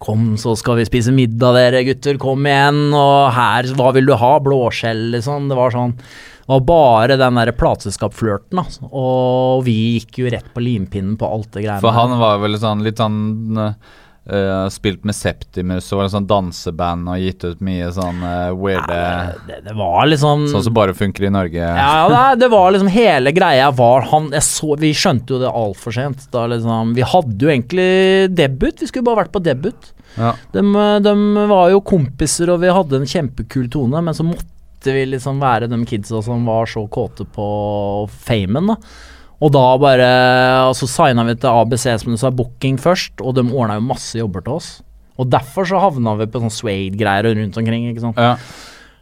[0.00, 2.18] Kom, så skal vi spise middag, dere gutter.
[2.18, 2.92] Kom igjen.
[2.92, 4.38] Og her, hva vil du ha?
[4.40, 5.48] Blåskjell, liksom.
[5.48, 8.88] Det var sånn det var bare den der plateselskapsflørten, altså.
[8.90, 12.58] Og vi gikk jo rett på limpinnen på alt det greiene For han var vel
[12.62, 13.70] sånn litt sånn
[14.26, 18.48] Uh, Spilt med Septimus og var en sånn danseband og gitt ut mye sånn uh,
[18.58, 18.96] weirde
[19.46, 21.62] det, det var liksom Sånn som bare funker i Norge.
[21.62, 25.94] Ja, det, det var liksom hele greia var han så, Vi skjønte jo det altfor
[25.94, 26.26] sent.
[26.34, 27.86] Da liksom, vi hadde jo egentlig
[28.34, 29.92] debut, vi skulle bare vært på debut.
[30.18, 30.34] Ja.
[30.50, 30.66] De,
[31.06, 31.14] de
[31.46, 34.55] var jo kompiser, og vi hadde en kjempekul tone, men så måtte
[34.94, 37.46] vi liksom være de kidsa som var så kåte på
[38.26, 38.78] famen, da.
[39.36, 40.08] Og da bare
[40.70, 43.88] Og så signa vi til ABC, som du sa, booking først, og de ordna jo
[43.90, 44.70] masse jobber til oss.
[45.16, 48.20] Og derfor så havna vi på sånn Swade-greier rundt omkring, ikke sant.
[48.20, 48.36] Ja.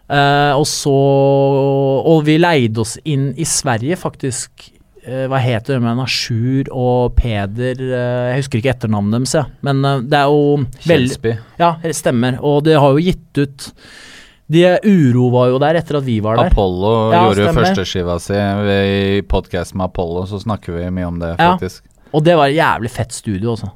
[0.05, 4.69] Uh, og så Og vi leide oss inn i Sverige, faktisk.
[5.05, 9.43] Uh, hva heter det Men Sjur og Peder uh, Jeg husker ikke etternavnet deres, ja.
[9.65, 11.35] men det er jo Kjelsby.
[11.61, 12.37] Ja, det stemmer.
[12.45, 13.71] Og det har jo gitt ut
[14.53, 16.51] de Uro var jo der etter at vi var der.
[16.53, 17.65] Apollo Ja, gjorde jo stemmer.
[17.65, 18.35] førsteskiva si
[19.19, 21.55] i podkasten med Apollo, så snakker vi mye om det, Ja.
[21.57, 21.83] faktisk.
[22.13, 23.71] Og det var et jævlig fett studio også.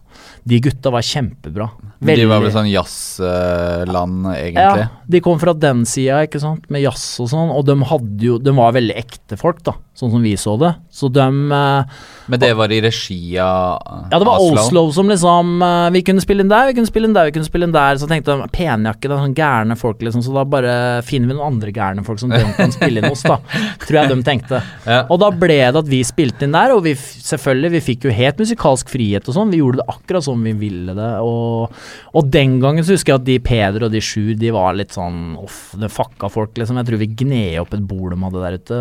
[0.48, 1.68] De gutta var kjempebra.
[1.98, 4.84] De var vel sånn jazzland, egentlig.
[4.84, 8.22] Ja, de kom fra den sida, ikke sant, med jazz og sånn, og de hadde
[8.22, 10.70] jo De var veldig ekte folk, da, sånn som vi så det.
[10.94, 11.98] Så de eh,
[12.30, 14.62] Men det var i regi av Ja, det var Oslo.
[14.62, 17.34] Oslo som liksom eh, Vi kunne spille inn der, vi kunne spille inn der, vi
[17.36, 17.98] kunne spille inn der.
[18.00, 21.38] Så tenkte de penjakke, det er sånn gærne folk, liksom, så da bare finner vi
[21.38, 23.40] noen andre gærne folk som de kan spille inn hos, da.
[23.86, 24.62] Tror jeg de tenkte.
[24.86, 25.02] Ja.
[25.08, 28.14] Og da ble det at vi spilte inn der, og vi selvfølgelig, vi fikk jo
[28.14, 29.52] helt musikalsk frihet og sånn.
[29.52, 31.74] Vi gjorde det akkurat som vi ville det, og,
[32.16, 34.96] og den gangen så husker jeg at de Peder og de sju, de var litt
[34.96, 36.80] sånn off, det fucka folk, liksom.
[36.80, 38.80] Jeg tror vi gned opp et bord de hadde der ute.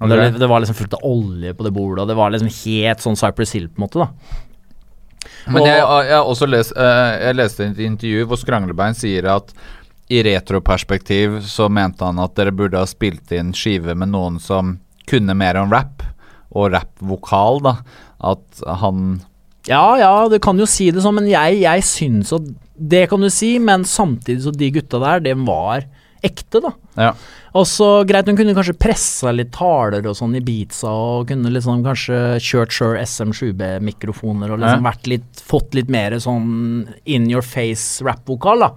[0.00, 0.16] Okay.
[0.16, 3.00] Det, det var liksom fullt av olje på det bordet, og det var liksom helt
[3.04, 4.10] sånn Cypress Hill, på en måte, da.
[5.46, 9.52] Men jeg, Og- jeg også lest, eh, jeg leste et intervju hvor Skranglebein sier at
[10.10, 14.78] i retroperspektiv så mente han at dere burde ha spilt inn skive med noen som
[15.06, 16.02] kunne mer om rap,
[16.50, 17.76] og rappvokal, da.
[18.32, 19.20] At han
[19.68, 22.46] Ja, ja, du kan jo si det sånn, men jeg, jeg syns at
[22.80, 25.84] Det kan du si, men samtidig så de gutta der, de var
[26.24, 26.70] ekte, da.
[27.00, 27.10] Ja.
[27.56, 31.48] Og så greit, hun kunne kanskje pressa litt taler og sånn i beatsa, og kunne
[31.52, 34.90] liksom kanskje kjørt Sure SM7B-mikrofoner og liksom Ja.
[34.90, 38.70] vært litt, fått litt mer sånn in your face rap-vokal, da.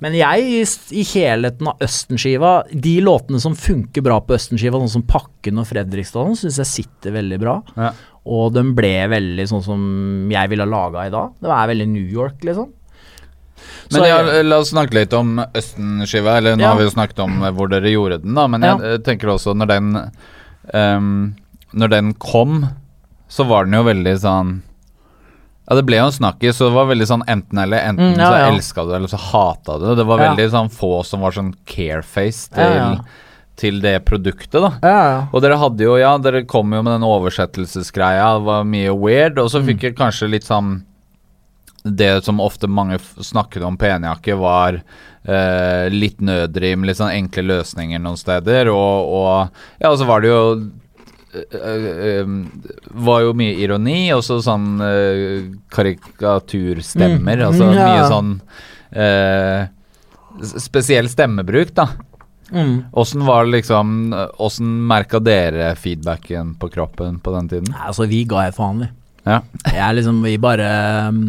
[0.00, 0.64] Men jeg, i,
[1.00, 5.66] i helheten av Østen-skiva, de låtene som funker bra på Østenskiva, sånn som Pakken og
[5.68, 7.62] Fredrikstad, syns jeg sitter veldig bra.
[7.76, 7.92] Ja.
[8.26, 9.82] Og den ble veldig sånn som
[10.32, 11.32] jeg ville ha laga i dag.
[11.40, 12.72] Det er veldig New York, liksom.
[13.94, 16.36] Men ja, la oss snakke litt om Østen-skiva.
[16.40, 16.72] Eller nå Ja.
[16.72, 18.46] har vi jo snakket om eh, hvor dere gjorde den, da.
[18.50, 18.96] Men jeg ja.
[19.06, 19.92] tenker også når den
[20.74, 21.34] um,
[21.72, 22.66] Når den kom,
[23.28, 24.62] så var den jo veldig sånn
[25.68, 27.78] ja, Det ble jo en snakkis, så det var veldig sånn enten-eller.
[27.90, 29.96] Enten Mm, ja, så elska du det, eller så hata du det.
[29.98, 33.00] Det var veldig sånn få som var sånn careface til.
[33.56, 34.70] Til det produktet, da.
[34.84, 35.20] Ja, ja.
[35.32, 39.38] Og dere hadde jo, ja, dere kom jo med den oversettelsesgreia, det var mye weird,
[39.40, 39.66] og så Mm.
[39.70, 40.82] fikk jeg kanskje litt sånn
[41.86, 44.80] Det som ofte mange snakket om på Enejakke, var
[45.24, 49.50] eh, litt nødrim, litt sånn enkle løsninger noen steder, og, og
[49.80, 50.40] Ja, og så var det jo
[51.54, 51.86] eh,
[52.18, 52.26] eh,
[52.90, 57.36] var jo mye ironi, og så sånn uh, karikaturstemmer.
[57.38, 57.46] Mm.
[57.46, 58.34] Altså Mm, ja, mye sånn
[58.96, 59.66] uh,
[60.58, 61.86] Spesiell stemmebruk, da.
[62.52, 62.84] Mm.
[62.94, 67.72] Åssen var det liksom Åssen merka dere feedbacken på kroppen på den tiden?
[67.72, 68.90] Nei, Altså, vi ga helt faen, vi.
[69.26, 69.40] Ja.
[69.74, 70.68] Jeg liksom, vi bare
[71.10, 71.22] um,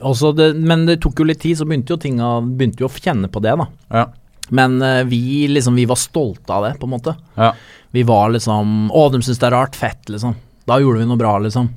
[0.00, 2.94] også det, Men det tok jo litt tid, så begynte jo tinga Begynte jo å
[2.96, 3.68] kjenne på det, da.
[3.94, 4.06] Ja.
[4.50, 7.14] Men eh, vi liksom, vi var stolte av det, på en måte.
[7.36, 7.52] Ja.
[7.94, 9.78] Vi var liksom Å, de syns det er rart.
[9.78, 10.34] Fett, liksom.
[10.66, 11.68] Da gjorde vi noe bra, liksom.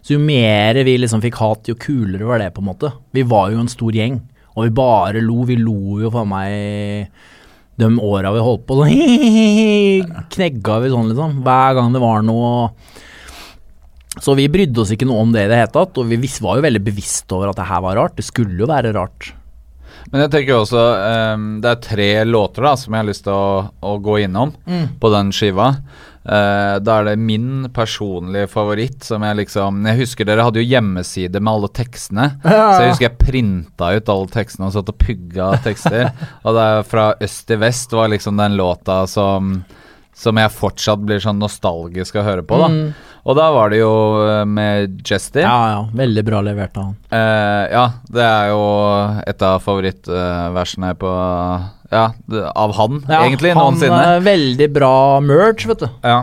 [0.00, 2.90] Så jo mer vi liksom fikk hat, jo kulere var det, på en måte.
[3.14, 4.18] Vi var jo en stor gjeng,
[4.56, 5.42] og vi bare lo.
[5.48, 7.10] Vi lo jo faen meg
[7.80, 8.78] de åra vi holdt på.
[8.80, 11.40] Sånn knegga vi sånn, liksom.
[11.46, 12.70] Hver gang det var noe
[14.20, 16.58] Så vi brydde oss ikke noe om det i det hele tatt, og vi var
[16.58, 18.18] jo veldig bevisst over at det her var rart.
[18.18, 19.32] Det skulle jo være rart.
[20.10, 20.80] Men jeg tenker også
[21.36, 24.54] um, Det er tre låter da som jeg har lyst til å, å gå innom
[25.00, 25.74] på den skiva.
[26.20, 30.68] Eh, da er det min personlige favoritt som jeg liksom Jeg husker dere hadde jo
[30.68, 32.26] hjemmeside med alle tekstene.
[32.44, 36.10] Så jeg husker jeg printa ut alle tekstene og satt og pugga tekster.
[36.44, 39.60] og det er fra øst til vest var liksom den låta som
[40.20, 42.58] som jeg fortsatt blir sånn nostalgisk av å høre på.
[42.60, 42.90] da Mm.
[43.28, 43.92] Og da var det jo
[44.24, 45.80] eh, med Jesty Ja, ja.
[45.92, 46.94] Veldig bra levert av han.
[47.12, 48.62] Uh, ja, det er jo
[49.28, 51.10] et av favorittversene på
[51.90, 52.12] Ja,
[52.54, 54.02] av han, Ja, egentlig, han, noensinne.
[54.16, 54.92] eh, Veldig bra
[55.24, 55.88] merge, vet du.
[56.06, 56.20] Ja.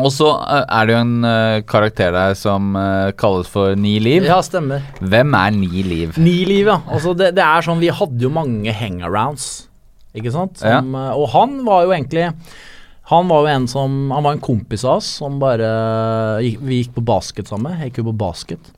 [0.00, 3.98] Og så eh, er det jo en uh, karakter der som uh, kalles for Ni
[4.02, 4.26] liv.
[4.26, 4.82] Ja, stemmer.
[5.02, 6.18] Hvem er Ni liv?
[6.18, 6.80] Ni liv, ja.
[6.90, 9.68] Altså, det, det er sånn, vi hadde jo mange hangarounds,
[10.16, 10.58] ikke sant?
[10.62, 11.10] Som, ja.
[11.14, 12.26] Og han var jo egentlig
[13.12, 15.68] Han var jo en som Han var en kompis av oss som bare
[16.42, 17.76] Vi gikk på basket sammen.
[17.78, 18.72] Jeg gikk jo på basket.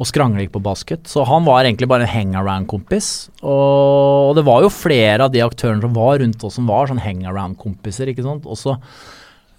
[0.00, 1.04] Og Skrangle gikk på basket.
[1.10, 3.28] Så han var egentlig bare en hangaround-kompis.
[3.44, 7.02] Og, det var jo flere av de aktørene som var rundt oss, som var sånn
[7.04, 8.48] hangaround-kompiser, ikke sant.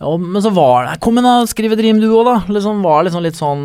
[0.02, 2.36] Og men så var det Kom igjen, da, skriv et rim du òg, da.
[2.50, 3.64] Liksom var liksom litt sånn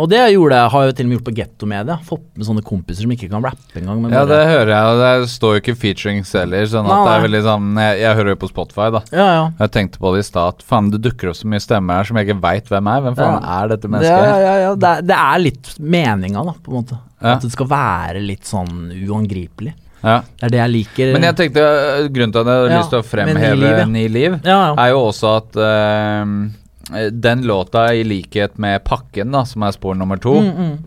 [0.00, 1.96] Og det gjorde jeg, har jeg jo til og med gjort på gettomedia.
[2.08, 4.02] Fått med sånne kompiser som ikke kan rappe engang.
[4.12, 7.14] Ja, det hører jeg, og det står jo ikke featurings heller, sånn at Nei, det
[7.14, 9.04] er veldig sånn Jeg, jeg hører jo på Spotify, da.
[9.14, 9.44] ja, ja.
[9.64, 12.20] Jeg tenkte på det i stad, faen, det dukker opp så mye stemmer her som
[12.20, 13.04] jeg ikke veit hvem er.
[13.06, 14.28] Hvem faen er dette mennesket?
[14.28, 14.74] ja, ja, ja.
[14.84, 17.00] Det, det er litt meninga, da, på en måte.
[17.24, 17.36] Ja.
[17.38, 19.72] At det skal være litt sånn uangripelig.
[20.04, 20.18] Ja.
[20.38, 21.12] Det er det jeg liker.
[21.16, 24.08] Men jeg tenkte, øh, grunnen til at jeg har Ja, lyst til å fremheve Ni
[24.08, 24.58] liv, ja.
[24.68, 29.72] Liv, er jo også at uh, den låta, i likhet med Pakken, da, som er
[29.72, 30.78] spor nummer to, Mm, mm.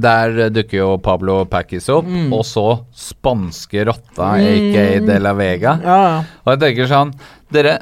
[0.00, 2.32] der dukker jo Pablo Packis opp, Mm.
[2.32, 4.74] og så spanske rotta, Mm.
[4.74, 5.78] aka De La Vega.
[5.82, 6.24] ja, ja.
[6.46, 7.14] Og jeg tenker sånn
[7.50, 7.78] Dere,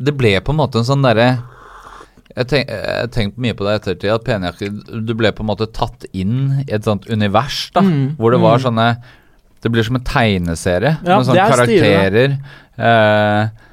[0.00, 1.42] det ble på en måte en sånn derre
[2.36, 4.68] jeg har tenkt mye på det i ettertid, at Penjakke
[5.06, 7.82] Du ble på en måte tatt inn i et sånt univers, da.
[7.82, 8.62] Mm, Hvor det var mm.
[8.68, 8.86] sånne
[9.60, 12.38] Det blir som en tegneserie Ja, med sånne er karakterer.
[12.80, 13.66] Eh,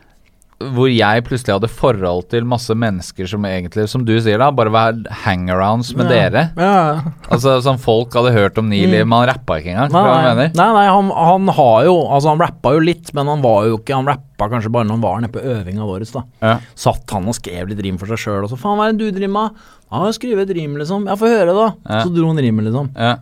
[0.58, 4.72] hvor jeg plutselig hadde forhold til masse mennesker som egentlig, som du sier da, bare
[4.74, 6.16] var hangarounds med ja.
[6.30, 6.44] dere.
[6.58, 7.12] Ja.
[7.30, 9.14] Altså Som folk hadde hørt om Nili, Mm.
[9.14, 9.94] han rappa ikke engang.
[9.94, 13.46] Nei, nei, nei, nei han, han har jo Altså, han rappa jo litt, men han
[13.46, 16.24] var jo ikke Han rappa kanskje bare når han var nede på øvinga vår, da.
[16.42, 16.58] Ja.
[16.76, 19.06] Satt han og skrev litt rim for seg sjøl, og så faen, hva er det
[19.06, 19.64] du driver med?
[19.92, 21.06] Ja, skrive et rim, liksom.
[21.08, 22.02] Ja, få høre, da.
[22.02, 22.90] Så dro han rimet, liksom.
[22.98, 23.20] Ja.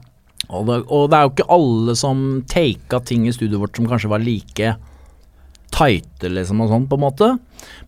[0.49, 3.87] Og det, og det er jo ikke alle som taka ting i studioet vårt som
[3.89, 4.75] kanskje var like
[5.75, 7.29] tighte, liksom, og sånn, på en måte.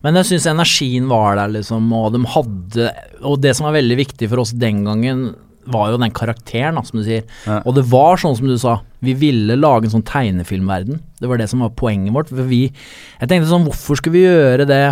[0.04, 2.88] Men jeg syns energien var der, liksom, og de hadde
[3.22, 5.30] Og det som var veldig viktig for oss den gangen,
[5.68, 7.24] var jo den karakteren, som du sier.
[7.44, 7.60] Ja.
[7.68, 11.00] Og det var sånn som du sa, vi ville lage en sånn tegnefilmverden.
[11.20, 12.32] Det var det som var poenget vårt.
[12.32, 14.84] For vi Jeg tenkte sånn, hvorfor skulle vi gjøre det?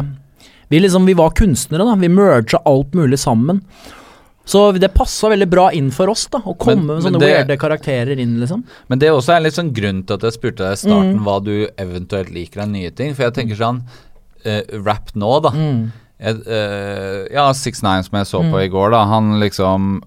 [0.68, 1.94] Vi liksom, vi var kunstnere, da.
[1.96, 3.62] Vi merga alt mulig sammen.
[4.46, 6.38] Så det passa veldig bra inn for oss, da.
[6.38, 8.62] Å komme Men- med sånne det- weirde karakterer inn, liksom.
[8.88, 11.18] Men det er også en litt sånn grunn til at jeg spurte deg i starten
[11.18, 11.24] Mm.
[11.24, 13.12] hva du eventuelt liker av nye ting.
[13.14, 13.82] For jeg tenker sånn
[14.46, 15.50] uh, Rap nå, da.
[15.50, 15.92] Mm.
[16.20, 19.04] Jeg, uh, ja, Six Nine som jeg så på i går, da.
[19.06, 20.00] Han liksom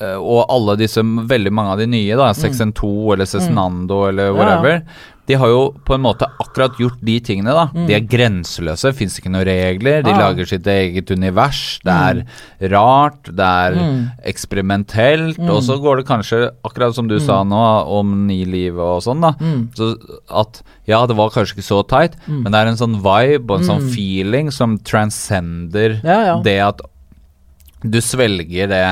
[0.00, 2.32] eh, Og alle disse, veldig mange av de nye, da.
[2.32, 4.82] Sexen2 eller Cezinando eller whatever, Ja, ja.
[5.28, 7.66] De har jo på en måte akkurat gjort de tingene, da.
[7.74, 7.86] Mm.
[7.86, 10.00] De er grenseløse, fins ikke noen regler.
[10.06, 10.16] De ja.
[10.22, 11.60] lager sitt eget univers.
[11.84, 12.22] Det er
[12.72, 13.98] rart, det er Mm.
[14.24, 15.38] eksperimentelt.
[15.50, 19.20] Og så går det kanskje, akkurat som du sa nå, om ni liv og sånn,
[19.20, 19.32] da.
[19.38, 19.68] Mm.
[19.76, 19.90] Så
[20.30, 23.60] at ja, det var kanskje ikke så tight, men det er en sånn vibe og
[23.60, 26.36] en sånn feeling som transcender Ja, ja.
[26.42, 26.80] det at
[27.84, 28.82] du svelger det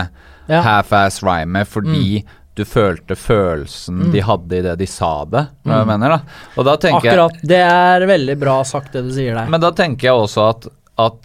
[0.49, 0.61] Ja.
[0.61, 0.63] Mm.
[0.63, 2.23] half-ass rhymet fordi
[2.57, 5.43] du følte følelsen de hadde i det de sa det.
[5.67, 6.21] Hva jeg mener da
[6.57, 7.43] Og da tenker jeg Akkurat.
[7.53, 9.51] Det er veldig bra sagt, det du sier der.
[9.53, 10.69] Men da tenker jeg også at,
[11.05, 11.19] at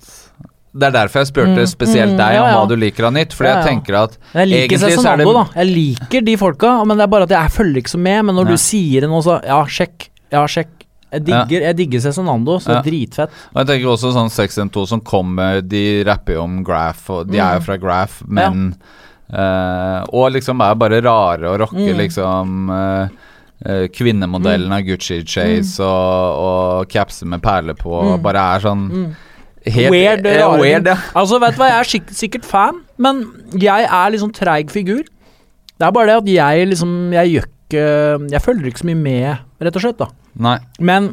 [0.72, 3.14] det er derfor jeg spurte Mm, spesielt mm, deg ja, om hva du liker av
[3.16, 3.34] nytt.
[3.36, 3.62] Fordi Ja, ja.
[3.64, 5.46] jeg tenker at Jeg liker er det Cezinando, da.
[5.60, 8.22] Jeg liker de folka, men det er bare at jeg følger ikke så med.
[8.30, 10.08] Men når du sier det nå, så ja, sjekk.
[10.32, 10.72] Ja, sjekk.
[11.12, 12.82] Jeg digger, jeg digger Cezinando, så Ja.
[12.86, 13.30] dritfett.
[13.52, 17.38] Og jeg tenker også sånn 612 som kommer, de rapper jo om Graff, og de
[17.44, 18.76] er jo fra Graff, men
[19.32, 22.00] eh, Og liksom er bare rare og rocker, Mm.
[22.04, 23.10] liksom Uh,
[23.66, 28.88] eh, Kvinnemodellen av Gucci Chase og, og capser med perler på, og bare er sånn
[29.62, 30.96] Helt, Weird, eh, weird ja.
[31.14, 33.28] Altså, vet du hva, jeg er sikk sikkert fan, men
[33.62, 35.04] jeg er liksom treig figur.
[35.78, 37.84] Det er bare det at jeg liksom Jeg gjør ikke
[38.34, 40.08] Jeg følger ikke så mye med, rett og slett, da.
[40.42, 40.58] Nei.
[40.80, 41.12] Men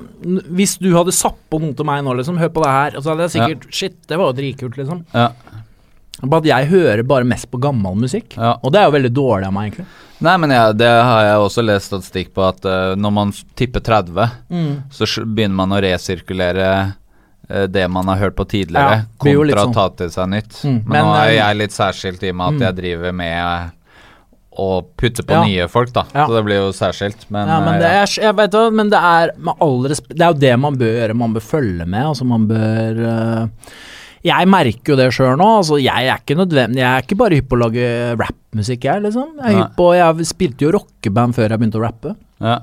[0.57, 3.13] hvis du hadde satt på noe til meg nå, liksom, hør på det her, så
[3.13, 5.05] hadde jeg sikkert Shit, det var jo dritkult, liksom.
[5.13, 5.29] Ja.
[6.19, 8.35] At jeg hører bare mest på gammel musikk.
[8.37, 8.57] Ja.
[8.63, 9.87] Og det er jo veldig dårlig av meg, egentlig.
[10.27, 13.85] Nei, men jeg, det har jeg også lest statistikk på, at uh, når man tipper
[13.87, 14.73] 30, Mm.
[14.91, 19.71] så begynner man å resirkulere uh, det man har hørt på tidligere, Ja, kontra sånn.
[19.71, 20.57] å ta til seg nytt.
[20.65, 22.65] Mm, Men, men, nå er eh, jeg litt særskilt i og med at mm.
[22.67, 23.75] jeg driver med
[24.59, 24.69] å
[24.99, 25.45] putte på Ja.
[25.47, 26.03] nye folk, da.
[26.13, 26.27] Ja.
[26.27, 27.29] Så det blir jo særskilt.
[27.31, 30.59] Men, ja, men det er, jeg vet hva, men det er Det er jo det
[30.59, 31.15] man bør gjøre.
[31.15, 32.07] Man bør følge med.
[32.11, 33.47] Altså, man bør øh,
[34.29, 35.51] Jeg merker jo det sjøl nå.
[35.61, 37.87] Altså, jeg er ikke nødvendig Jeg er ikke bare hypp på å lage
[38.21, 39.37] rappmusikk, jeg, liksom.
[39.43, 42.17] Jeg på Jeg spilte jo rockeband før jeg begynte å rappe.
[42.45, 42.59] ja.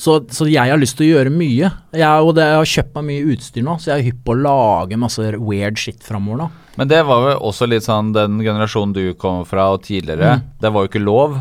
[0.00, 1.68] Så, så jeg har lyst til å gjøre mye.
[1.92, 4.32] Jeg, og det, jeg har kjøpt meg mye utstyr nå, så jeg er hypp på
[4.32, 6.46] å lage masse weird shit framover nå.
[6.80, 10.38] Men det var jo også litt sånn den generasjonen du kom fra og tidligere.
[10.40, 10.46] Mm.
[10.64, 11.36] Det var jo ikke lov,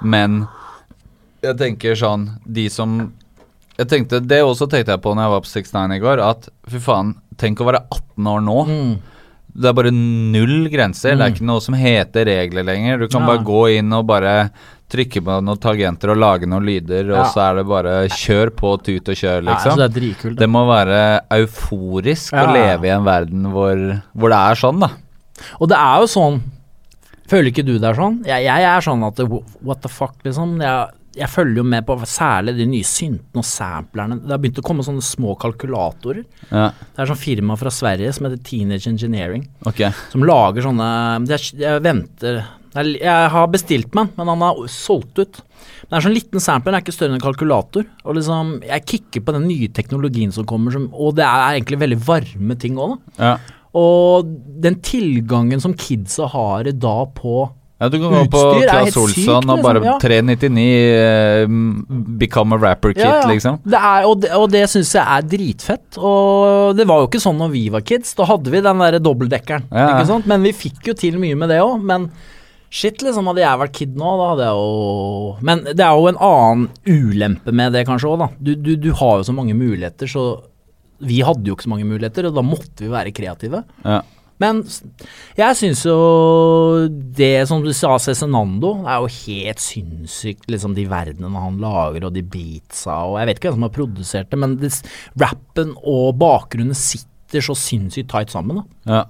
[0.00, 0.46] men
[1.44, 2.96] jeg tenker sånn De som
[3.80, 6.48] jeg tenkte, Det også tenkte jeg på når jeg var på 69 i går, at
[6.68, 8.58] fy faen, tenk å være 18 år nå.
[8.68, 8.92] Mm.
[9.60, 11.16] Det er bare null grenser.
[11.18, 13.00] Det er ikke noe som heter regler lenger.
[13.02, 13.32] Du kan Ja.
[13.32, 14.50] bare gå inn og bare
[14.90, 17.20] trykke på noen tagenter og lage noen lyder, Ja.
[17.22, 19.76] og så er det bare kjør på, tut og kjør, liksom.
[19.76, 19.76] liksom.
[19.78, 20.36] det er dritkult.
[20.38, 24.80] Det må være euforisk Ja, å leve i en verden hvor, hvor det er sånn,
[24.80, 24.90] da.
[25.60, 26.40] Og det er jo sånn
[27.30, 28.24] Føler ikke du det er sånn?
[28.26, 29.20] Jeg, jeg er sånn at
[29.62, 30.56] what the fuck, liksom.
[30.60, 34.20] Jeg, jeg følger jo med på særlig de nye syntene og samplerne.
[34.22, 36.22] Det har begynt å komme sånne små kalkulatorer.
[36.50, 39.90] Ja, Det er sånn firma fra Sverige som heter Teenage Engineering, Okay.
[40.12, 40.88] som lager sånne
[41.26, 45.40] er, Jeg venter jeg, jeg har bestilt meg, men han har solgt ut.
[45.82, 47.86] Men det er sånn liten sampler, den er ikke større enn en kalkulator.
[48.04, 51.80] Og liksom, Jeg kikker på den nye teknologien som kommer, som, og det er egentlig
[51.80, 53.24] veldig varme ting òg, da.
[53.24, 53.38] Ja.
[53.74, 54.26] Og
[54.62, 57.50] den tilgangen som kidsa har i dag på
[57.80, 60.00] Ja, du kan gå på Claes Olsson og bare liksom, ja.
[60.04, 60.64] 399
[61.00, 61.54] uh,
[62.20, 63.28] become a rapper kit, Ja, ja.
[63.30, 63.56] liksom.
[63.64, 65.96] Det er, og det, og det syns jeg er dritfett.
[65.96, 68.12] Og det var jo ikke sånn når vi var kids.
[68.18, 69.70] Da hadde vi den derre dobbeltdekkeren.
[69.72, 70.28] Ikke sant?
[70.28, 71.80] Men vi fikk jo til mye med det òg.
[71.88, 72.10] Men
[72.68, 73.32] shit, liksom.
[73.32, 76.68] Hadde jeg vært kid nå, da hadde jeg jo Men det er jo en annen
[76.84, 78.30] ulempe med det kanskje òg, da.
[78.44, 80.28] Du, du, du har jo så mange muligheter, så
[81.00, 83.64] vi hadde jo ikke så mange muligheter, og da måtte vi være kreative.
[83.88, 84.02] Ja.
[84.40, 84.62] Men
[85.36, 85.96] jeg syns jo
[86.88, 92.16] det som du sa, Cezinando, er jo helt sinnssykt, liksom de verdenene han lager, og
[92.16, 94.72] de beatsa, og jeg vet ikke hvem som har produsert det, men det,
[95.20, 98.94] rappen og bakgrunnen sitter så sinnssykt tight sammen, da.
[98.96, 99.06] Ja.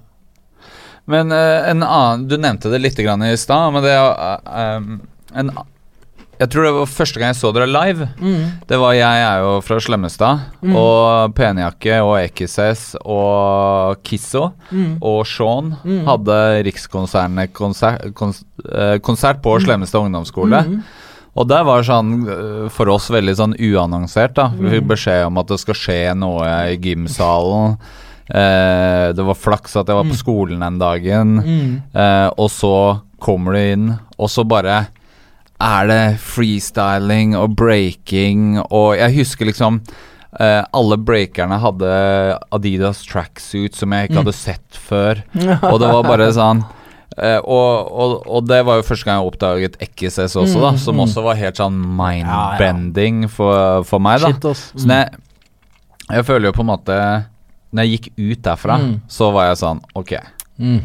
[1.09, 4.91] Men uh, en annen Du nevnte det litt i stad, men det er eh,
[5.41, 5.49] en
[6.41, 8.07] Jeg tror det var første gang jeg så dere live.
[8.67, 10.39] Det var Jeg er jo fra Slemmestad.
[10.73, 14.47] Og Penjakke og Ekises og Kisso
[15.01, 15.75] og Sean
[16.07, 18.01] hadde Rikskonsernet konsert,
[18.73, 20.63] eh, konsert på Slemmestad ungdomsskole.
[21.37, 24.33] Og det var sånn eh, for oss veldig sånn uannonsert.
[24.35, 27.77] da Vi fikk beskjed om at det skal skje noe i gymsalen.
[28.33, 31.37] Eh, det var flaks at jeg var på skolen den dagen.
[31.93, 34.87] Eh, og så kommer du inn, og så bare
[35.61, 39.81] er det freestyling og breaking, og jeg husker liksom
[40.31, 41.87] Uh, alle breakerne hadde
[42.55, 45.19] Adidas tracksuit som jeg ikke hadde sett før.
[45.67, 49.27] Og det var bare sånn uh, og, og, og det var jo første gang jeg
[49.27, 51.01] oppdaget XS også, da, Mm, som mm.
[51.03, 54.23] også var helt sånn mind-bending for, for meg.
[54.23, 55.19] da Så jeg,
[56.15, 56.97] jeg føler jo på en måte
[57.75, 58.95] Når jeg gikk ut derfra, Mm.
[59.11, 60.15] så var jeg sånn Ok,
[60.61, 60.79] Mm.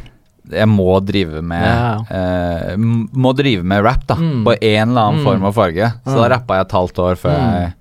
[0.50, 4.14] Jeg må drive med Ja, eh, m- Må drive med rap, da.
[4.14, 4.44] Mm.
[4.44, 5.24] På en eller annen Mm.
[5.24, 5.92] form og farge.
[6.04, 6.20] Så Mm.
[6.22, 7.52] da rappa jeg et halvt år før Mm.
[7.60, 7.72] jeg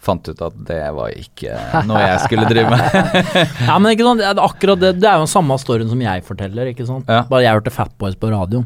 [0.00, 2.80] fant ut at det var ikke noe jeg skulle drive med.
[3.68, 6.00] Ja, men ikke sant, det er akkurat det, det er jo den samme storyen som
[6.00, 7.04] jeg forteller, ikke sant.
[7.08, 7.24] Ja.
[7.28, 8.64] Bare jeg hørte Fatboys på radio.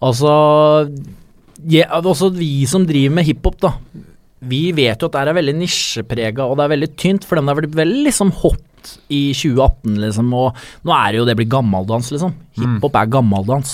[0.00, 0.88] Altså,
[1.68, 3.72] jeg, altså vi som driver med hiphop, da.
[4.40, 7.48] Vi vet jo at det er veldig nisjeprega, og det er veldig tynt, for den
[7.50, 11.48] har blitt veldig liksom hot i 2018, liksom, og nå er det jo det blir
[11.50, 12.36] gammeldans, liksom.
[12.58, 13.72] Hiphop er gammeldans.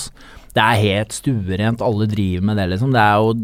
[0.55, 2.91] Det er helt stuerent, alle driver med det, liksom.
[2.95, 3.35] Det er jo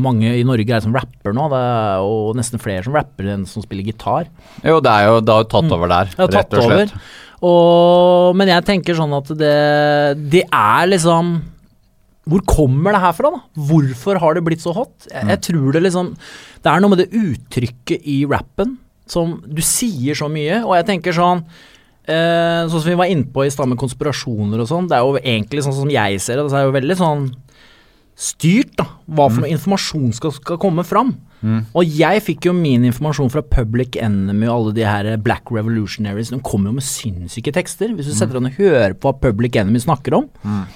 [0.00, 3.42] mange i Norge er som rapper nå, det er jo nesten flere som rapper enn
[3.50, 4.28] som spiller gitar.
[4.62, 6.28] Jo, det er jo det har jo tatt over der, Mm.
[6.30, 6.94] Rett og slett.
[6.94, 6.94] over.
[7.42, 9.56] Og, men jeg tenker sånn at det,
[10.30, 11.40] det er liksom
[12.28, 13.40] Hvor kommer det her fra, da?
[13.56, 15.06] Hvorfor har det blitt så hot?
[15.08, 16.12] Jeg, jeg tror det liksom
[16.60, 18.76] Det er noe med det uttrykket i rappen
[19.10, 21.40] som Du sier så mye, og jeg tenker sånn
[22.04, 25.06] eh, Sånn som vi var inne på i stad med konspirasjoner og sånn, det er
[25.06, 27.24] jo egentlig sånn som jeg ser det, det er jo veldig sånn
[28.20, 28.84] styrt, da.
[29.08, 31.14] Hva for noe informasjon skal, skal komme fram.
[31.40, 31.62] Mm.
[31.72, 36.28] Og jeg fikk jo min informasjon fra Public Enemy og alle de her Black Revolutionaries.
[36.34, 37.94] De kommer jo med sinnssyke tekster.
[37.96, 40.66] Hvis du setter deg ned og hører på hva Public Enemy snakker om, Mm.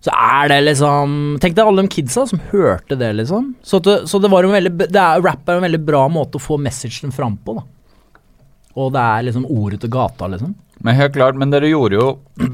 [0.00, 3.52] Så er det liksom Tenk deg alle de kidsa som hørte det, liksom.
[3.62, 6.40] Så, det, så det var en veldig det er, Rap er en veldig bra måte
[6.40, 7.66] å få messagen fram på, da.
[8.80, 10.54] Og det er liksom ordet til gata, liksom.
[10.80, 12.06] Men helt klart, men dere gjorde jo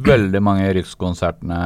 [0.09, 1.59] veldig mange Rikskonsertene.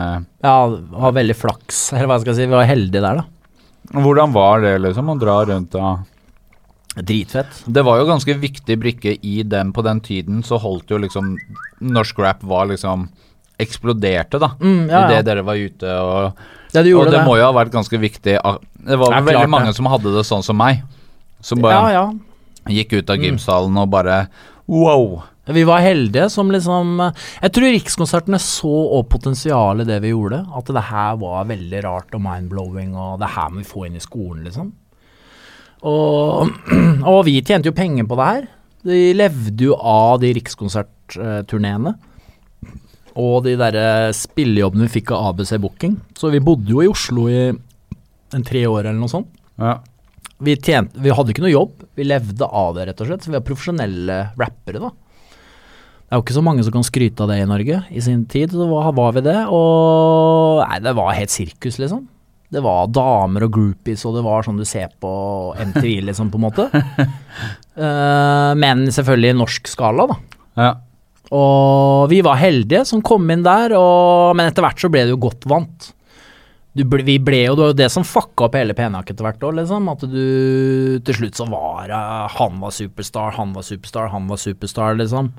[0.45, 0.57] Ja,
[1.05, 2.49] har veldig flaks, eller hva jeg skal si.
[2.51, 4.01] Vi var heldige der, da.
[4.05, 5.95] Hvordan var det liksom å dra rundt da?
[7.01, 7.63] Dritfett.
[7.71, 11.37] Det var jo ganske viktig brikke i den på den tiden, så holdt jo liksom
[11.81, 13.09] Norsk rap var liksom
[13.63, 14.53] eksploderte, da.
[14.61, 15.27] Mm, ja, Idet ja.
[15.31, 17.25] dere var ute og Ja, de Og det det.
[17.27, 19.55] må jo ha vært ganske viktig Det var vel veldig klart det.
[19.57, 20.85] mange som hadde det sånn som meg.
[21.43, 22.05] Som bare ja.
[22.69, 24.29] gikk ut av gymsalen og bare
[24.71, 25.23] Wow!
[25.51, 27.01] Vi var heldige som liksom
[27.43, 28.71] Jeg tror Rikskonsertene så
[29.01, 30.45] òg potensialet i det vi gjorde.
[30.55, 33.97] At det her var veldig rart og mind-blowing, og det her må vi få inn
[33.99, 34.71] i skolen, liksom.
[35.83, 36.53] Og,
[37.11, 38.47] og vi tjente jo penger på det her.
[38.87, 41.97] De levde jo av de Rikskonsertturneene.
[43.19, 45.97] Og de derre spillejobbene vi fikk av ABC Booking.
[46.19, 49.31] Så vi bodde jo i Oslo i en tre år eller noe sånt.
[49.61, 49.79] Ja.
[50.41, 53.25] Vi, tjente, vi hadde ikke noe jobb, vi levde av det, rett og slett.
[53.25, 54.93] Så vi var profesjonelle rappere, da.
[56.11, 57.83] Det er jo ikke så mange som kan skryte av det i Norge.
[57.95, 62.07] I sin tid så var, var vi det, og Nei, det var helt sirkus, liksom.
[62.51, 65.11] Det var damer og groupies, og det var sånn du ser på
[65.55, 66.67] MTV, liksom, på en måte.
[67.79, 70.17] uh, men selvfølgelig i norsk skala, da.
[70.59, 70.73] ja.
[71.31, 75.15] Og vi var heldige som kom inn der, og, men etter hvert så ble det
[75.15, 75.91] jo godt vant.
[76.75, 79.27] Du ble, vi ble jo, det var jo det som fucka opp hele Penak etter
[79.27, 79.89] hvert òg, liksom.
[79.91, 82.03] At du til slutt så var det
[82.37, 85.33] Han var superstar, han var superstar, han var superstar, liksom.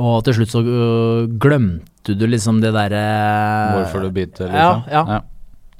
[0.00, 3.04] Og til slutt så øh, glemte du liksom det derre
[3.74, 5.12] Hvorfor du biter, ja, liksom.
[5.12, 5.20] ja.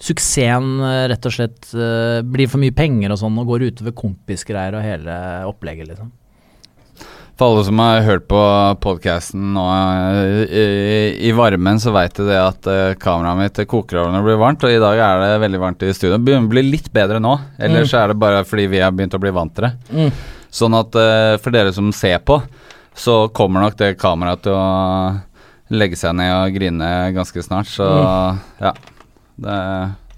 [0.01, 3.94] Suksessen øh, rett og slett øh, blir for mye penger og sånn, og går utover
[3.97, 5.16] kompisgreier og hele
[5.48, 6.10] opplegget, liksom.
[7.40, 8.38] For alle som har hørt på
[8.84, 13.96] podkasten nå eh, i, i varmen, så veit du det at eh, kameraet mitt koker
[14.02, 14.66] over når det blir varmt.
[14.68, 16.18] Og i dag er det veldig varmt i studio.
[16.18, 17.32] Det begynner å bli litt bedre nå.
[17.56, 18.00] Ellers Mm.
[18.02, 19.72] er det bare fordi vi har begynt å bli vant til det.
[19.88, 20.10] Mm.
[20.60, 22.36] Sånn at uh, for dere som ser på,
[22.92, 25.16] så kommer nok det kameraet til å
[25.80, 27.72] legge seg ned og grine ganske snart.
[27.72, 28.42] Så Mm.
[28.66, 28.74] ja.
[29.40, 29.56] Det,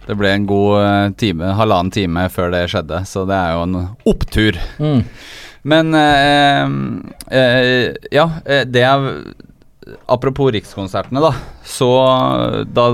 [0.08, 3.76] det ble en god time, halvannen time før det skjedde, så det er jo en
[4.10, 4.58] opptur.
[5.62, 9.08] Men eh, eh, ja, eh, det er
[10.06, 11.32] Apropos Rikskonsertene, da.
[11.66, 11.88] Så
[12.70, 12.84] da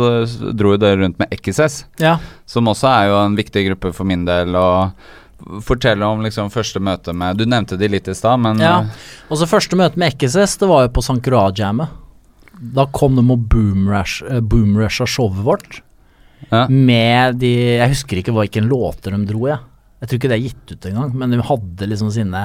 [0.56, 2.14] dro jo dere rundt med XS, Ja.
[2.48, 4.56] som også er jo en viktig gruppe for min del.
[4.56, 8.80] Og fortelle om liksom første møte med Du nevnte de litt i stad, men Ja.
[9.28, 11.88] Også Og så første møte med XS, det var jo på Sankara-jammet.
[12.58, 15.82] Da kom de og eh, boomrusha showet vårt
[16.50, 16.66] ja.
[16.68, 19.58] med de Jeg husker ikke hvilken låter de dro, jeg.
[20.00, 22.44] Jeg tror ikke det er gitt ut engang, men de hadde liksom sine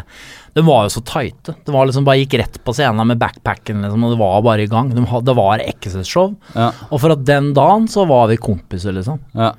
[0.56, 1.54] De var jo så tighte.
[1.68, 4.64] De var liksom bare gikk rett på scenen med backpacken, liksom, og det var bare
[4.66, 4.90] i gang.
[4.90, 6.34] De hadde, det var XS-show.
[6.56, 9.20] ja, Og for at den dagen så var vi kompiser, liksom.
[9.38, 9.52] ja.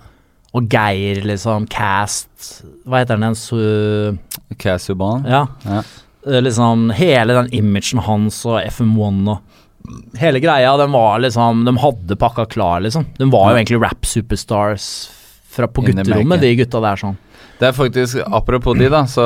[0.55, 3.35] Og Geir, liksom, Cast Hva heter den?
[3.35, 4.19] Su-
[4.59, 5.25] Casuban.
[5.27, 5.47] Ja.
[5.67, 5.81] Ja.
[6.27, 9.41] Eh, liksom hele den imagen hans og FM1 og
[10.17, 13.05] hele greia, den var liksom De hadde pakka klar, liksom.
[13.19, 14.87] De var jo egentlig rap superstars
[15.55, 17.19] fra, på gutterommet, de gutta der sånn.
[17.65, 19.25] Det er faktisk, Apropos de, da, så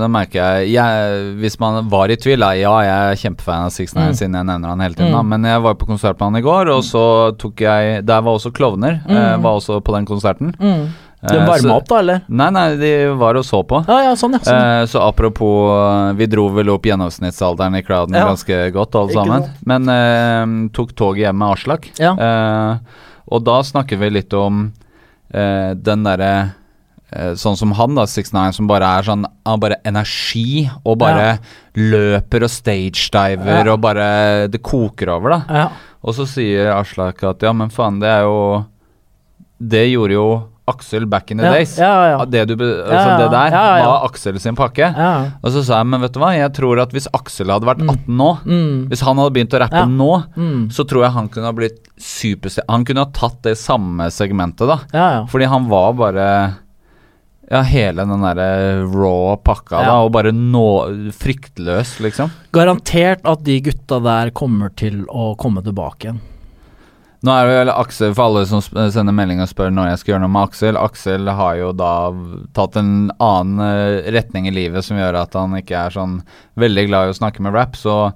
[0.00, 3.74] da merker jeg, jeg Hvis man var i tvil da, Ja, jeg er kjempefan av
[3.74, 4.16] Six Nine Mm.
[4.16, 5.28] siden jeg nevner han hele tiden, da, Mm.
[5.34, 7.02] men jeg var på konsert med han i går, og så
[7.36, 9.02] tok jeg Der var også klovner.
[9.06, 9.42] eh, Mm.
[9.42, 10.54] var også på den konserten.
[10.58, 10.88] Mm.
[11.20, 12.20] Eh, De varma opp, da, eller?
[12.28, 13.84] Nei, nei, de var og så på.
[13.88, 14.38] Ja, ja, sånn, ja.
[14.38, 14.54] Sånn.
[14.54, 18.24] Eh, så apropos Vi dro vel opp gjennomsnittsalderen i crowden Ja.
[18.28, 19.50] ganske godt, alle Ikke sammen.
[19.66, 21.90] Men eh, tok toget hjem med Aslak.
[21.98, 22.12] Ja.
[22.14, 22.78] Eh,
[23.30, 24.72] og da snakker vi litt om
[25.34, 26.48] eh, den derre eh,
[27.10, 31.38] Sånn som han, da, 69, som bare er sånn Han bare energi, og bare
[31.74, 33.72] løper og stagediver, Ja.
[33.72, 35.40] og bare Det koker over, da.
[35.48, 35.68] ja.
[36.04, 38.66] Og så sier Aslak at ja, men faen, det er jo
[39.60, 40.28] Det gjorde jo
[40.68, 41.52] Aksel back in the ja.
[41.54, 41.78] days.
[41.78, 42.18] Ja, ja.
[42.18, 43.16] Ja, Det, du, altså Ja, ja.
[43.22, 43.86] det der Ja, ja.
[43.88, 44.92] var Aksel sin pakke.
[44.94, 45.30] ja.
[45.42, 47.80] Og så sa jeg, men vet du hva, jeg tror at hvis Aksel hadde vært
[47.80, 47.88] Mm.
[47.88, 48.88] 18 nå, Mm.
[48.90, 49.86] hvis han hadde begynt å rappe Ja.
[49.86, 50.68] nå, Mm.
[50.68, 52.68] så tror jeg han kunne ha blitt superstjerne.
[52.68, 54.78] Han kunne ha tatt det samme segmentet, da.
[54.92, 55.24] Ja, ja.
[55.24, 56.56] Fordi han var bare
[57.48, 58.48] Ja, hele den derre
[58.92, 60.64] raw pakka, da, og bare nå
[61.16, 62.32] fryktløs, liksom.
[62.52, 66.18] Garantert at de gutta der kommer til å komme tilbake igjen.
[67.26, 70.12] Nå er det vel Aksel, for alle som sender melding og spør når jeg skal
[70.12, 71.92] gjøre noe med Aksel Aksel har jo da
[72.54, 76.20] tatt en annen eh, retning i livet som gjør at han ikke er sånn
[76.62, 78.12] veldig glad i å snakke med rap, så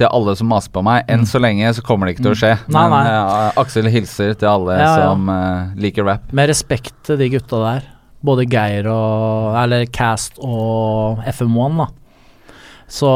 [0.00, 2.40] til alle som maser på meg, enn så lenge så kommer det ikke til å
[2.46, 2.54] skje.
[2.62, 2.72] Mm.
[2.78, 3.14] Nei, Men nei.
[3.18, 4.98] eh, Aksel hilser til alle Ja, ja.
[5.10, 6.30] som uh, liker rap.
[6.32, 7.88] Med respekt til de gutta der.
[8.26, 11.88] Både Geir og Eller Cast og FM1, da.
[12.90, 13.10] Så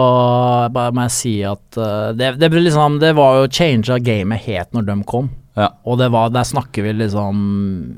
[0.71, 4.47] bare må jeg si at uh, det, det liksom Det var jo change av gamet
[4.47, 5.33] helt når de kom.
[5.59, 5.73] Ja.
[5.87, 7.43] Og det var Der snakker vi liksom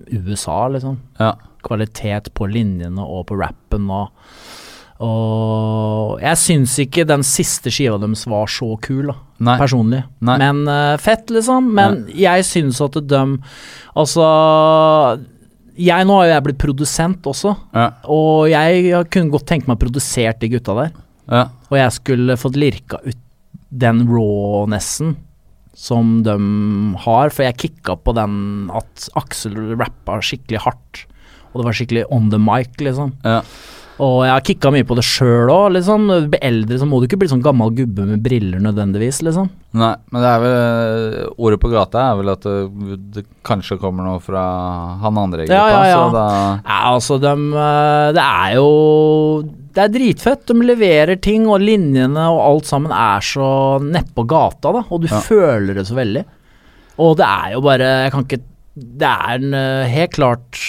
[0.09, 0.99] USA, liksom.
[1.21, 1.35] Ja.
[1.67, 4.09] Kvalitet på linjene og på rappen og
[5.05, 9.59] Og jeg syns ikke den siste skiva deres var så kul, da Nei.
[9.61, 9.99] personlig.
[10.25, 10.39] Nei.
[10.41, 11.69] Men uh, fett, liksom.
[11.77, 13.25] Men jeg syns at de
[13.93, 14.29] Altså
[15.77, 17.91] jeg, Nå har jo jeg blitt produsent også, Ja.
[18.09, 20.93] og jeg kunne godt tenkt meg produsert de gutta der.
[21.29, 21.45] Ja.
[21.71, 23.17] Og jeg skulle fått lirka ut
[23.71, 25.17] den rawnessen
[25.77, 26.37] som de
[27.05, 31.03] har, for jeg kicka på den at Aksel rappa skikkelig hardt.
[31.53, 33.13] Og det var skikkelig on the mic, liksom.
[33.25, 33.43] Ja.
[33.97, 36.03] Og jeg har kicka mye på det sjøl òg, liksom.
[36.11, 39.23] Når du blir eldre, så må du ikke bli sånn gammel gubbe med briller nødvendigvis,
[39.25, 39.49] liksom.
[39.77, 44.05] Nei, men det er vel Ordet på gata er vel at det, det kanskje kommer
[44.05, 44.43] noe fra
[45.03, 45.97] han andre i Ja, gruppa, ja, ja.
[45.97, 46.27] så da
[46.61, 47.33] Ja, altså, de
[47.65, 48.69] eh, Det er jo
[49.77, 50.47] Det er dritfett.
[50.49, 53.49] De leverer ting, og linjene og alt sammen er så
[53.85, 54.85] nedpå gata, da.
[54.91, 55.21] Og du Ja.
[55.25, 56.25] føler det så veldig.
[57.01, 58.43] Og det er jo bare Jeg kan ikke
[58.77, 60.65] Det er en, eh, helt klart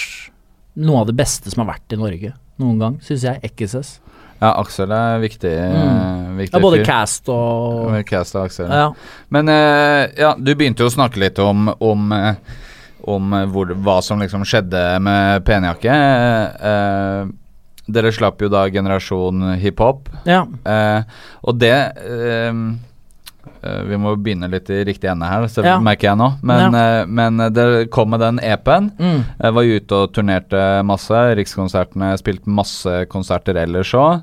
[0.80, 3.40] noe av det beste som har vært i Norge noen gang, syns jeg.
[3.46, 3.96] Ekkises.
[4.38, 5.50] Ja, Aksel er viktig.
[5.50, 6.36] Mm.
[6.38, 6.86] viktig Ja, både fyr.
[6.86, 8.70] cast og Cast og Aksel.
[8.70, 8.92] Ja.
[9.34, 12.38] Men eh, ja, du begynte jo å snakke litt om om, eh,
[13.10, 15.98] om eh, hvor, hva som liksom skjedde med penjakke.
[16.70, 17.34] Eh,
[17.88, 20.42] dere slapp jo da generasjon hiphop, ja.
[20.68, 21.02] eh,
[21.42, 22.58] og det eh, eh,
[23.62, 25.78] Vi må begynne litt i riktig ende her, så Ja.
[25.80, 26.28] merker jeg nå.
[26.42, 28.90] Men, eh, men det kom med den EP-en.
[28.98, 29.24] Mm.
[29.40, 31.22] Jeg var ute og turnerte masse.
[31.36, 34.22] Rikskonsertene spilte masse konserter ellers òg.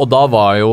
[0.00, 0.72] og da var jo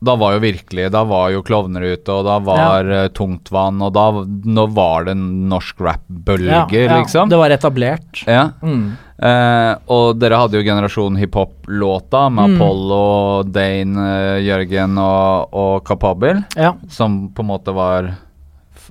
[0.00, 3.92] da var jo virkelig Da var jo klovner ute, og da var eh, Tungtvann, og
[3.96, 6.98] da Nå var det norsk rap-bølger, ja, ja.
[7.02, 7.28] liksom.
[7.28, 8.22] Det var etablert.
[8.26, 8.50] Ja.
[8.62, 8.96] Mm.
[9.20, 12.54] Eh, og dere hadde jo Generasjon hiphop-låta med Mm.
[12.56, 16.72] Apollo, Dane, eh, Jørgen og, og Kapabel, Ja.
[16.88, 18.14] som på en måte var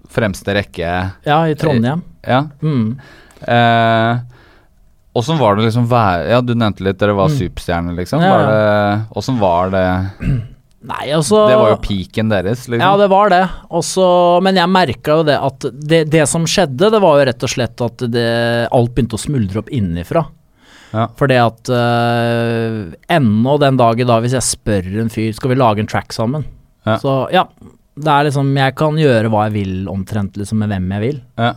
[0.10, 1.12] fremste rekke.
[1.26, 2.02] ja, i Trondheim.
[2.28, 2.44] Ja.
[2.62, 3.00] Mm.
[3.42, 4.20] Eh,
[5.16, 5.90] Åssen var det liksom.
[6.30, 7.38] Ja, du nevnte litt dere var Mm.
[7.40, 8.22] superstjerner, liksom.
[8.22, 10.42] Ja, Var det, var det
[10.80, 12.84] Nei, altså Det var jo peaken deres, liksom.
[12.86, 13.42] Ja, det var det.
[13.76, 14.04] Også,
[14.46, 17.52] men jeg merka jo det at det, det som skjedde, det var jo rett og
[17.52, 18.28] slett at det,
[18.72, 20.24] alt begynte å smuldre opp innenfra.
[20.94, 21.04] Ja.
[21.20, 25.52] For det at uh, ennå den dag i dag, hvis jeg spør en fyr skal
[25.52, 26.48] vi lage en track sammen,
[26.88, 26.96] Ja.
[27.02, 27.46] så ja.
[28.00, 31.18] Det er liksom Jeg kan gjøre hva jeg vil omtrent, liksom, med hvem jeg vil.
[31.36, 31.50] Ja.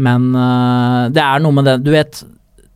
[0.00, 2.22] Men uh, det er noe med det Du vet,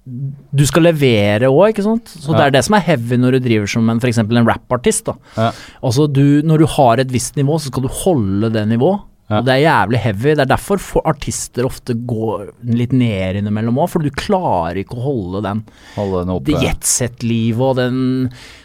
[0.08, 2.08] du skal levere òg, ikke sant.
[2.08, 4.18] Så det er det som er heavy når du driver som en f.eks.
[4.22, 5.10] en rappartist.
[5.36, 5.50] Ja.
[5.84, 9.04] Altså du, Når du har et visst nivå, så skal du holde det nivået.
[9.28, 9.42] Ja.
[9.42, 10.30] Og det er jævlig heavy.
[10.38, 15.04] Det er derfor artister ofte går litt ned innimellom òg, for du klarer ikke å
[15.04, 15.60] holde den
[15.98, 16.62] Holde den det oppe.
[16.64, 17.98] jetset-livet og den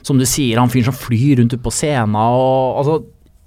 [0.08, 3.02] Som du sier, han fyren som flyr rundt ute på scenen og altså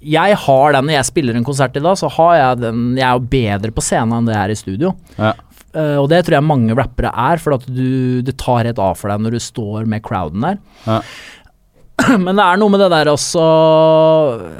[0.07, 3.07] jeg har den når jeg spiller en konsert i dag, så har jeg den Jeg
[3.07, 4.91] er jo bedre på scenen enn det jeg er i studio.
[5.17, 5.31] Ja.
[5.77, 8.97] Eh, og det tror jeg mange rappere er, for at du, det tar helt av
[8.97, 10.61] for deg når du står med crowden der.
[10.87, 11.01] Ja.
[12.25, 13.43] Men det er noe med det der også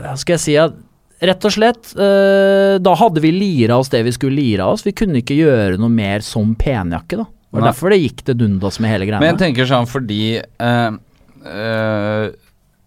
[0.02, 0.84] Hva skal jeg si at
[1.18, 4.84] Rett og slett, uh, da hadde vi lira oss det vi skulle lira oss.
[4.86, 7.26] Vi kunne ikke gjøre noe mer som penjakke, da.
[7.56, 7.64] Og Nei.
[7.66, 9.18] derfor det gikk det dundas med hele greia.
[9.24, 10.94] Men jeg tenker sånn fordi uh,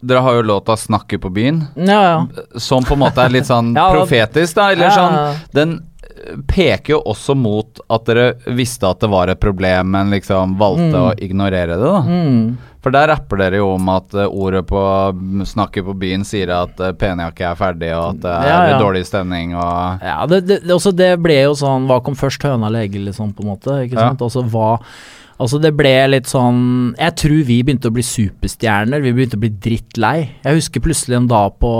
[0.00, 2.44] Dere har jo låta 'Snakke på byen', Ja, ja.
[2.54, 4.70] som på en måte er litt sånn profetisk, da.
[4.76, 5.18] Eller sånn.
[5.50, 5.74] Den
[6.48, 11.00] peker jo også mot at dere visste at det var et problem, men liksom valgte
[11.00, 12.00] å ignorere det, da.
[12.06, 12.42] Mm.
[12.80, 14.80] For der rapper dere jo om at eh, ordet på
[15.50, 18.80] snakket på byen sier at uh, penjakke er ferdig, og at det er Ja, ja.
[18.80, 22.70] dårlig stemning og Ja, det, det, også det ble jo sånn Hva kom først, høna
[22.70, 23.80] eller egget, liksom, på en måte?
[23.84, 24.24] Ikke sant?
[24.24, 24.76] Altså hva
[25.40, 26.58] Altså det ble litt sånn
[26.98, 29.00] Jeg tror vi begynte å bli superstjerner.
[29.00, 30.16] Vi begynte å bli drittlei.
[30.44, 31.70] Jeg husker plutselig en dag på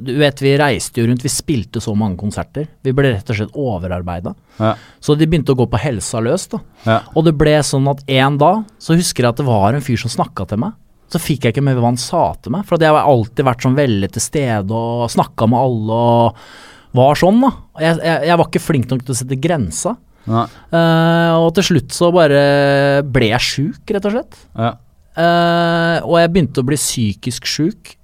[0.00, 2.64] Du vet, vi reiste jo rundt, vi spilte så mange konserter.
[2.84, 4.32] Vi ble rett og slett overarbeida.
[4.58, 4.72] Ja.
[5.04, 6.62] Så de begynte å gå på helsa løs, da.
[6.86, 6.96] ja.
[7.12, 10.00] Og det ble sånn at en dag så husker jeg at det var en fyr
[10.00, 10.76] som snakka til meg.
[11.08, 13.64] Så fikk jeg ikke med hva han sa til meg, for jeg har alltid vært
[13.64, 16.42] sånn veldig til stede og snakka med alle og
[16.98, 17.52] var sånn, da.
[17.80, 19.94] Jeg, jeg, jeg var ikke flink nok til å sette grensa.
[20.28, 20.44] Nei.
[20.76, 22.42] Eh, og til slutt så bare
[23.08, 24.38] ble jeg sjuk, rett og slett.
[24.58, 24.74] Ja.
[25.18, 27.96] Uh, og jeg begynte å bli psykisk sjuk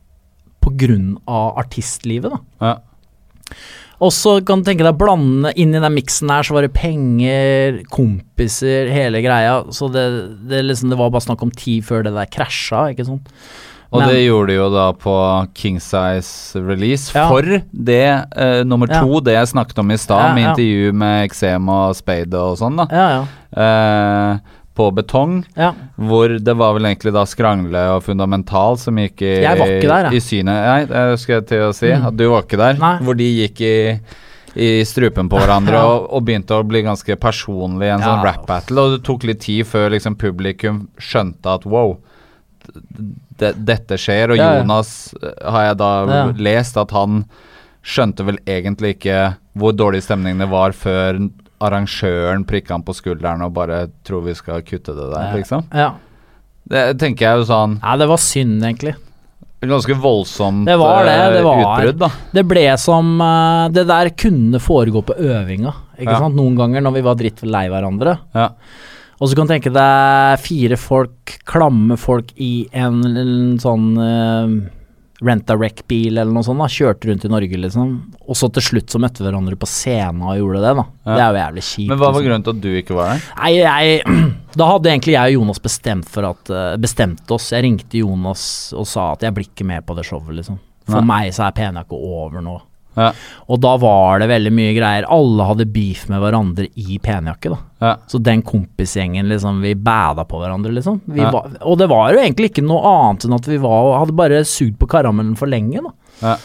[0.64, 2.38] av artistlivet, da.
[2.64, 3.58] Ja.
[4.02, 6.72] Og så kan du tenke deg blande inn i den miksen her, så var det
[6.74, 9.60] penger, kompiser, hele greia.
[9.74, 10.06] Så det,
[10.50, 13.30] det, liksom, det var bare snakk om tid før det der krasja, ikke sant.
[13.94, 15.14] Og Men- det gjorde de jo da på
[15.54, 17.12] King Size release.
[17.14, 17.28] Ja.
[17.30, 19.00] For det uh, nummer Ja.
[19.04, 22.58] to, det jeg snakket om i stad, Ja, med intervju med Eksem og Spade og
[22.58, 22.88] sånn, da.
[22.90, 23.24] Ja, ja.
[23.54, 24.38] Eh,
[24.74, 25.70] på betong, ja.
[25.94, 30.50] hvor det var vel egentlig da Skrangle og Fundamental som gikk i, der, i synet.
[30.66, 31.92] Nei, det skal jeg til å si.
[31.94, 32.08] Mm.
[32.10, 32.80] At du var ikke der.
[32.82, 32.94] Nei.
[33.06, 33.74] Hvor de gikk i
[34.54, 35.86] i strupen på hverandre Ja.
[35.92, 38.84] og, og begynte å bli ganske personlig i en sånn rap battle.
[38.84, 41.96] Og det tok litt tid før liksom publikum skjønte at wow,
[43.40, 44.34] det, dette skjer.
[44.34, 44.60] Og Ja, ja.
[44.62, 46.24] Jonas eh, har jeg da Ja.
[46.38, 47.24] lest at han
[47.84, 51.18] skjønte vel egentlig ikke hvor dårlig stemningene det var før
[51.62, 55.64] arrangøren prikka han på skulderen og bare tror vi skal kutte det der, liksom.
[55.74, 55.92] ja.
[56.64, 58.94] Det tenker jeg jo sånn ja, det var synd, egentlig.
[59.64, 62.08] Ganske voldsomt Det var det, eh, det var- utbrudd, da.
[62.32, 66.18] Det ble som eh, Det der kunne foregå på øvinga, ikke Ja.
[66.18, 66.34] sant.
[66.36, 68.18] Noen ganger når vi var drittlei hverandre.
[68.34, 68.48] Ja.
[69.20, 74.68] Og så kan du tenke deg fire folk, klamme folk i en, en sånn uh,
[75.24, 77.92] rent-a-wreck-bil eller noe sånt, da, kjørte rundt i Norge, liksom.
[78.28, 80.84] Og så til slutt så møtte vi hverandre på scenen og gjorde det, da.
[81.04, 81.14] Ja.
[81.14, 81.88] Det er jo jævlig kjipt.
[81.90, 82.26] Men hva var liksom.
[82.28, 83.26] grunnen til at du ikke var der?
[83.40, 84.20] Nei, jeg
[84.60, 87.48] Da hadde egentlig jeg og Jonas bestemt for at eh, Bestemt oss.
[87.50, 88.44] Jeg ringte Jonas
[88.76, 90.60] og sa at jeg blir ikke med på det showet, liksom.
[90.86, 91.08] For Nei.
[91.08, 92.54] meg så er Penjakke over nå.
[92.96, 93.10] Ja.
[93.50, 95.06] Og da var det veldig mye greier.
[95.10, 97.58] Alle hadde beef med hverandre i penjakke, da.
[97.84, 97.94] Ja.
[98.06, 101.00] Så den kompisgjengen, liksom, vi bada på hverandre, liksom.
[101.06, 101.30] Vi Ja.
[101.34, 104.44] var, og det var jo egentlig ikke noe annet enn at vi var, hadde bare
[104.44, 105.90] sugd på karamellen for lenge, da.
[106.22, 106.36] Ja.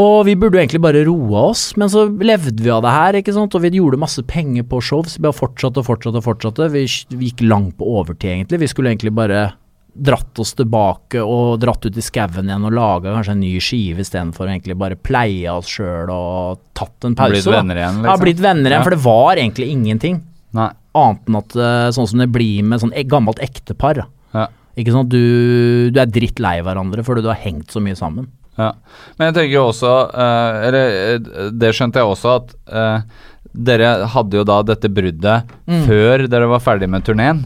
[0.00, 3.12] Og vi burde jo egentlig bare roa oss, men så levde vi av det her,
[3.20, 3.54] ikke sant.
[3.54, 6.70] Og vi gjorde masse penger på show, så vi bare fortsatte og fortsatte og fortsatte.
[6.72, 8.58] Vi, vi gikk langt på overtid, egentlig.
[8.64, 9.52] Vi skulle egentlig bare
[9.94, 14.00] dratt oss tilbake og dratt ut i skauen igjen og laga kanskje en ny skive
[14.00, 17.34] istedenfor egentlig bare pleie oss sjøl og tatt en pause.
[17.34, 18.24] Blitt venner igjen, Ja, liksom?
[18.24, 18.82] blitt venner igjen, Ja.
[18.82, 20.22] for det var egentlig ingenting.
[20.52, 20.70] Nei.
[20.94, 24.04] Annet enn at eh, sånn som det blir med sånn e- gammelt ektepar.
[24.34, 24.46] Ja.
[24.76, 28.28] Ikke sant, du, du er dritt lei hverandre fordi du har hengt så mye sammen.
[28.58, 28.72] Ja.
[29.18, 33.06] Men jeg tenker jo også eh, Eller eh, det skjønte jeg også, at
[33.52, 35.84] dere hadde jo da dette bruddet Mm.
[35.86, 37.44] før dere var ferdig med turneen.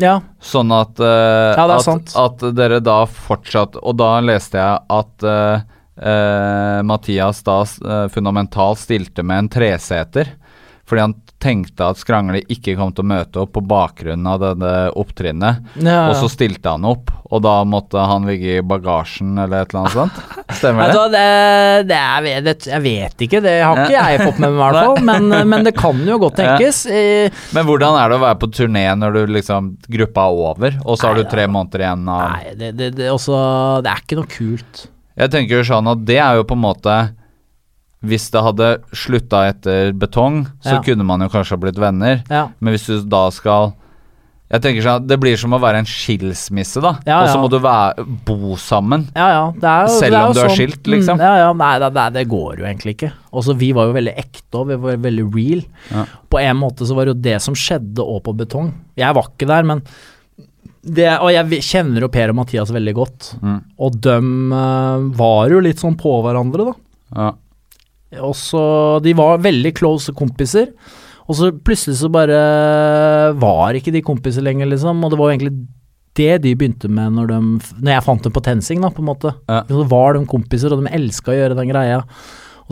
[0.00, 4.80] Ja, Sånn at, uh, Ja, det at, at dere da fortsatt Og da leste jeg
[4.96, 5.64] at uh,
[6.00, 7.58] uh, Mathias da
[8.12, 10.32] fundamentalt stilte med en treseter.
[10.88, 14.70] Fordi han tenkte at Skrangle ikke kom til å møte opp på bakgrunn av denne
[14.98, 15.64] opptrinnet.
[15.82, 19.72] ja, Og så stilte han opp, og da måtte han ligge i bagasjen eller et
[19.74, 20.20] eller annet sånt.
[20.60, 21.04] Stemmer det?
[21.16, 21.24] det,
[21.90, 24.80] det er, det, jeg vet ikke, det har ikke jeg fått med meg i hvert
[24.82, 25.02] fall.
[25.12, 26.84] Men, men det kan jo godt tenkes.
[26.86, 30.78] Eh, Men hvordan er det å være på turné når du liksom gruppa er over,
[30.84, 33.40] og så har Nei, du tre måneder igjen av Nei, det, det, det, også,
[33.84, 34.84] det er ikke noe kult.
[35.18, 36.94] Jeg tenker jo sånn at det er jo på en måte
[38.02, 38.68] Hvis det hadde
[38.98, 40.82] slutta etter betong, så Ja.
[40.82, 42.24] kunne man jo kanskje ha blitt venner.
[42.28, 42.48] Ja.
[42.60, 43.74] Men hvis du da skal
[44.52, 46.98] Jeg tenker sånn Det blir som å være en skilsmisse, da.
[47.06, 49.06] Ja, Og så må du være, bo sammen.
[49.16, 49.50] Ja, ja.
[49.52, 50.56] Det jo- Selv det om du er sånn.
[50.56, 51.16] skilt, liksom?
[51.16, 51.52] Mm, ja, ja.
[51.54, 53.12] Nei, det, det, går jo egentlig ikke.
[53.32, 55.62] Også vi var jo veldig ekte og vi var veldig real.
[56.28, 58.74] På en måte så var det jo det som skjedde òg på betong.
[58.94, 59.82] Jeg var ikke der, men
[60.84, 63.40] det, Og jeg kjenner jo Per og Mathias veldig godt.
[63.40, 63.64] Mm.
[63.78, 66.74] Og dem uh, var jo litt sånn på hverandre, da.
[67.16, 67.32] Ja.
[68.20, 68.64] Og så
[69.04, 70.72] De var veldig close kompiser.
[71.30, 72.40] Og så plutselig så bare
[73.40, 75.00] var ikke de kompiser lenger, liksom.
[75.04, 75.54] Og det var jo egentlig
[76.18, 79.08] det de begynte med når, de, når jeg fant dem på TenSing, da, på en
[79.08, 79.32] måte.
[79.48, 79.62] Ja.
[79.70, 82.02] Så var de kompiser, og de elska å gjøre den greia.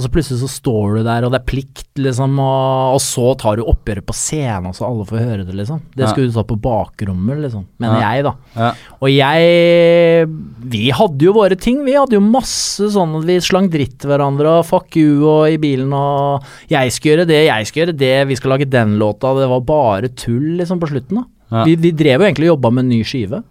[0.00, 3.34] Og så plutselig så står du der, og det er plikt, liksom, og, og så
[3.36, 5.82] tar du oppgjøret på scenen, så alle får høre det, liksom.
[5.92, 6.08] Det Ja.
[6.14, 7.66] skulle du ta på bakrommet, liksom.
[7.82, 8.12] Mener Ja.
[8.14, 8.32] jeg, da.
[8.56, 8.70] Ja.
[9.02, 10.28] Og jeg
[10.70, 11.84] Vi hadde jo våre ting.
[11.84, 15.48] Vi hadde jo masse sånn at vi slang dritt til hverandre og fuck you og
[15.50, 18.96] i bilen og Jeg skal gjøre det, jeg skal gjøre det, vi skal lage den
[18.98, 19.34] låta.
[19.36, 21.20] Det var bare tull, liksom, på slutten,
[21.50, 21.64] da.
[21.66, 23.42] Vi, vi drev jo egentlig og jobba med en ny skive.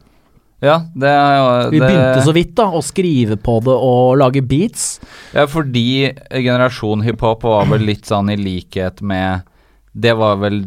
[0.59, 4.43] Ja, det jo Vi det, begynte så vidt, da, å skrive på det og lage
[4.43, 4.99] beats.
[5.31, 9.47] Ja, fordi generasjon hiphop var vel litt sånn i likhet med
[9.95, 10.61] Det var vel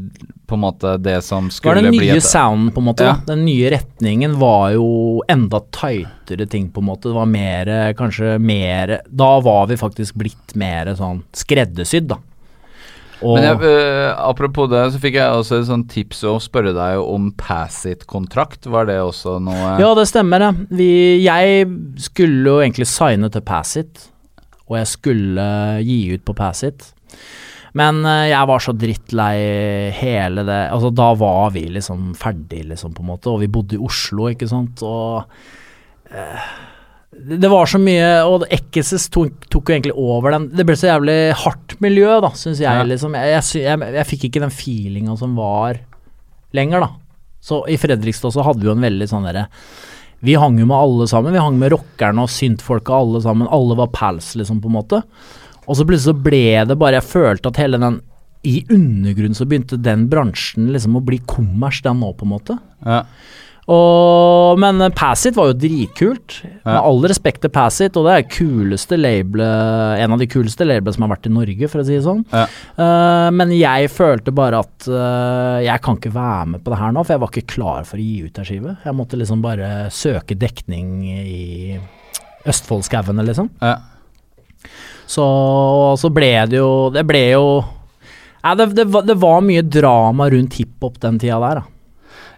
[0.49, 3.05] på en måte det som skulle Det var den nye et sounden, på en måte.
[3.07, 3.15] Ja.
[3.27, 7.09] Den nye retningen var jo enda tightere ting, på en måte.
[7.09, 12.19] Det var mer, kanskje mer Da var vi faktisk blitt mer sånn skreddersydd, da.
[13.23, 16.75] Og, Men jeg, øh, apropos det, så fikk jeg også et sånt tips å spørre
[16.77, 18.67] deg om Passit-kontrakt.
[18.71, 20.51] Var det også noe Ja, det stemmer det.
[20.75, 20.91] Vi,
[21.23, 21.69] jeg
[22.03, 24.09] skulle jo egentlig signe til Passit,
[24.67, 25.47] og jeg skulle
[25.87, 26.91] gi ut på Passit.
[27.79, 29.37] Men eh, jeg var så drittlei
[29.97, 33.79] hele det Altså, da var vi liksom ferdig, liksom, på en måte, og vi bodde
[33.79, 35.25] i Oslo, ikke sant, og
[36.13, 36.51] eh,
[37.23, 40.89] det var så mye, og Ekkeses tok, tok jo egentlig over den Det ble så
[40.89, 42.67] jævlig hardt miljø, da, syns jeg.
[42.67, 42.87] Ja.
[42.89, 45.81] liksom Jeg, jeg, jeg, jeg fikk ikke den feelinga som var
[46.57, 46.91] lenger, da.
[47.43, 49.49] Så i Fredrikstad så hadde vi jo en veldig sånn derre
[50.23, 51.35] Vi hang jo med alle sammen.
[51.35, 53.51] Vi hang med rockerne og syntfolka alle sammen.
[53.51, 55.03] Alle var pals, liksom, på en måte.
[55.67, 58.01] Og så plutselig så ble det bare Jeg følte at hele den
[58.47, 62.59] I undergrunnen så begynte den bransjen liksom å bli kommers, den nå, på en måte.
[62.83, 63.05] Ja.
[63.71, 66.41] Og, men Passit var jo dritkult.
[66.65, 70.97] Med all respekt til Passit, og det er kuleste labelet En av de kuleste labelene
[70.97, 72.25] som har vært i Norge, for å si det sånn.
[72.33, 72.47] Ja.
[72.79, 76.97] Uh, men jeg følte bare at uh, jeg kan ikke være med på det her
[76.97, 78.77] nå, for jeg var ikke klar for å gi ut ei skive.
[78.83, 81.79] Jeg måtte liksom bare søke dekning i
[82.51, 83.53] Østfoldskauene, liksom.
[83.63, 83.77] Ja.
[85.07, 85.25] Så,
[85.99, 87.47] så ble det jo Det ble jo
[88.43, 91.72] Nei, det, det, det var mye drama rundt hiphop den tida der, da.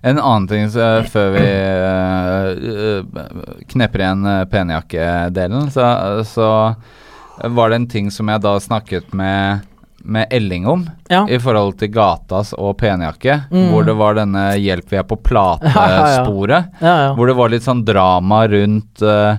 [0.05, 3.05] En annen ting så, før vi øh,
[3.72, 5.86] knepper igjen penjakkedelen, så,
[6.28, 6.48] så
[7.56, 9.64] var det en ting som jeg da snakket med,
[10.05, 11.24] med Elling om, Ja.
[11.28, 13.70] i forhold til gatas og penjakke, Mm.
[13.72, 15.16] hvor det var denne 'hjelp, vi er på
[15.62, 16.24] ja.
[16.81, 17.14] Ja, ja.
[17.14, 19.36] Hvor det var litt sånn drama rundt uh,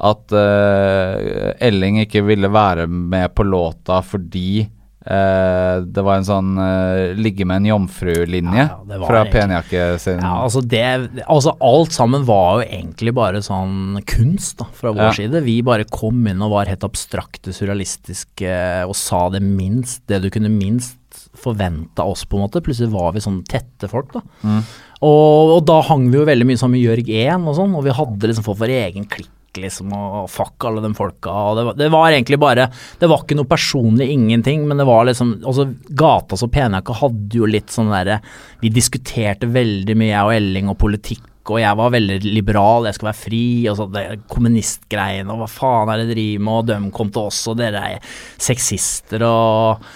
[0.00, 4.68] at uh, Elling ikke ville være med på låta fordi
[5.06, 9.84] øh, det var en sånn uh, ligge med en jomfru-linje Ja, ja, fra egentlig- penjakke
[10.02, 14.90] sin Ja, altså det Altså alt sammen var jo egentlig bare sånn kunst da, fra
[14.92, 15.12] vår Ja.
[15.12, 15.42] side.
[15.44, 20.30] Vi bare kom inn og var helt abstrakte, surrealistiske og sa det minst, det du
[20.30, 20.96] kunne minst
[21.38, 22.60] forvente av oss, på en måte.
[22.62, 24.20] Plutselig var vi sånn tette folk, da.
[24.42, 24.62] Mm.
[25.02, 27.84] Og, og da hang vi jo veldig mye sammen med Jørg 1 og sånn, og
[27.86, 29.30] vi hadde liksom fått vår egen klikk.
[29.62, 31.34] Liksom, og fuck alle de folka.
[31.58, 32.68] Det, var, det var egentlig bare
[33.00, 37.40] Det var ikke noe personlig, ingenting, men det var liksom altså, Gatas jeg Penjakka hadde
[37.40, 38.20] jo litt sånn derre
[38.62, 42.98] Vi diskuterte veldig mye, jeg og Elling, og politikk, og jeg var veldig liberal, jeg
[42.98, 46.58] skal være fri, og så det kommunistgreiene, og hva faen er det de driver med,
[46.58, 48.12] og de kom til oss, og dere er
[48.48, 49.88] sexister, og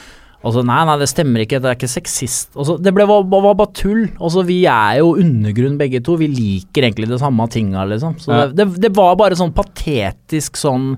[0.43, 2.51] og så nei, nei, det stemmer ikke, det er ikke sexist.
[2.52, 4.09] Så, det ble, var, var bare tull.
[4.19, 8.16] Og så vi er jo undergrunn begge to, vi liker egentlig det samme tinga, liksom.
[8.19, 8.47] Så Ja.
[8.51, 10.97] det, det, det var bare sånn patetisk sånn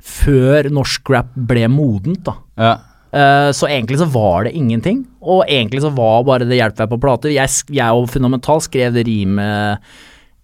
[0.00, 2.34] før norsk rap ble modent, da.
[2.58, 2.76] Ja.
[3.10, 5.04] Uh, så egentlig så var det ingenting.
[5.22, 7.32] Og egentlig så var bare det 'hjelp jeg på plate'.
[7.34, 9.80] Jeg, jeg og Fundamental skrev det rimet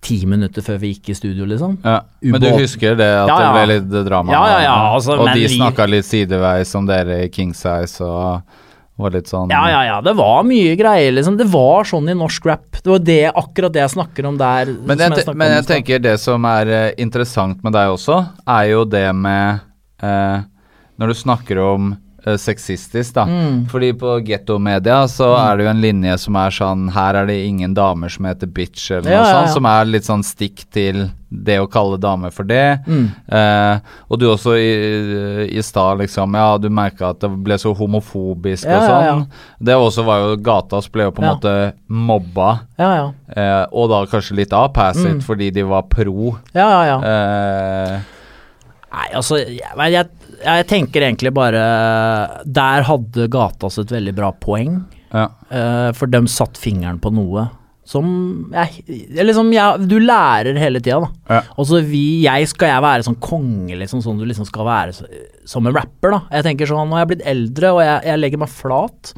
[0.07, 1.79] ti minutter før vi gikk i studio, liksom.
[1.85, 1.99] Ja.
[2.23, 3.41] Men du husker det at Ja, ja.
[3.41, 4.33] det ble litt drama?
[4.33, 8.07] Ja, ja, ja, altså, og men de snakka litt sideveis om dere i King Size
[8.07, 8.63] og
[8.97, 9.99] var litt sånn Ja, ja, ja.
[10.05, 11.37] Det var mye greier, liksom.
[11.37, 12.79] Det var sånn i norsk rap.
[12.79, 14.73] Det var det, akkurat det jeg snakker om der.
[14.89, 18.23] Men jeg, jeg, men jeg tenker det som er eh, interessant med deg også,
[18.57, 19.61] er jo det med
[20.01, 20.39] eh,
[20.97, 21.91] Når du snakker om
[22.27, 23.25] eh, sexistisk, da.
[23.31, 23.67] Mm.
[23.71, 27.27] Fordi på gettomedia så så er det jo en linje som er sånn Her er
[27.27, 29.47] det ingen damer som heter bitch, eller Ja, noe sånt.
[29.49, 29.53] ja.
[29.55, 32.79] Som er litt sånn stikk til det å kalle damer for det.
[32.87, 33.09] Mm.
[33.29, 33.79] Eh,
[34.09, 36.37] og du også i, i stad, liksom.
[36.39, 39.25] Ja, du merka at det ble så homofobisk og sånn.
[39.59, 41.55] Det også var jo Gatas ble jo på en måte
[41.89, 42.61] mobba.
[42.79, 43.07] Ja, ja.
[43.35, 45.23] Eh, og da kanskje litt av Passit, Mm.
[45.27, 46.37] fordi de var pro.
[46.55, 46.99] Ja, ja, ja.
[47.03, 47.99] Eh,
[48.97, 50.07] Nei, altså, jeg, jeg,
[50.43, 51.63] jeg tenker egentlig bare
[52.45, 54.83] Der hadde gata et veldig bra poeng.
[55.13, 55.31] ja.
[55.51, 57.49] Uh, for de satt fingeren på noe
[57.87, 58.07] som
[58.51, 58.83] jeg,
[59.15, 61.37] liksom, jeg, Du lærer hele tida, da.
[61.37, 61.43] Ja.
[61.55, 61.83] Og så
[62.51, 65.07] skal jeg være sånn konge, liksom, sånn du liksom skal være så,
[65.47, 66.21] som en rapper, da.
[66.35, 69.13] Jeg tenker sånn, Nå er jeg blitt eldre, og jeg, jeg legger meg flat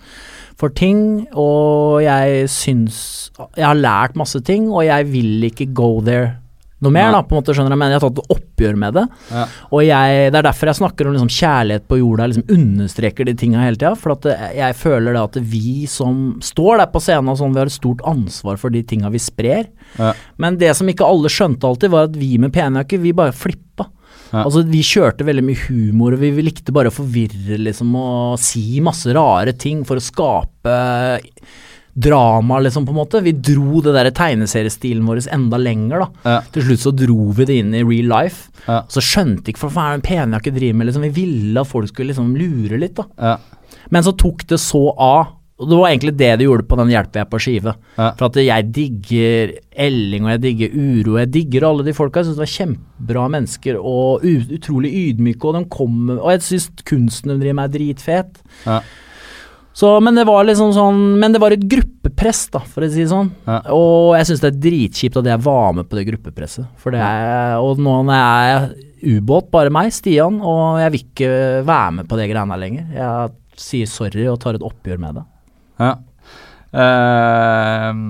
[0.58, 1.00] for ting,
[1.38, 2.98] og jeg syns
[3.56, 6.36] Jeg har lært masse ting, og jeg vil ikke go there
[6.84, 8.94] noe mer, da, på en måte, skjønner jeg, men jeg har tatt et oppgjør med
[8.94, 9.04] det.
[9.34, 9.44] Ja.
[9.74, 13.34] Og jeg, det er derfor jeg snakker om liksom kjærlighet på jorda, liksom understreker de
[13.40, 13.94] tinga hele tida.
[13.98, 17.62] For at jeg føler det at vi som står der på scenen og sånn, vi
[17.64, 19.66] har et stort ansvar for de tinga vi sprer.
[19.98, 20.12] Ja.
[20.38, 23.88] Men det som ikke alle skjønte alltid, var at vi med penjakke, vi bare flippa.
[24.28, 24.42] Ja.
[24.44, 28.38] Altså Vi kjørte veldig mye humor, og vi, vi likte bare å forvirre liksom og
[28.42, 30.76] si masse rare ting for å skape
[31.94, 33.22] drama, liksom, på en måte.
[33.24, 36.08] Vi dro det der tegneseriestilen vår enda lenger, da.
[36.24, 36.36] Ja.
[36.54, 38.52] Til slutt så dro vi det inn i real life.
[38.66, 38.82] Ja.
[38.92, 41.08] Så skjønte ikke for hva er det penjakke driver med, liksom.
[41.08, 43.08] Vi ville at folk skulle liksom lure litt, da.
[43.18, 43.74] Ja.
[43.90, 45.34] Men så tok det så av.
[45.58, 47.72] Og det var egentlig det de gjorde på den Hjelper jeg på skive.
[47.96, 52.22] For at jeg digger Elling, og jeg digger Uro, jeg digger alle de folka.
[52.22, 54.22] Jeg syns det var kjempebra mennesker, og
[54.54, 58.38] utrolig ydmyke, og de kommer Og jeg syns kunsten de driver med er dritfet.
[58.68, 58.78] Ja.
[59.78, 63.04] Så, men det var liksom sånn Men det var et gruppepress, da, for å si
[63.04, 63.28] det sånn.
[63.46, 63.60] Ja.
[63.76, 66.66] Og jeg syns det er dritkjipt at jeg var med på det gruppepresset.
[66.82, 68.66] For det er, og nå når jeg er
[69.18, 71.28] ubåt, bare meg, Stian, og jeg vil ikke
[71.68, 72.88] være med på det greiene lenger.
[72.96, 75.24] Jeg sier sorry og tar et oppgjør med det.
[75.78, 75.92] Ja.
[76.74, 78.00] Eh,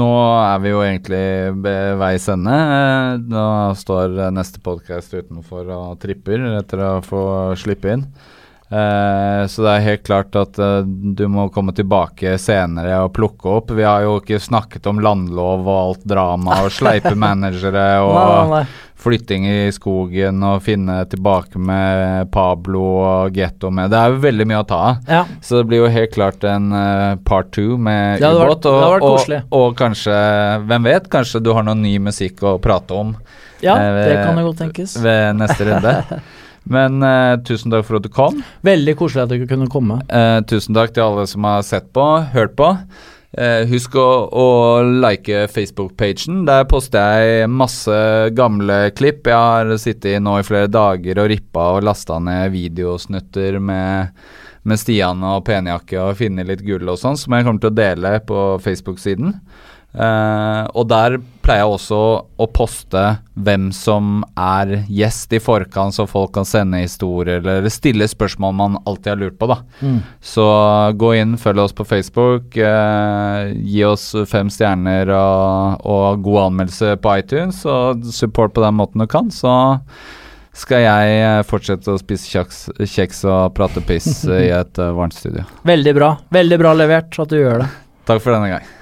[0.00, 0.08] nå
[0.40, 1.26] er vi jo egentlig
[1.62, 2.56] ved veis ende.
[2.56, 3.44] Eh, Nå
[3.78, 7.22] står neste podkast utenfor og tripper etter å få
[7.60, 8.08] slippe inn.
[8.68, 13.52] Eh, så det er helt klart at uh, du må komme tilbake senere og plukke
[13.60, 13.70] opp.
[13.70, 18.50] Vi har jo ikke snakket om landlov og alt drama og sleipe managere og Nei,
[18.50, 18.64] nei,
[19.06, 23.92] flytting i skogen og finne tilbake med Pablo og Getto med.
[23.94, 25.10] Det er jo veldig mye å ta av.
[25.14, 25.22] Ja.
[25.38, 28.66] Så det blir jo helt klart en uh, part two med ubåt.
[28.66, 30.16] Og, og, og kanskje,
[30.66, 33.14] hvem vet, kanskje du har noe ny musikk å prate om
[33.62, 34.98] ja, det kan jo godt tenkes.
[35.00, 35.94] ved neste runde.
[36.70, 38.40] Men uh, tusen takk for at du kom.
[38.66, 40.00] Veldig koselig at du kunne komme.
[40.10, 42.72] Uh, tusen takk til alle som har sett på, hørt på.
[43.36, 44.46] Uh, husk å, å
[45.02, 46.44] like Facebook-pagen.
[46.48, 47.98] Der poster jeg masse
[48.36, 49.28] gamle klipp.
[49.28, 54.16] Jeg har sittet nå i flere dager og rippa og lasta ned videosnutter med,
[54.66, 57.78] med Stian og penjakke og funnet litt gull og sånn, som jeg kommer til å
[57.82, 59.36] dele på Facebook-siden.
[59.96, 61.16] Eh, og der
[61.46, 61.98] pleier jeg også
[62.42, 63.02] å poste
[63.38, 68.78] hvem som er gjest i forkant, så folk kan sende historier eller stille spørsmål man
[68.84, 69.48] alltid har lurt på.
[69.52, 69.60] da.
[69.80, 70.00] Mm.
[70.20, 70.46] Så
[71.00, 76.96] gå inn, følg oss på Facebook, uh, gi oss fem stjerner og, og god anmeldelse
[77.00, 79.54] på iTunes, og support på den måten du kan, så
[80.56, 85.16] skal jeg eh, fortsette å spise kjeks, kjeks og prate piss i et uh, varmt
[85.16, 85.44] studio.
[85.68, 86.14] Veldig bra.
[86.32, 87.70] Veldig bra levert at du gjør det.
[88.08, 88.75] Takk for denne gang.